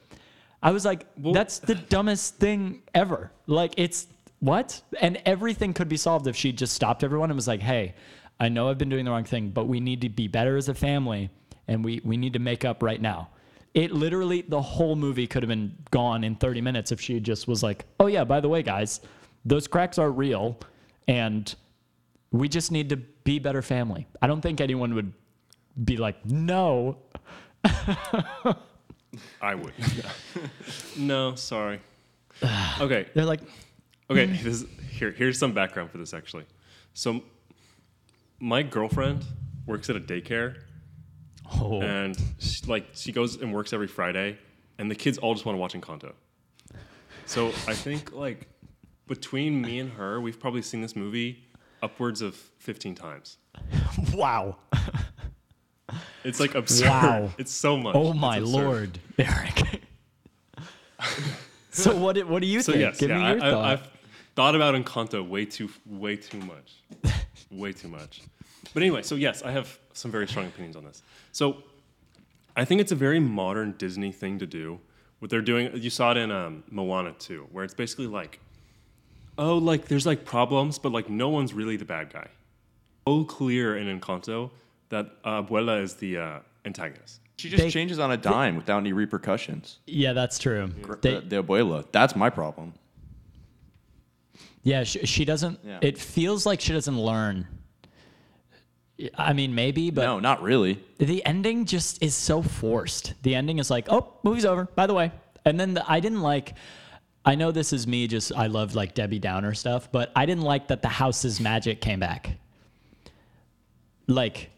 [0.63, 3.31] i was like that's the dumbest thing ever.
[3.47, 4.07] Like it's
[4.41, 4.81] what?
[5.01, 7.95] And everything could be solved if she just stopped everyone and was like hey
[8.41, 10.69] i know i've been doing the wrong thing but we need to be better as
[10.69, 11.31] a family
[11.69, 13.29] and we we need to make up right now.
[13.75, 17.47] It literally the whole movie could have been gone in 30 minutes if she just
[17.47, 19.01] was like oh yeah by the way guys
[19.45, 20.59] those cracks are real
[21.07, 21.55] and
[22.31, 24.07] we just need to be better family.
[24.21, 25.13] I don't think anyone would
[25.83, 26.99] be like no
[29.41, 29.73] I I would.
[30.97, 31.81] no, sorry.
[32.81, 33.41] Okay, They're like,
[34.11, 34.27] okay.
[34.27, 36.45] This, here, here's some background for this actually.
[36.95, 37.23] So,
[38.39, 39.25] my girlfriend
[39.67, 40.63] works at a daycare,
[41.61, 44.39] oh, and she, like she goes and works every Friday,
[44.79, 46.13] and the kids all just want to watch Encanto.
[47.27, 48.49] So I think like
[49.07, 51.45] between me and her, we've probably seen this movie
[51.83, 53.39] upwards of 15 times.
[54.15, 54.57] wow.
[56.29, 56.89] It's like absurd.
[56.89, 57.31] Wow.
[57.39, 57.95] It's so much.
[57.97, 59.81] Oh my lord, Eric.
[61.71, 62.15] so what?
[62.17, 62.83] do- What do you So think?
[62.83, 63.65] yes, Give yeah, me I, your I, thought.
[63.65, 63.89] I've
[64.37, 67.15] thought about Encanto way too, way too much,
[67.51, 68.21] way too much.
[68.75, 71.03] But anyway, so yes, I have some very strong opinions on this.
[71.33, 71.63] So
[72.57, 74.81] I think it's a very modern Disney thing to do.
[75.21, 78.39] What they're doing, you saw it in um, Moana too, where it's basically like,
[79.39, 82.29] oh, like there's like problems, but like no one's really the bad guy.
[83.09, 84.51] So clear in Encanto
[84.91, 87.21] that Abuela is the uh, antagonist.
[87.37, 89.79] She just They- changes on a dime without any repercussions.
[89.87, 90.69] yeah, that's true.
[91.03, 91.85] They- the, the abuela.
[91.93, 92.75] That's my problem.
[94.63, 95.61] yeah, she, she doesn't.
[95.65, 95.79] Yeah.
[95.83, 97.47] It feels like she doesn't learn.
[99.17, 100.83] I mean, maybe, but no, not really.
[100.99, 103.15] the ending just is so forced.
[103.23, 104.65] The ending is like, oh, movie's over.
[104.65, 105.13] By the way,
[105.45, 106.55] and then the, I didn't like.
[107.25, 108.09] I know this is me.
[108.09, 111.81] Just I love like Debbie Downer stuff, but I didn't like that the house's magic
[111.81, 112.39] came back.
[114.09, 114.51] Like,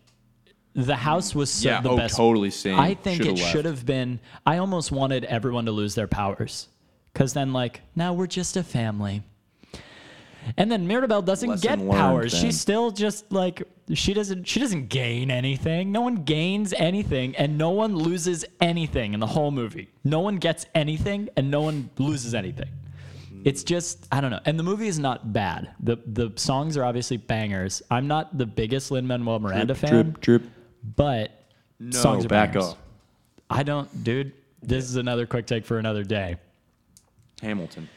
[0.74, 2.16] the house was so Yeah, the oh, best.
[2.16, 2.78] totally same.
[2.78, 3.52] I think Should've it left.
[3.52, 4.20] should have been.
[4.47, 6.68] I almost wanted everyone to lose their powers,
[7.12, 9.22] because then like now we're just a family.
[10.56, 12.32] And then Mirabel doesn't Lesson get learned, powers.
[12.32, 12.40] then.
[12.40, 15.92] She's still just like she doesn't she doesn't gain anything.
[15.92, 19.90] No one gains anything and no one loses anything in the whole movie.
[20.02, 22.70] No one gets anything and no one loses anything.
[23.44, 24.40] It's just I don't know.
[24.47, 25.72] And the movie is not bad.
[25.80, 27.82] The the songs are obviously bangers.
[27.90, 30.42] I'm not the biggest Lin Manuel Miranda fan, Drip, drip.
[30.82, 31.31] But
[31.78, 32.70] No, songs are back bangers.
[32.70, 32.78] off.
[33.48, 34.32] I don't, dude.
[34.62, 36.36] This is another quick take for another day.
[37.43, 37.89] Hamilton.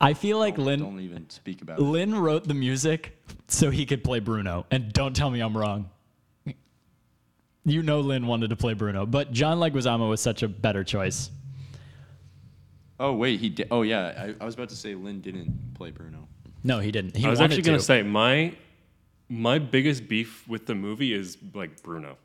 [0.00, 1.82] I feel like Lin Don't even speak about it.
[1.82, 3.16] Lin wrote the music
[3.46, 4.66] so he could play Bruno.
[4.70, 5.90] And don't tell me I'm wrong.
[7.64, 11.30] You know Lin wanted to play Bruno, but John Leguizamo was such a better choice.
[12.98, 13.68] Oh wait, he did.
[13.70, 16.26] Oh yeah, I, I was about to say Lin didn't play Bruno.
[16.64, 17.16] No, he didn't.
[17.16, 17.80] He I was actually going to.
[17.80, 18.52] to say my
[19.32, 22.18] my biggest beef with the movie is like Bruno.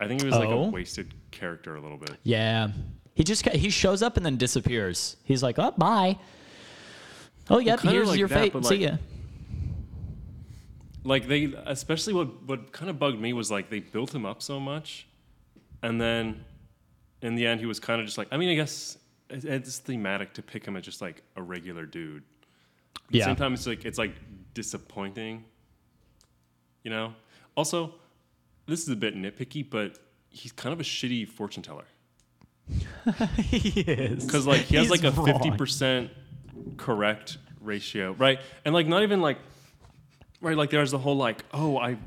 [0.00, 0.64] I think it was like Oh?
[0.64, 2.16] a wasted character a little bit.
[2.24, 2.72] Yeah.
[3.14, 5.16] He just ca- he shows up and then disappears.
[5.24, 6.18] He's like, "Oh, bye."
[7.50, 8.52] Oh, yep, kinda here's like your that, fate.
[8.52, 8.96] but See like- ya.
[11.04, 14.42] Like they, especially what what kind of bugged me was like they built him up
[14.42, 15.06] so much,
[15.82, 16.44] and then
[17.22, 18.28] in the end he was kind of just like.
[18.32, 18.98] I mean, I guess
[19.30, 22.22] it, it's thematic to pick him as just like a regular dude.
[23.06, 23.24] At the Yeah.
[23.26, 24.14] same time, it's like it's like
[24.54, 25.44] disappointing.
[26.88, 27.12] You know.
[27.54, 27.92] Also,
[28.64, 29.98] this is a bit nitpicky, but
[30.30, 31.84] he's kind of a shitty fortune teller.
[33.36, 34.24] he is.
[34.24, 35.26] because like he has He's like a wrong.
[35.26, 36.10] fifty percent
[36.78, 38.40] correct ratio, right?
[38.64, 39.36] And like not even like
[40.40, 41.98] right, like there's the whole like, oh, I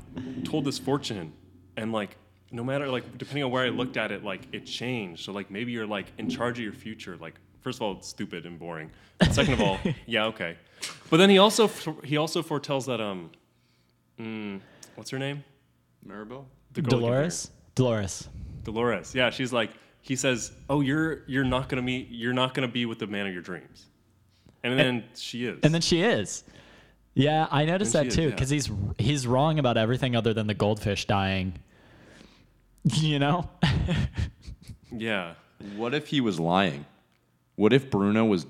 [0.42, 1.32] told this fortune,
[1.76, 2.16] and like
[2.50, 5.24] no matter like depending on where I looked at it, like it changed.
[5.24, 7.16] So like maybe you're like in charge of your future.
[7.20, 8.90] Like first of all, it's stupid and boring.
[9.30, 10.56] Second of all, yeah, okay.
[11.08, 11.68] But then he also
[12.02, 13.30] he also foretells that um,
[14.18, 14.60] mm,
[14.94, 15.44] what's her name?
[16.06, 16.16] Maribel.
[16.26, 16.88] The girl with the beard.
[16.90, 17.50] Dolores.
[17.74, 18.28] Dolores.
[18.64, 19.14] Dolores.
[19.14, 19.70] Yeah, she's like
[20.00, 23.26] he says, "Oh, you're you're not gonna meet you're not gonna be with the man
[23.26, 23.86] of your dreams,"
[24.62, 25.60] and then she is.
[25.62, 26.44] And then she is.
[27.14, 28.26] Yeah, I noticed that too is, yeah.
[28.30, 31.54] because he's he's wrong about everything other than the goldfish dying.
[32.84, 33.48] You know?
[34.90, 35.34] yeah,
[35.76, 36.84] What if he was lying?
[37.54, 38.44] What if Bruno was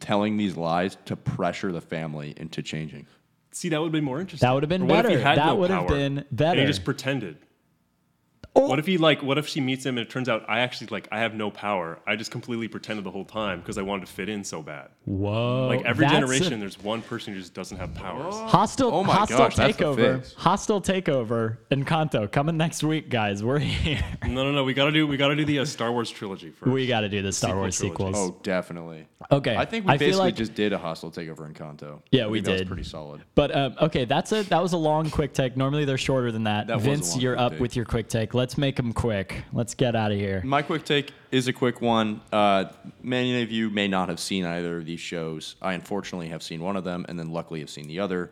[0.00, 3.06] telling these lies to pressure the family into changing?
[3.52, 4.46] See, that would be more interesting.
[4.46, 5.36] That would have been Or what if he better.
[5.36, 6.60] That no would have been And better.
[6.60, 7.36] he just pretended.
[8.54, 8.68] Oh.
[8.68, 9.22] What if he like?
[9.22, 11.50] What if she meets him and it turns out I actually like I have no
[11.50, 11.98] power.
[12.06, 14.88] I just completely pretended the whole time because I wanted to fit in so bad.
[15.06, 15.68] Whoa.
[15.68, 18.34] Like every that's a- generation, there's one person who just doesn't have powers.
[18.34, 20.34] Hostile, Oh my hostile gosh, takeover.
[20.34, 21.56] Hostile takeover.
[21.70, 23.42] Encanto coming next week, guys.
[23.42, 24.04] We're here.
[24.26, 24.64] No, no, no.
[24.64, 25.06] We gotta do.
[25.06, 26.70] We gotta do the uh, Star Wars trilogy first.
[26.70, 27.94] we got to do the Star Sequel Wars trilogy.
[28.14, 28.16] sequels.
[28.18, 29.06] Oh, definitely.
[29.30, 29.56] Okay.
[29.56, 32.02] I think we I basically like- just did a hostile takeover in Kanto.
[32.10, 32.68] Yeah, I we think that was did.
[32.68, 33.22] pretty solid.
[33.34, 35.56] But um, okay, that's a that was a long quick take.
[35.56, 36.66] Normally they're shorter than that.
[36.66, 37.60] That Vince, you're up take.
[37.60, 38.34] with your quick take.
[38.34, 39.44] Let's make them quick.
[39.52, 40.42] Let's get out of here.
[40.44, 42.20] My quick take is a quick one.
[42.32, 42.66] Uh,
[43.02, 45.56] many of you may not have seen either of these shows.
[45.62, 48.30] I unfortunately have seen one of them, and then luckily have seen the other.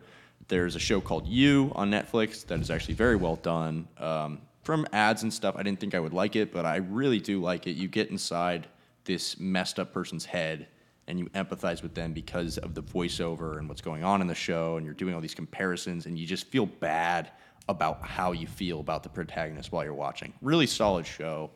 [0.48, 3.86] There's a show called You on Netflix that is actually very well done.
[3.98, 7.20] Um, from ads and stuff, I didn't think I would like it, but I really
[7.20, 7.72] do like it.
[7.72, 8.66] You get inside
[9.04, 10.66] this messed up person's head
[11.08, 14.34] and you empathize with them because of the voiceover and what's going on in the
[14.34, 17.32] show, and you're doing all these comparisons, and you just feel bad
[17.68, 20.32] about how you feel about the protagonist while you're watching.
[20.42, 21.50] Really solid show.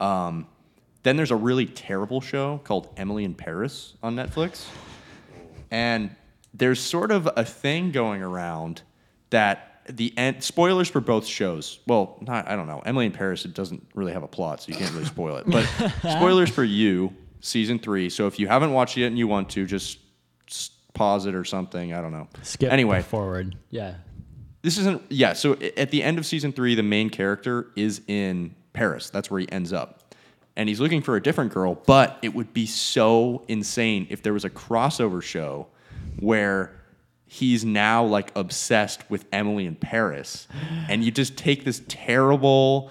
[0.00, 0.46] Um,
[1.04, 4.66] Then there's a really terrible show called Emily in Paris on Netflix.
[5.70, 6.14] And
[6.52, 8.82] there's sort of a thing going around
[9.30, 11.80] that the end spoilers for both shows.
[11.86, 12.80] Well, not I don't know.
[12.86, 15.44] Emily in Paris it doesn't really have a plot, so you can't really spoil it.
[15.46, 15.64] But
[16.00, 18.08] spoilers for you, season 3.
[18.08, 19.98] So if you haven't watched it yet and you want to just
[20.94, 22.28] pause it or something, I don't know.
[22.42, 23.56] Skip Anyway, forward.
[23.70, 23.94] Yeah.
[24.64, 28.56] This isn't yeah so at the end of season three the main character is in
[28.72, 29.10] paris.
[29.10, 30.00] That's where he ends up.
[30.56, 34.32] And he's looking for a different girl but it would be so insane if there
[34.32, 35.68] was a crossover show
[36.18, 36.72] where
[37.26, 40.48] he's now like obsessed with emily in paris.
[40.88, 42.90] And you just take this terrible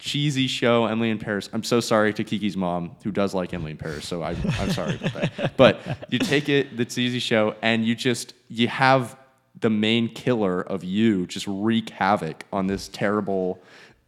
[0.00, 1.48] cheesy show emily in paris.
[1.52, 4.70] I'm so sorry to kiki's mom who does like emily in paris so I, i'm
[4.72, 5.56] sorry about that.
[5.56, 9.16] But you take it the cheesy show and you just you have
[9.60, 13.60] the main killer of you just wreak havoc on this terrible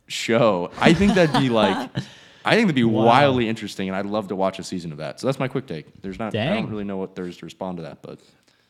[0.06, 1.90] show i think that'd be like
[2.44, 5.20] i think that'd be wildly interesting and i'd love to watch a season of that
[5.20, 7.76] so that's my quick take there's not i don't really know what there's to respond
[7.76, 8.18] to that but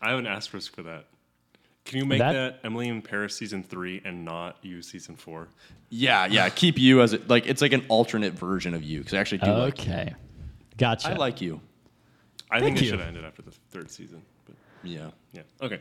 [0.02, 1.04] I have an asterisk for that.
[1.84, 5.48] Can you make That- that, Emily in Paris season three and not you season four?
[5.90, 9.12] yeah yeah keep you as a, like it's like an alternate version of you because
[9.12, 9.92] i actually do like you.
[9.92, 10.14] Okay.
[10.78, 11.10] Gotcha.
[11.10, 11.60] i like you
[12.50, 12.90] I Thank think it you.
[12.90, 14.22] should have ended after the third season.
[14.46, 14.54] But
[14.84, 15.42] yeah yeah.
[15.60, 15.80] Okay.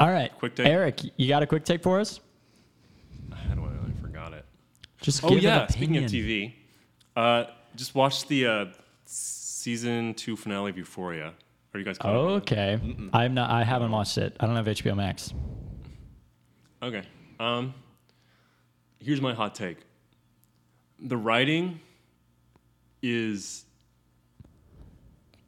[0.00, 0.32] All right.
[0.38, 0.66] Quick take?
[0.66, 2.20] Eric, you got a quick take for us?
[3.32, 3.68] How do I?
[3.68, 4.44] I forgot it.
[5.00, 5.64] Just Oh yeah.
[5.64, 6.04] an Speaking of.
[6.10, 6.54] TV,
[7.16, 7.44] uh,
[7.76, 8.64] just watched the uh,
[9.04, 11.34] season two finale of Euphoria.
[11.74, 11.98] Are you guys?
[11.98, 12.34] caught up on it?
[12.36, 12.80] Okay.
[13.12, 13.50] I'm not.
[13.50, 14.36] I haven't watched it.
[14.40, 15.32] I don't have HBO Max.
[16.82, 17.02] Okay.
[17.38, 17.74] Um,
[18.98, 19.78] here's my hot take.
[20.98, 21.80] The writing
[23.02, 23.64] is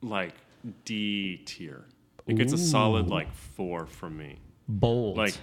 [0.02, 0.34] like
[0.84, 1.84] D tier.
[2.26, 4.38] It gets a solid like four from me.
[4.68, 5.16] Bold.
[5.16, 5.36] Like,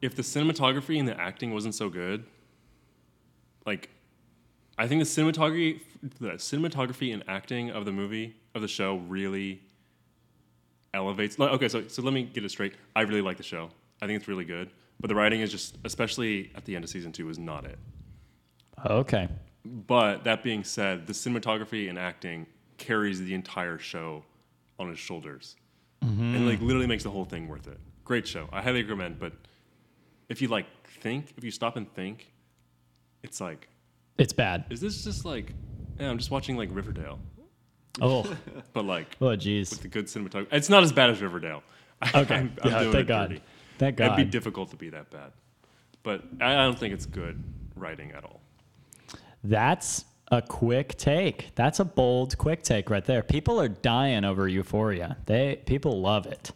[0.00, 2.24] if the cinematography and the acting wasn't so good,
[3.66, 3.90] like,
[4.78, 5.80] I think the cinematography,
[6.20, 9.60] the cinematography and acting of the movie of the show really
[10.94, 11.38] elevates.
[11.38, 12.74] Like, okay, so so let me get it straight.
[12.96, 13.70] I really like the show.
[14.00, 14.70] I think it's really good,
[15.00, 17.78] but the writing is just, especially at the end of season two, is not it.
[18.86, 19.28] okay.
[19.64, 22.46] But that being said, the cinematography and acting
[22.78, 24.24] carries the entire show
[24.78, 25.56] on his shoulders,
[26.00, 27.78] and like literally makes the whole thing worth it.
[28.04, 28.48] Great show.
[28.52, 29.18] I highly recommend.
[29.18, 29.32] But
[30.28, 30.66] if you like
[31.00, 32.32] think, if you stop and think,
[33.22, 33.68] it's like,
[34.18, 34.64] It's bad.
[34.70, 35.52] is this just like,
[36.00, 37.18] yeah, I'm just watching like Riverdale,
[38.00, 38.24] Oh.
[38.72, 39.70] but like Oh, jeez.
[39.70, 40.48] with the good cinematography.
[40.52, 41.62] It's not as bad as Riverdale.
[42.14, 42.34] Okay.
[42.34, 43.28] I'm, I'm Yeah, thank God.
[43.28, 43.42] dirty.
[43.78, 45.30] Thank It'd be difficult to be that bad,
[46.02, 47.40] but I, I don't think it's good
[47.76, 48.40] writing at all.
[49.44, 51.50] That's a quick take.
[51.54, 53.22] That's a bold, quick take right there.
[53.22, 55.16] People are dying over Euphoria.
[55.26, 56.50] They people love it.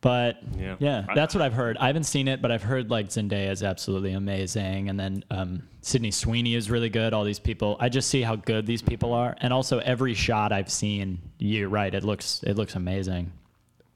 [0.00, 0.74] But Yeah.
[0.80, 1.76] yeah, that's what I've heard.
[1.76, 5.62] I haven't seen it, but I've heard like Zendaya is absolutely amazing, and then um,
[5.82, 7.12] Sydney Sweeney is really good.
[7.12, 10.50] All these people, I just see how good these people are, and also every shot
[10.52, 11.94] I've seen, you're right.
[11.94, 13.30] It looks it looks amazing.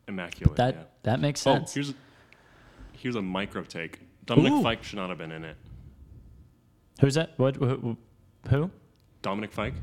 [0.06, 0.56] Immaculate.
[0.56, 0.82] That yeah.
[1.02, 1.74] that makes Oh, sense.
[1.74, 1.94] here's
[2.92, 3.98] here's a micro take.
[4.26, 4.62] Dominic Ooh.
[4.62, 5.56] Fike should not have been in it.
[7.00, 7.32] Who's that?
[7.36, 7.56] What?
[7.56, 7.96] Who?
[8.48, 8.70] Who?
[9.22, 9.74] Dominic Fike.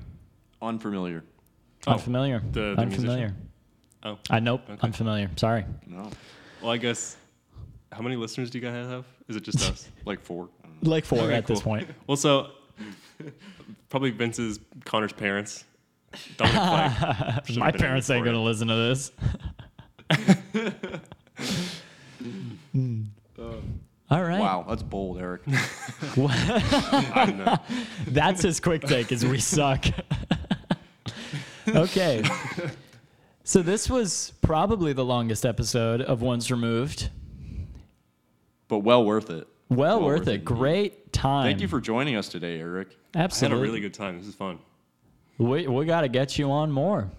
[0.61, 1.23] unfamiliar
[1.85, 2.39] Oh, Unfamiliar.
[2.39, 3.27] the- the Unfamiliar.
[3.27, 3.49] musician?
[4.03, 4.61] Oh, I nope.
[4.69, 4.79] Okay.
[4.81, 5.29] Unfamiliar.
[5.35, 5.65] Sorry.
[5.85, 6.09] no
[6.61, 7.17] well, I guess.
[7.91, 9.05] How many listeners do you guys have?
[9.27, 9.89] Is it just us?
[10.05, 10.89] like four I don't know.
[10.89, 11.87] Like four Okay, at this point.
[12.07, 12.51] Well, so
[13.89, 15.65] probably Vince's Conor's parents.
[16.37, 16.49] Fike.
[16.49, 19.11] My have been in parents ain't gonna listen to this.
[22.71, 23.03] Hmm.
[24.13, 24.39] All right.
[24.39, 27.57] wow that's bold eric I know.
[28.07, 29.85] That's his quick take is we suck.
[31.67, 32.23] okay.
[33.43, 37.09] So this was probably the longest episode of Once Removed.
[38.67, 40.33] but well worth it Well, Well worth, worth it.
[40.35, 40.45] it.
[40.45, 41.45] Great time.
[41.45, 44.17] thank you for joining us today eric I had a really good time.
[44.17, 44.59] This is fun.
[45.37, 47.11] we we got to get you on more.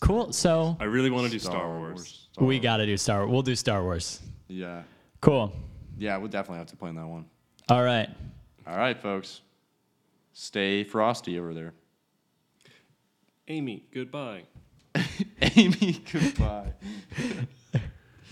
[0.00, 0.32] Cool.
[0.32, 2.28] So I really want to do Star, Wars.
[2.32, 2.62] Star we Wars.
[2.62, 3.26] got to do Star.
[3.26, 4.20] We'll do Star Wars.
[4.50, 4.82] Yeah
[5.20, 5.52] Cool.
[5.98, 7.24] yeah we'll definitely have to plan that one
[7.68, 8.08] All right.
[8.66, 9.40] all right folks
[10.32, 11.72] stay frosty over there
[13.48, 14.44] Amy, goodbye.
[15.56, 16.72] amy goodbye